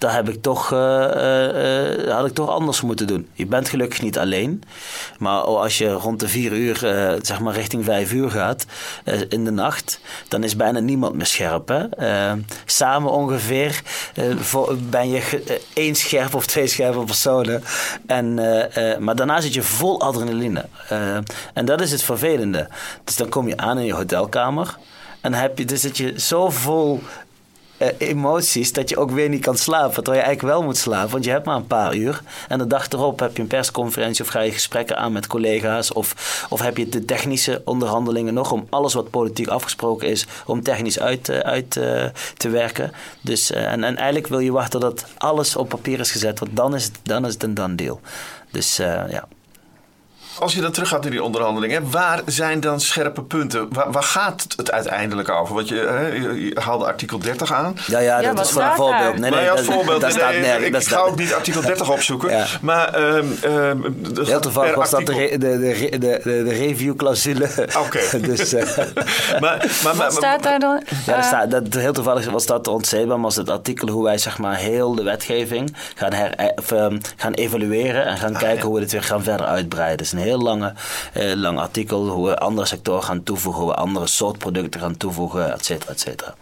Daar 0.00 0.14
heb 0.14 0.28
ik 0.28 0.42
toch, 0.42 0.72
eh, 0.72 1.04
eh, 1.04 2.08
eh, 2.08 2.14
had 2.16 2.26
ik 2.26 2.34
toch 2.34 2.48
anders 2.48 2.80
moeten 2.80 3.06
doen. 3.06 3.28
Je 3.32 3.46
bent 3.46 3.68
gelukkig 3.68 4.02
niet 4.02 4.18
alleen. 4.18 4.62
Maar 5.18 5.40
als 5.40 5.78
je 5.78 5.92
rond 5.92 6.20
de 6.20 6.28
vier 6.28 6.52
uur, 6.52 6.76
zeg 7.22 7.40
maar 7.40 7.54
richting 7.54 7.84
vijf 7.84 8.12
uur 8.12 8.30
gaat 8.30 8.66
in 9.28 9.44
de 9.44 9.50
nacht, 9.50 10.00
dan 10.28 10.44
is 10.44 10.56
bijna 10.56 10.78
niemand 10.78 11.14
meer 11.14 11.26
scherp. 11.26 11.68
Hè? 11.68 11.84
Samen 12.64 13.10
ongeveer 13.10 13.82
ben 14.90 15.10
je 15.10 15.60
één 15.72 15.94
scherp 15.94 16.34
of 16.34 16.46
twee 16.46 16.66
scherpe 16.66 17.04
personen. 17.04 17.62
En, 18.06 18.34
maar 18.98 19.16
daarna 19.16 19.40
zit 19.40 19.54
je 19.54 19.62
vol 19.62 20.00
adrenaline. 20.00 20.64
En 21.54 21.64
dat 21.64 21.80
is 21.80 21.92
het 21.92 22.02
vervelende. 22.02 22.68
Dus 23.04 23.16
dan 23.16 23.28
kom 23.28 23.48
je 23.48 23.56
aan 23.56 23.78
in 23.78 23.84
je 23.84 23.94
hotelkamer. 23.94 24.76
En 25.20 25.34
heb 25.34 25.58
je, 25.58 25.64
dan 25.64 25.76
zit 25.76 25.96
je 25.96 26.20
zo 26.20 26.50
vol 26.50 27.00
emoties 27.98 28.72
dat 28.72 28.88
je 28.88 28.96
ook 28.96 29.10
weer 29.10 29.28
niet 29.28 29.42
kan 29.42 29.56
slapen. 29.56 29.94
Terwijl 29.94 30.16
je 30.16 30.22
eigenlijk 30.22 30.54
wel 30.54 30.62
moet 30.62 30.76
slapen, 30.76 31.10
want 31.10 31.24
je 31.24 31.30
hebt 31.30 31.46
maar 31.46 31.56
een 31.56 31.66
paar 31.66 31.94
uur. 31.94 32.22
En 32.48 32.58
de 32.58 32.66
dag 32.66 32.88
erop 32.88 33.20
heb 33.20 33.36
je 33.36 33.42
een 33.42 33.48
persconferentie 33.48 34.24
of 34.24 34.30
ga 34.30 34.40
je 34.40 34.52
gesprekken 34.52 34.96
aan 34.96 35.12
met 35.12 35.26
collega's. 35.26 35.92
Of, 35.92 36.46
of 36.50 36.60
heb 36.60 36.76
je 36.76 36.88
de 36.88 37.04
technische 37.04 37.62
onderhandelingen 37.64 38.34
nog 38.34 38.52
om 38.52 38.66
alles 38.70 38.94
wat 38.94 39.10
politiek 39.10 39.48
afgesproken 39.48 40.08
is, 40.08 40.26
om 40.46 40.62
technisch 40.62 41.00
uit, 41.00 41.28
eh, 41.28 41.38
uit 41.38 41.76
eh, 41.76 42.04
te 42.36 42.48
werken. 42.48 42.92
Dus, 43.20 43.50
eh, 43.50 43.72
en, 43.72 43.84
en 43.84 43.96
eigenlijk 43.96 44.26
wil 44.26 44.38
je 44.38 44.52
wachten 44.52 44.80
tot 44.80 45.04
alles 45.18 45.56
op 45.56 45.68
papier 45.68 46.00
is 46.00 46.10
gezet, 46.10 46.38
want 46.38 46.56
dan 46.56 46.74
is 46.74 46.84
het, 46.84 46.98
dan 47.02 47.26
is 47.26 47.32
het 47.32 47.42
een 47.42 47.54
done 47.54 47.74
deal. 47.74 48.00
Dus 48.50 48.78
eh, 48.78 49.02
ja. 49.10 49.28
Als 50.38 50.54
je 50.54 50.60
dan 50.60 50.72
teruggaat 50.72 51.02
naar 51.02 51.10
die 51.10 51.22
onderhandelingen, 51.22 51.90
waar 51.90 52.20
zijn 52.26 52.60
dan 52.60 52.80
scherpe 52.80 53.22
punten? 53.22 53.66
Waar, 53.72 53.92
waar 53.92 54.02
gaat 54.02 54.46
het 54.56 54.70
uiteindelijk 54.72 55.28
over? 55.28 55.54
Want 55.54 55.68
je, 55.68 55.74
hè, 55.74 56.06
je, 56.06 56.44
je 56.44 56.60
haalde 56.60 56.84
artikel 56.84 57.18
30 57.18 57.52
aan. 57.52 57.76
Ja, 57.86 57.98
ja, 57.98 58.20
Ja, 58.20 58.26
dat 58.28 58.36
wat 58.36 58.46
is 58.46 58.52
maar 58.52 58.70
een 58.70 58.76
voorbeeld. 58.76 59.18
Nee, 59.18 59.30
maar 59.30 59.40
nee, 59.40 59.84
dat, 59.86 60.00
dat 60.00 60.12
staat 60.12 60.30
Nee, 60.30 60.40
nergens. 60.40 60.66
ik 60.66 60.72
dat 60.72 60.86
ga 60.86 60.98
ook 60.98 61.16
niet 61.16 61.34
artikel 61.34 61.60
30 61.60 61.90
opzoeken. 61.96 62.30
Ja. 62.30 62.46
Maar 62.60 62.94
ehm, 62.94 63.26
ehm, 63.42 63.82
er 64.16 64.26
Heel 64.26 64.40
toevallig 64.40 64.74
was 64.74 64.90
dat 64.90 65.06
de, 65.06 65.12
artikel- 65.12 65.38
de, 65.38 65.58
de, 65.58 65.88
de, 65.90 65.98
de, 65.98 66.20
de 66.44 66.52
review-clausule. 66.52 67.48
Oké. 67.86 68.18
dus, 68.28 68.52
eh, 68.52 68.76
maar, 68.76 69.40
maar, 69.40 69.66
maar, 69.84 69.96
Wat 69.96 70.12
staat 70.12 70.42
daar 70.42 70.58
dan? 70.58 70.82
Ja, 71.06 71.12
er 71.12 71.18
Eh, 71.18 71.24
staat, 71.26 71.50
dat, 71.50 71.62
heel 71.74 71.92
toevallig 71.92 72.30
was 72.30 72.46
dat 72.46 72.68
ontzettend, 72.68 73.22
was 73.22 73.36
het 73.36 73.50
artikel 73.50 73.88
hoe 73.88 74.04
wij 74.04 74.18
zeg 74.18 74.38
maar 74.38 74.56
heel 74.56 74.94
de 74.94 75.02
wetgeving 75.02 75.76
gaan, 75.94 76.12
her, 76.12 76.52
of, 76.56 76.72
ehm, 76.72 76.98
gaan 77.16 77.32
evalueren 77.32 78.06
en 78.06 78.16
gaan 78.18 78.36
kijken 78.36 78.66
hoe 78.66 78.74
we 78.74 78.80
dit 78.80 78.92
weer 78.92 79.02
gaan 79.02 79.22
verder 79.22 79.46
uitbreiden. 79.46 80.06
Een 80.10 80.18
heel 80.20 80.40
lange, 80.40 80.74
eh, 81.12 81.32
lang 81.34 81.58
artikel 81.58 82.08
hoe 82.08 82.28
we 82.28 82.38
andere 82.38 82.66
sectoren 82.66 83.02
gaan 83.02 83.22
toevoegen, 83.22 83.62
hoe 83.62 83.70
we 83.70 83.76
andere 83.76 84.06
soort 84.06 84.38
producten 84.38 84.80
gaan 84.80 84.96
toevoegen, 84.96 85.52
et 85.52 85.64
cetera, 85.64 85.92
et 85.92 86.00
cetera. 86.00 86.34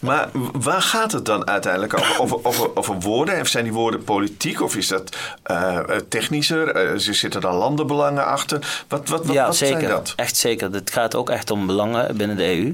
Maar 0.00 0.28
waar 0.52 0.82
gaat 0.82 1.12
het 1.12 1.24
dan 1.24 1.46
uiteindelijk 1.48 1.94
over? 1.94 2.20
Over, 2.20 2.38
over, 2.42 2.76
over 2.76 3.00
woorden? 3.00 3.36
En 3.36 3.46
zijn 3.46 3.64
die 3.64 3.72
woorden 3.72 4.04
politiek? 4.04 4.62
Of 4.62 4.76
is 4.76 4.88
dat 4.88 5.16
eh, 5.42 5.78
eh, 5.78 5.84
technischer? 6.08 6.68
Eh, 6.68 6.90
zitten 6.96 7.40
daar 7.40 7.54
landenbelangen 7.54 8.26
achter? 8.26 8.84
Wat, 8.88 9.08
wat, 9.08 9.26
wat, 9.26 9.34
ja, 9.34 9.46
wat 9.46 9.56
zeker. 9.56 9.80
zijn 9.80 9.90
dat? 9.92 10.12
Echt 10.16 10.36
zeker. 10.36 10.72
Het 10.72 10.90
gaat 10.90 11.14
ook 11.14 11.30
echt 11.30 11.50
om 11.50 11.66
belangen 11.66 12.16
binnen 12.16 12.36
de 12.36 12.44
EU. 12.44 12.72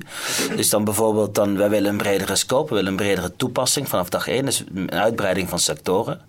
Dus 0.56 0.70
dan 0.70 0.84
bijvoorbeeld, 0.84 1.34
dan, 1.34 1.56
wij 1.56 1.70
willen 1.70 1.90
een 1.90 1.96
bredere 1.96 2.36
scope, 2.36 2.68
we 2.68 2.74
willen 2.74 2.90
een 2.90 2.96
bredere 2.96 3.36
toepassing 3.36 3.88
vanaf 3.88 4.08
dag 4.08 4.28
1. 4.28 4.44
Dus 4.44 4.64
een 4.74 4.92
uitbreiding 4.92 5.48
van 5.48 5.58
sectoren. 5.58 6.20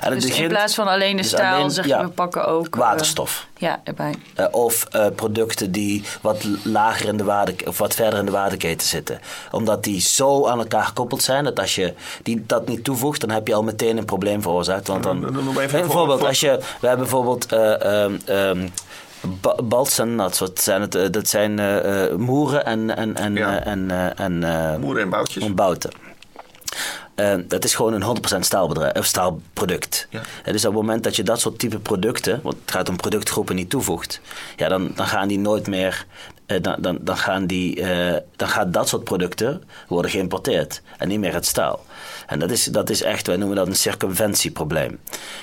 En 0.00 0.14
Dus 0.14 0.24
in 0.24 0.48
plaats 0.48 0.74
van 0.74 0.88
alleen 0.88 1.16
de 1.16 1.22
dus 1.22 1.30
stijl, 1.30 1.54
alleen- 1.54 1.70
zeg 1.70 1.84
je, 1.84 1.90
ja, 1.90 2.02
we 2.04 2.08
pakken 2.08 2.46
ook... 2.46 2.74
eh, 2.74 2.80
Waterstof. 2.80 3.46
ja, 3.56 3.80
erbij. 3.84 4.14
Eh, 4.34 4.46
of 4.50 4.84
eh, 4.90 5.06
producten 5.14 5.72
die 5.72 6.04
wat 6.20 6.44
lager 6.62 7.08
in 7.08 7.16
de 7.16 7.24
waarde, 7.24 7.54
of 7.66 7.78
wat 7.78 7.94
verder 7.94 8.18
in 8.18 8.24
de 8.24 8.30
waardeketen 8.30 8.86
zitten. 8.88 9.20
Omdat 9.50 9.84
die 9.84 10.00
zo 10.00 10.46
aan 10.46 10.58
elkaar 10.58 10.84
gekoppeld 10.84 11.22
zijn 11.22 11.44
dat 11.44 11.60
als 11.60 11.74
je 11.74 11.94
die, 12.22 12.44
dat 12.46 12.68
niet 12.68 12.84
toevoegt, 12.84 13.20
dan 13.20 13.30
heb 13.30 13.46
je 13.46 13.54
al 13.54 13.62
meteen 13.62 13.96
een 13.96 14.04
probleem 14.04 14.42
veroorzaakt. 14.42 14.86
Want 14.88 15.02
dan, 15.02 15.16
even 15.16 15.52
bijvoorbeeld, 15.54 15.92
voorbeeld. 15.92 16.24
als 16.24 16.40
je, 16.40 16.58
we 16.80 16.86
hebben 16.86 17.06
bijvoorbeeld 17.08 17.46
eh, 17.52 18.02
ehm, 18.04 18.16
ehm, 18.24 18.68
wat 19.68 19.90
zijn 19.92 20.80
het? 20.80 21.12
dat 21.12 21.28
zijn 21.28 21.54
moeren 22.20 22.64
en, 22.66 22.96
en, 22.96 23.16
en, 23.16 23.34
Ja. 23.34 23.64
en, 23.64 23.90
eh, 23.90 24.24
en 24.24 24.44
eh, 24.44 24.76
Moeren 24.76 25.02
en 25.02 25.10
boutjes? 25.10 25.44
en 25.44 25.54
bouten. 25.54 25.90
Eh, 27.20 27.34
dat 27.48 27.64
is 27.64 27.74
gewoon 27.74 27.92
een 27.92 28.02
100% 28.02 28.44
staalbedrijf, 28.44 28.96
of 28.96 29.04
staalproduct. 29.04 30.06
Ja. 30.10 30.20
Eh, 30.44 30.52
dus 30.52 30.64
op 30.64 30.72
het 30.72 30.80
moment 30.80 31.04
dat 31.04 31.16
je 31.16 31.22
dat 31.22 31.40
soort 31.40 31.58
type 31.58 31.78
producten, 31.78 32.40
want 32.42 32.56
het 32.60 32.70
gaat 32.70 32.88
om 32.88 32.96
productgroepen, 32.96 33.54
niet 33.54 33.70
toevoegt, 33.70 34.20
ja, 34.56 34.68
dan, 34.68 34.92
dan 34.94 35.06
gaan 35.06 35.28
die 35.28 35.38
nooit 35.38 35.66
meer, 35.66 36.06
dan, 36.60 36.76
dan, 36.78 36.98
dan, 37.00 37.16
gaan 37.16 37.46
die, 37.46 37.82
eh, 37.82 38.16
dan 38.36 38.48
gaat 38.48 38.72
dat 38.72 38.88
soort 38.88 39.04
producten 39.04 39.62
worden 39.88 40.10
geïmporteerd 40.10 40.82
en 40.98 41.08
niet 41.08 41.18
meer 41.18 41.34
het 41.34 41.46
staal. 41.46 41.84
En 42.26 42.38
dat 42.38 42.50
is, 42.50 42.64
dat 42.64 42.90
is 42.90 43.02
echt, 43.02 43.26
wij 43.26 43.36
noemen 43.36 43.56
dat 43.56 43.66
een 43.66 43.76
circumventieprobleem. 43.76 44.98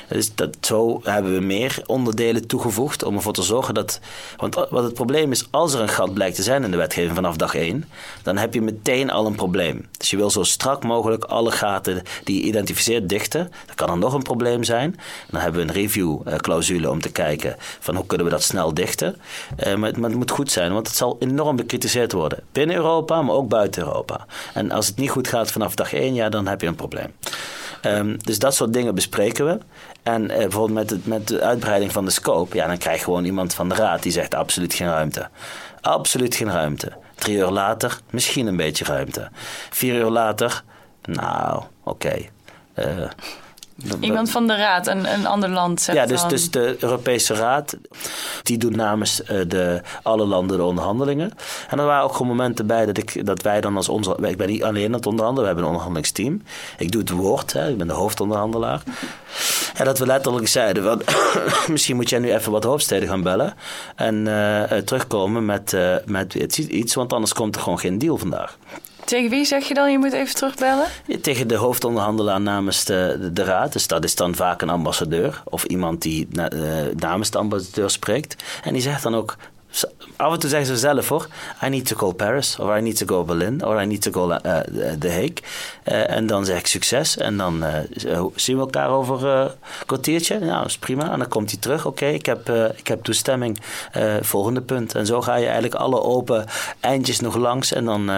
Dus 0.07 0.35
dat, 0.35 0.57
zo 0.61 1.01
hebben 1.03 1.33
we 1.33 1.39
meer 1.39 1.81
onderdelen 1.85 2.47
toegevoegd 2.47 3.03
om 3.03 3.15
ervoor 3.15 3.33
te 3.33 3.41
zorgen 3.41 3.73
dat. 3.73 3.99
Want 4.37 4.55
wat 4.55 4.83
het 4.83 4.93
probleem 4.93 5.31
is, 5.31 5.47
als 5.51 5.73
er 5.73 5.81
een 5.81 5.89
gat 5.89 6.13
blijkt 6.13 6.35
te 6.35 6.43
zijn 6.43 6.63
in 6.63 6.71
de 6.71 6.77
wetgeving 6.77 7.15
vanaf 7.15 7.35
dag 7.35 7.55
1, 7.55 7.85
dan 8.23 8.37
heb 8.37 8.53
je 8.53 8.61
meteen 8.61 9.11
al 9.11 9.25
een 9.25 9.35
probleem. 9.35 9.87
Dus 9.97 10.09
je 10.09 10.17
wil 10.17 10.29
zo 10.29 10.43
strak 10.43 10.83
mogelijk 10.83 11.23
alle 11.23 11.51
gaten 11.51 12.01
die 12.23 12.37
je 12.37 12.47
identificeert 12.47 13.09
dichten. 13.09 13.51
Dan 13.65 13.75
kan 13.75 13.89
er 13.89 13.97
nog 13.97 14.13
een 14.13 14.21
probleem 14.21 14.63
zijn. 14.63 14.95
Dan 15.29 15.41
hebben 15.41 15.61
we 15.61 15.67
een 15.67 15.73
review-clausule 15.73 16.89
om 16.89 17.01
te 17.01 17.11
kijken 17.11 17.55
van 17.79 17.95
hoe 17.95 18.05
kunnen 18.05 18.25
we 18.25 18.31
dat 18.31 18.43
snel 18.43 18.73
dichten. 18.73 19.15
Eh, 19.55 19.75
maar, 19.75 19.89
het, 19.89 19.97
maar 19.97 20.09
het 20.09 20.19
moet 20.19 20.31
goed 20.31 20.51
zijn, 20.51 20.73
want 20.73 20.87
het 20.87 20.96
zal 20.97 21.15
enorm 21.19 21.55
bekritiseerd 21.55 22.11
worden. 22.11 22.43
Binnen 22.51 22.75
Europa, 22.75 23.21
maar 23.21 23.35
ook 23.35 23.49
buiten 23.49 23.83
Europa. 23.83 24.25
En 24.53 24.71
als 24.71 24.87
het 24.87 24.97
niet 24.97 25.09
goed 25.09 25.27
gaat 25.27 25.51
vanaf 25.51 25.75
dag 25.75 25.93
1, 25.93 26.13
ja, 26.13 26.29
dan 26.29 26.47
heb 26.47 26.61
je 26.61 26.67
een 26.67 26.75
probleem. 26.75 27.13
Ehm, 27.81 28.15
dus 28.17 28.39
dat 28.39 28.55
soort 28.55 28.73
dingen 28.73 28.95
bespreken 28.95 29.45
we. 29.45 29.57
En 30.03 30.29
eh, 30.29 30.37
bijvoorbeeld 30.37 30.89
met, 30.89 31.05
met 31.05 31.27
de 31.27 31.41
uitbreiding 31.41 31.91
van 31.91 32.05
de 32.05 32.11
scope, 32.11 32.55
ja, 32.55 32.67
dan 32.67 32.77
krijg 32.77 32.97
je 32.97 33.03
gewoon 33.03 33.25
iemand 33.25 33.53
van 33.53 33.69
de 33.69 33.75
raad 33.75 34.03
die 34.03 34.11
zegt 34.11 34.35
absoluut 34.35 34.73
geen 34.73 34.87
ruimte. 34.87 35.29
Absoluut 35.81 36.35
geen 36.35 36.51
ruimte. 36.51 36.91
Drie 37.15 37.37
uur 37.37 37.49
later, 37.49 37.99
misschien 38.09 38.47
een 38.47 38.55
beetje 38.55 38.85
ruimte. 38.85 39.29
Vier 39.69 39.95
uur 39.95 40.09
later, 40.09 40.63
nou, 41.01 41.63
oké. 41.83 42.15
Eh, 42.73 43.09
Iemand 43.99 44.31
van 44.31 44.47
de 44.47 44.55
Raad, 44.55 44.87
een, 44.87 45.13
een 45.13 45.25
ander 45.25 45.49
land. 45.49 45.81
Zegt 45.81 45.97
Ja, 45.97 46.05
dus, 46.05 46.19
dan. 46.19 46.29
dus 46.29 46.51
de 46.51 46.75
Europese 46.79 47.33
Raad, 47.33 47.77
die 48.43 48.57
doet 48.57 48.75
namens 48.75 49.23
eh, 49.23 49.39
de, 49.47 49.81
alle 50.03 50.25
landen 50.25 50.57
de 50.57 50.63
onderhandelingen. 50.63 51.31
En 51.69 51.79
er 51.79 51.85
waren 51.85 52.03
ook 52.03 52.11
gewoon 52.11 52.27
momenten 52.27 52.67
bij 52.67 52.85
dat, 52.85 52.97
ik, 52.97 53.25
dat 53.25 53.41
wij 53.41 53.61
dan 53.61 53.75
als 53.75 53.89
onze... 53.89 54.17
Ik 54.21 54.37
ben 54.37 54.47
niet 54.47 54.63
alleen 54.63 54.85
aan 54.85 54.93
het 54.93 55.05
onderhandelen, 55.05 55.41
we 55.41 55.47
hebben 55.47 55.63
een 55.63 55.69
onderhandelingsteam. 55.69 56.41
Ik 56.77 56.91
doe 56.91 57.01
het 57.01 57.09
woord, 57.09 57.53
hè, 57.53 57.69
ik 57.69 57.77
ben 57.77 57.87
de 57.87 57.93
hoofdonderhandelaar. 57.93 58.81
En 59.73 59.85
dat 59.85 59.99
we 59.99 60.05
letterlijk 60.05 60.47
zeiden, 60.47 60.83
van, 60.83 61.01
misschien 61.73 61.95
moet 61.95 62.09
jij 62.09 62.19
nu 62.19 62.33
even 62.33 62.51
wat 62.51 62.63
hoofdsteden 62.63 63.09
gaan 63.09 63.23
bellen. 63.23 63.53
En 63.95 64.27
eh, 64.27 64.77
terugkomen 64.77 65.45
met, 65.45 65.73
eh, 65.73 65.95
met 66.05 66.33
iets, 66.33 66.95
want 66.95 67.13
anders 67.13 67.33
komt 67.33 67.55
er 67.55 67.61
gewoon 67.61 67.79
geen 67.79 67.97
deal 67.97 68.17
vandaag. 68.17 68.57
Tegen 69.07 69.29
wie 69.29 69.45
zeg 69.45 69.67
je 69.67 69.73
dan, 69.73 69.91
je 69.91 69.97
moet 69.97 70.13
even 70.13 70.35
terugbellen? 70.35 70.85
Tegen 71.21 71.47
de 71.47 71.55
hoofdonderhandelaar 71.55 72.41
namens 72.41 72.85
de, 72.85 73.29
de, 73.33 73.43
raad. 73.43 73.73
Dus 73.73 73.87
dat 73.87 74.03
is 74.03 74.15
dan 74.15 74.35
vaak 74.35 74.61
een 74.61 74.69
ambassadeur 74.69 75.41
of 75.45 75.63
iemand 75.63 76.01
die 76.01 76.27
uh, 76.31 76.43
namens 76.95 77.31
de 77.31 77.37
ambassadeur 77.37 77.89
spreekt. 77.89 78.43
En 78.63 78.73
die 78.73 78.81
zegt 78.81 79.03
dan 79.03 79.15
ook. 79.15 79.35
Af 80.15 80.33
en 80.33 80.39
toe 80.39 80.49
zeggen 80.49 80.67
ze 80.67 80.77
zelf 80.77 81.09
hoor. 81.09 81.27
I 81.63 81.69
need 81.69 81.85
to 81.85 81.95
go 81.95 82.11
Paris, 82.11 82.59
or 82.59 82.77
I 82.77 82.81
need 82.81 82.97
to 82.97 83.05
go 83.05 83.23
Berlin, 83.23 83.65
or 83.65 83.81
I 83.81 83.85
need 83.85 84.01
to 84.01 84.11
go 84.11 84.31
uh, 84.31 84.37
The 84.99 85.09
Hague. 85.09 85.37
Uh, 85.85 86.09
en 86.09 86.27
dan 86.27 86.45
zeg 86.45 86.59
ik 86.59 86.67
succes. 86.67 87.17
En 87.17 87.37
dan 87.37 87.63
zien 88.35 88.55
we 88.55 88.61
elkaar 88.61 88.89
over 88.89 89.25
een 89.25 89.51
kwartiertje. 89.85 90.39
Nou, 90.39 90.65
is 90.65 90.77
prima. 90.77 91.11
En 91.11 91.19
dan 91.19 91.27
komt 91.27 91.51
hij 91.51 91.59
terug. 91.59 91.85
Oké, 91.85 92.05
ik, 92.05 92.25
heb, 92.25 92.49
ik 92.75 92.87
heb 92.87 93.03
toestemming. 93.03 93.59
volgende 94.21 94.61
punt. 94.61 94.95
En 94.95 95.05
zo 95.05 95.21
ga 95.21 95.35
je 95.35 95.45
eigenlijk 95.45 95.75
alle 95.75 96.01
open 96.01 96.45
eindjes 96.79 97.19
nog 97.19 97.35
langs. 97.35 97.73
En 97.73 97.85
dan 97.85 98.09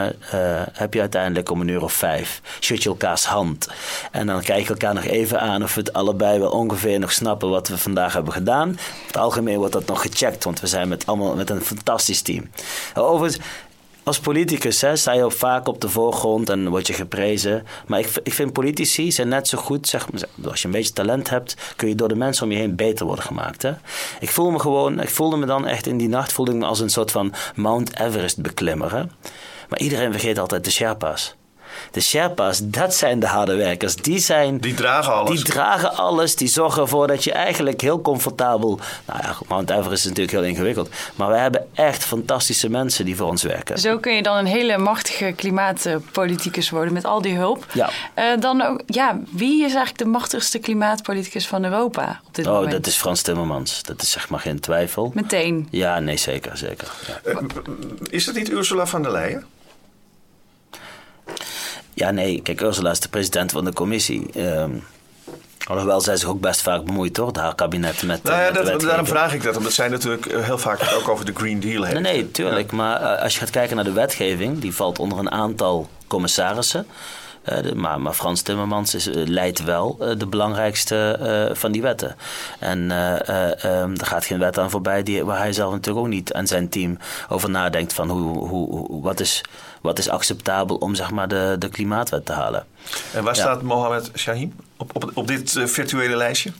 heb 0.73 0.93
je 0.93 0.99
uiteindelijk 0.99 1.51
om 1.51 1.61
een 1.61 1.67
uur 1.67 1.83
of 1.83 1.93
vijf. 1.93 2.41
Shut 2.59 2.83
je 2.83 2.89
elkaars 2.89 3.25
hand. 3.25 3.67
En 4.11 4.27
dan 4.27 4.41
kijken 4.41 4.65
we 4.65 4.79
elkaar 4.79 4.93
nog 4.93 5.03
even 5.03 5.39
aan 5.39 5.63
of 5.63 5.73
we 5.75 5.79
het 5.79 5.93
allebei 5.93 6.39
wel 6.39 6.51
ongeveer 6.51 6.99
nog 6.99 7.11
snappen 7.11 7.49
wat 7.49 7.67
we 7.67 7.77
vandaag 7.77 8.13
hebben 8.13 8.33
gedaan. 8.33 8.77
Het 9.07 9.17
algemeen 9.17 9.57
wordt 9.57 9.73
dat 9.73 9.85
nog 9.85 10.01
gecheckt, 10.01 10.43
want 10.43 10.59
we 10.59 10.67
zijn 10.67 10.87
met 10.87 11.05
allemaal 11.05 11.35
met 11.35 11.48
een 11.49 11.61
fantastisch 11.61 12.21
team. 12.21 12.49
Overigens, 12.95 13.45
als 14.03 14.19
politicus 14.19 14.81
hè, 14.81 14.95
sta 14.95 15.13
je 15.13 15.31
vaak 15.31 15.67
op 15.67 15.81
de 15.81 15.89
voorgrond 15.89 16.49
en 16.49 16.69
word 16.69 16.87
je 16.87 16.93
geprezen. 16.93 17.65
Maar 17.87 17.99
ik, 17.99 18.09
ik 18.23 18.33
vind 18.33 18.53
politici 18.53 19.11
zijn 19.11 19.27
net 19.27 19.47
zo 19.47 19.57
goed, 19.57 19.87
zeg 19.87 20.07
als 20.43 20.61
je 20.61 20.67
een 20.67 20.73
beetje 20.73 20.93
talent 20.93 21.29
hebt, 21.29 21.55
kun 21.75 21.87
je 21.87 21.95
door 21.95 22.07
de 22.07 22.15
mensen 22.15 22.43
om 22.43 22.51
je 22.51 22.57
heen 22.57 22.75
beter 22.75 23.05
worden 23.05 23.25
gemaakt. 23.25 23.61
Hè? 23.61 23.73
Ik 24.19 24.29
voel 24.29 24.51
me 24.51 24.59
gewoon, 24.59 24.99
ik 24.99 25.09
voelde 25.09 25.37
me 25.37 25.45
dan 25.45 25.67
echt 25.67 25.87
in 25.87 25.97
die 25.97 26.09
nacht, 26.09 26.31
voelde 26.31 26.53
me 26.53 26.65
als 26.65 26.79
een 26.79 26.89
soort 26.89 27.11
van 27.11 27.33
Mount 27.55 27.99
Everest 27.99 28.41
beklimmer. 28.41 28.91
Hè? 28.91 29.03
Maar 29.69 29.79
iedereen 29.79 30.11
vergeet 30.11 30.39
altijd 30.39 30.63
de 30.63 30.71
Sherpa's. 30.71 31.35
De 31.91 32.01
Sherpa's, 32.01 32.59
dat 32.63 32.95
zijn 32.95 33.19
de 33.19 33.27
harde 33.27 33.55
werkers. 33.55 33.95
Die, 33.95 34.19
zijn, 34.19 34.57
die 34.57 34.73
dragen 34.73 35.13
alles. 35.13 35.29
Die 35.29 35.43
dragen 35.43 35.95
alles. 35.95 36.35
Die 36.35 36.47
zorgen 36.47 36.81
ervoor 36.81 37.07
dat 37.07 37.23
je 37.23 37.31
eigenlijk 37.31 37.81
heel 37.81 38.01
comfortabel. 38.01 38.79
Nou 39.05 39.19
ja, 39.21 39.35
Mount 39.47 39.69
Everest 39.69 39.91
is 39.91 40.03
natuurlijk 40.03 40.31
heel 40.31 40.43
ingewikkeld. 40.43 40.89
Maar 41.15 41.29
we 41.29 41.37
hebben 41.37 41.67
echt 41.73 42.03
fantastische 42.03 42.69
mensen 42.69 43.05
die 43.05 43.15
voor 43.15 43.27
ons 43.27 43.43
werken. 43.43 43.77
Zo 43.77 43.97
kun 43.97 44.15
je 44.15 44.23
dan 44.23 44.37
een 44.37 44.45
hele 44.45 44.77
machtige 44.77 45.33
klimaatpoliticus 45.35 46.69
worden 46.69 46.93
met 46.93 47.05
al 47.05 47.21
die 47.21 47.35
hulp. 47.35 47.65
Ja. 47.73 47.89
Uh, 48.15 48.23
dan 48.39 48.61
ook, 48.61 48.81
ja, 48.85 49.19
wie 49.29 49.55
is 49.55 49.73
eigenlijk 49.73 49.97
de 49.97 50.05
machtigste 50.05 50.59
klimaatpoliticus 50.59 51.47
van 51.47 51.63
Europa 51.63 52.21
op 52.27 52.35
dit 52.35 52.47
oh, 52.47 52.53
moment? 52.53 52.71
dat 52.71 52.87
is 52.87 52.95
Frans 52.95 53.21
Timmermans. 53.21 53.83
Dat 53.83 54.01
is 54.01 54.11
zeg 54.11 54.29
maar 54.29 54.39
geen 54.39 54.59
twijfel. 54.59 55.11
Meteen? 55.13 55.67
Ja, 55.71 55.99
nee, 55.99 56.17
zeker. 56.17 56.57
zeker. 56.57 56.87
Ja. 57.07 57.31
Uh, 57.31 57.37
is 58.09 58.25
dat 58.25 58.35
niet 58.35 58.49
Ursula 58.49 58.85
van 58.85 59.03
der 59.03 59.11
Leyen? 59.11 59.45
Ja, 61.93 62.11
nee. 62.11 62.41
Kijk, 62.41 62.61
Ursula 62.61 62.91
is 62.91 62.99
de 62.99 63.09
president 63.09 63.51
van 63.51 63.65
de 63.65 63.73
commissie. 63.73 64.41
Um, 64.41 64.83
alhoewel 65.67 66.01
zij 66.01 66.17
zich 66.17 66.29
ook 66.29 66.39
best 66.39 66.61
vaak 66.61 66.83
bemoeit, 66.83 67.17
hoor. 67.17 67.37
Haar 67.37 67.55
kabinet 67.55 68.03
met. 68.03 68.23
Nou 68.23 68.41
ja, 68.41 68.51
met 68.51 68.65
dat, 68.65 68.81
daarom 68.81 69.07
vraag 69.07 69.33
ik 69.33 69.43
dat. 69.43 69.57
Omdat 69.57 69.73
zij 69.73 69.87
natuurlijk 69.87 70.25
heel 70.31 70.57
vaak 70.57 70.79
het 70.79 70.93
ook 70.93 71.09
over 71.09 71.25
de 71.25 71.33
Green 71.35 71.59
Deal 71.59 71.83
heeft. 71.83 71.99
Nee, 71.99 72.13
nee, 72.13 72.31
tuurlijk. 72.31 72.71
Ja. 72.71 72.77
Maar 72.77 73.01
uh, 73.01 73.21
als 73.21 73.33
je 73.33 73.39
gaat 73.39 73.49
kijken 73.49 73.75
naar 73.75 73.85
de 73.85 73.91
wetgeving, 73.91 74.59
die 74.59 74.75
valt 74.75 74.99
onder 74.99 75.17
een 75.17 75.31
aantal 75.31 75.89
commissarissen. 76.07 76.87
De, 77.49 77.75
maar, 77.75 78.01
maar, 78.01 78.13
Frans 78.13 78.41
Timmermans 78.41 78.95
is, 78.95 79.07
uh, 79.07 79.27
leidt 79.27 79.63
wel 79.63 79.97
uh, 80.01 80.11
de 80.17 80.27
belangrijkste 80.27 80.97
van 81.53 81.71
die 81.71 81.81
wetten. 81.81 82.15
En 82.59 82.79
um, 82.79 83.97
er 83.97 84.05
gaat 84.05 84.25
geen 84.25 84.39
wet 84.39 84.57
aan 84.59 84.69
voorbij 84.69 85.03
die, 85.03 85.25
waar 85.25 85.37
hij 85.37 85.53
zelf 85.53 85.71
natuurlijk 85.71 86.05
ook 86.05 86.11
niet 86.11 86.31
en 86.31 86.47
zijn 86.47 86.69
team 86.69 86.97
over 87.29 87.49
nadenkt 87.49 87.93
van 87.93 88.09
hoe, 88.09 88.47
hoe, 88.47 89.01
wat, 89.01 89.19
is, 89.19 89.41
wat 89.81 89.99
is 89.99 90.09
acceptabel 90.09 90.75
om 90.75 90.95
zeg 90.95 91.11
maar, 91.11 91.27
de, 91.27 91.55
de 91.59 91.69
klimaatwet 91.69 92.25
te 92.25 92.33
halen. 92.33 92.65
En 93.13 93.23
waar 93.23 93.35
ja. 93.35 93.41
staat 93.41 93.61
Mohammed 93.61 94.11
Shaheen 94.15 94.59
op, 94.77 94.95
op, 94.95 95.11
op 95.13 95.27
dit 95.27 95.59
virtuele 95.65 96.15
lijstje? 96.15 96.51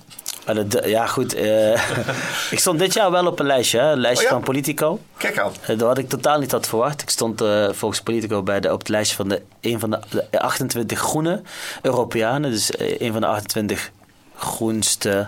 Ja, 0.84 1.08
goed. 1.08 1.36
Uh, 1.36 1.72
ik 2.56 2.60
stond 2.60 2.80
dit 2.80 2.94
jaar 2.94 3.12
wel 3.12 3.26
op 3.26 3.40
een 3.40 3.46
lijstje, 3.46 3.80
hè? 3.80 3.92
een 3.92 4.00
lijstje 4.00 4.26
oh 4.26 4.32
ja? 4.32 4.38
van 4.38 4.46
Politico. 4.46 5.00
Kijk 5.18 5.40
aan. 5.40 5.52
Uh, 5.62 5.68
dat 5.68 5.82
had 5.82 5.98
ik 5.98 6.10
totaal 6.10 6.40
niet 6.40 6.52
had 6.52 6.68
verwacht. 6.68 7.02
Ik 7.02 7.10
stond 7.10 7.42
uh, 7.42 7.70
volgens 7.72 8.02
Politico 8.02 8.44
bij 8.44 8.60
de, 8.60 8.74
op 8.74 8.80
het 8.80 8.90
lijstje 8.90 9.16
van 9.16 9.30
de, 9.30 9.42
een 9.62 9.80
van 9.80 9.90
de, 9.90 10.00
de 10.30 10.40
28 10.40 11.00
groene 11.00 11.42
Europeanen. 11.82 12.52
Dus 12.52 12.72
een 12.78 13.12
van 13.12 13.22
de 13.22 13.28
28 13.28 13.92
groenste 14.36 15.28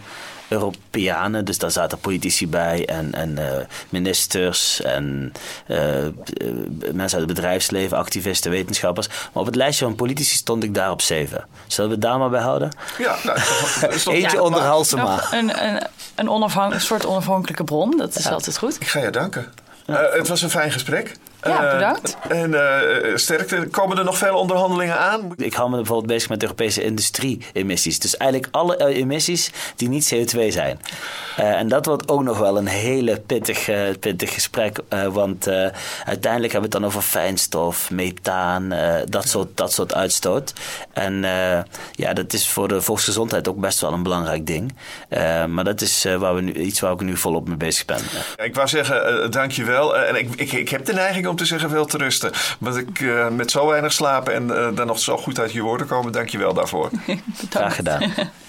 Europeanen. 0.52 1.46
Dus 1.46 1.58
daar 1.58 1.72
zaten 1.72 2.00
politici 2.00 2.48
bij 2.48 2.86
en, 2.86 3.14
en 3.14 3.30
uh, 3.30 3.46
ministers 3.90 4.82
en 4.82 5.34
uh, 5.68 5.78
mensen 6.94 7.20
uit 7.20 7.28
het 7.28 7.36
bedrijfsleven, 7.36 7.98
activisten, 7.98 8.52
wetenschappers. 8.52 9.08
Maar 9.08 9.30
op 9.34 9.46
het 9.46 9.56
lijstje 9.56 9.86
van 9.86 9.96
politici 9.96 10.36
stond 10.36 10.64
ik 10.64 10.74
daar 10.74 10.92
op 10.92 11.02
zeven. 11.02 11.46
Zullen 11.68 11.90
we 11.90 11.96
het 11.96 12.06
daar 12.06 12.18
maar 12.18 12.30
bij 12.30 12.42
houden? 12.42 12.72
Ja, 12.98 13.16
nou, 13.24 13.40
Eentje 14.06 14.38
ja, 14.38 14.42
onder 14.42 14.62
Halsema. 14.62 15.24
Een, 15.32 15.64
een, 15.64 15.88
een, 16.16 16.30
onafhan- 16.30 16.74
een 16.74 16.82
soort 16.82 17.06
onafhankelijke 17.06 17.64
bron, 17.64 17.98
dat 17.98 18.16
is 18.16 18.24
ja. 18.24 18.30
altijd 18.30 18.58
goed. 18.58 18.76
Ik 18.80 18.88
ga 18.88 19.00
je 19.00 19.10
danken. 19.10 19.54
Uh, 19.88 19.98
het 20.12 20.28
was 20.28 20.42
een 20.42 20.50
fijn 20.50 20.72
gesprek. 20.72 21.16
Ja, 21.44 21.74
bedankt. 21.74 22.18
Uh, 22.32 22.42
en 22.42 22.52
uh, 22.52 23.16
sterkte. 23.16 23.68
Komen 23.72 23.98
er 23.98 24.04
nog 24.04 24.18
veel 24.18 24.38
onderhandelingen 24.38 25.00
aan? 25.00 25.34
Ik 25.36 25.54
hou 25.54 25.70
me 25.70 25.76
bijvoorbeeld 25.76 26.08
bezig 26.08 26.30
met 26.30 26.42
Europese 26.42 26.84
industrie-emissies. 26.84 28.00
Dus 28.00 28.18
eigenlijk 28.18 28.56
alle 28.56 28.88
emissies 28.88 29.52
die 29.76 29.90
niet 29.90 30.14
CO2 30.16 30.48
zijn. 30.48 30.80
Uh, 31.40 31.46
en 31.46 31.68
dat 31.68 31.86
wordt 31.86 32.10
ook 32.10 32.24
nog 32.24 32.38
wel 32.38 32.58
een 32.58 32.68
hele 32.68 33.20
pittig, 33.20 33.70
pittig 34.00 34.34
gesprek. 34.34 34.80
want 34.90 35.48
uiteindelijk 36.06 36.52
hebben 36.52 36.52
we 36.52 36.62
het 36.62 36.72
dan 36.72 36.86
over 36.86 37.02
fijnstof, 37.02 37.92
methaan, 37.92 38.74
dat, 39.06 39.28
soort, 39.28 39.58
dat 39.58 39.74
soort 39.74 39.94
uitstoot. 39.94 40.54
En 40.94 41.14
ja, 41.92 42.14
dat 42.14 42.34
is 42.34 42.50
voor 42.50 42.68
de 42.68 42.82
volksgezondheid 42.82 43.48
ook 43.48 43.60
best 43.60 43.82
wel 43.82 43.94
een 43.94 44.04
belangrijk 44.04 44.48
ding. 44.48 44.76
maar 45.48 45.64
dat 45.64 45.82
is 45.82 46.08
waar 46.18 46.36
we 46.36 46.42
nu, 46.42 46.54
iets 46.54 46.80
waar 46.80 46.94
ik 46.94 47.02
nu 47.02 47.18
volop 47.18 47.48
mee 47.48 47.58
bezig 47.58 47.86
ben. 47.86 48.00
Ik 48.36 48.56
wou 48.56 48.68
zeggen, 48.68 49.32
dank 49.32 49.52
je 49.52 49.64
wel. 49.64 49.98
en 49.98 50.16
ik, 50.16 50.36
ik, 50.36 50.52
ik 50.52 50.70
heb 50.70 50.86
de 50.86 50.94
neiging 50.94 51.28
om 51.32 51.38
te 51.38 51.46
zeggen 51.46 51.70
veel 51.70 51.86
te 51.86 51.98
rusten. 51.98 52.32
Want 52.60 52.78
ik 52.78 53.00
uh, 53.00 53.28
met 53.30 53.52
zo 53.52 53.68
weinig 53.68 53.94
slapen 53.94 54.34
en 54.34 54.48
uh, 54.48 54.76
dan 54.76 54.88
nog 54.88 55.00
zo 55.00 55.18
goed 55.18 55.40
uit 55.40 55.52
je 55.52 55.62
woorden 55.62 55.88
komen, 55.88 56.12
dank 56.12 56.30
je 56.30 56.38
wel 56.38 56.54
daarvoor. 56.54 56.90
Graag 57.50 57.76
gedaan. 57.76 58.14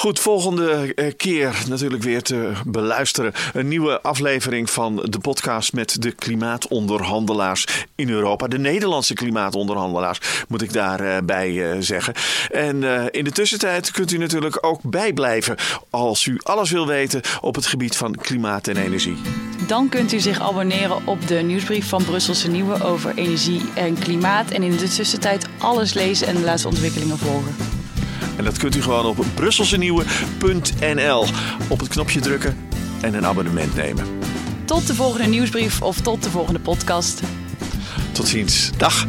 Goed, 0.00 0.20
volgende 0.20 0.94
keer 1.16 1.64
natuurlijk 1.68 2.02
weer 2.02 2.22
te 2.22 2.52
beluisteren. 2.66 3.32
Een 3.52 3.68
nieuwe 3.68 4.00
aflevering 4.02 4.70
van 4.70 4.96
de 4.96 5.18
podcast 5.18 5.72
met 5.72 6.02
de 6.02 6.12
klimaatonderhandelaars 6.12 7.66
in 7.94 8.10
Europa. 8.10 8.48
De 8.48 8.58
Nederlandse 8.58 9.14
klimaatonderhandelaars, 9.14 10.18
moet 10.48 10.62
ik 10.62 10.72
daarbij 10.72 11.50
uh, 11.50 11.76
zeggen. 11.78 12.14
En 12.50 12.82
in 13.12 13.24
de 13.24 13.30
tussentijd 13.30 13.90
kunt 13.90 14.12
u 14.12 14.18
natuurlijk 14.18 14.66
ook 14.66 14.80
bijblijven 14.82 15.56
als 15.90 16.26
u 16.26 16.40
alles 16.42 16.70
wil 16.70 16.86
weten 16.86 17.20
op 17.40 17.54
het 17.54 17.66
gebied 17.66 17.96
van 17.96 18.14
klimaat 18.14 18.68
en 18.68 18.76
energie. 18.76 19.16
Dan 19.66 19.88
kunt 19.88 20.12
u 20.12 20.20
zich 20.20 20.40
abonneren 20.40 21.06
op 21.06 21.28
de 21.28 21.34
nieuwsbrief 21.34 21.88
van 21.88 22.04
Brusselse 22.04 22.48
Nieuwe 22.48 22.84
over 22.84 23.12
energie 23.14 23.62
en 23.74 23.98
klimaat. 23.98 24.50
En 24.50 24.62
in 24.62 24.76
de 24.76 24.88
tussentijd 24.88 25.46
alles 25.58 25.94
lezen 25.94 26.26
en 26.26 26.34
de 26.34 26.42
laatste 26.42 26.68
ontwikkelingen 26.68 27.18
volgen. 27.18 27.79
En 28.36 28.44
dat 28.44 28.58
kunt 28.58 28.76
u 28.76 28.82
gewoon 28.82 29.04
op 29.04 29.24
brusselsenieuwe.nl. 29.34 31.26
Op 31.68 31.80
het 31.80 31.88
knopje 31.88 32.20
drukken 32.20 32.56
en 33.00 33.14
een 33.14 33.26
abonnement 33.26 33.74
nemen. 33.74 34.04
Tot 34.64 34.86
de 34.86 34.94
volgende 34.94 35.26
nieuwsbrief 35.26 35.82
of 35.82 36.00
tot 36.00 36.22
de 36.22 36.30
volgende 36.30 36.60
podcast. 36.60 37.20
Tot 38.12 38.28
ziens. 38.28 38.70
Dag. 38.76 39.06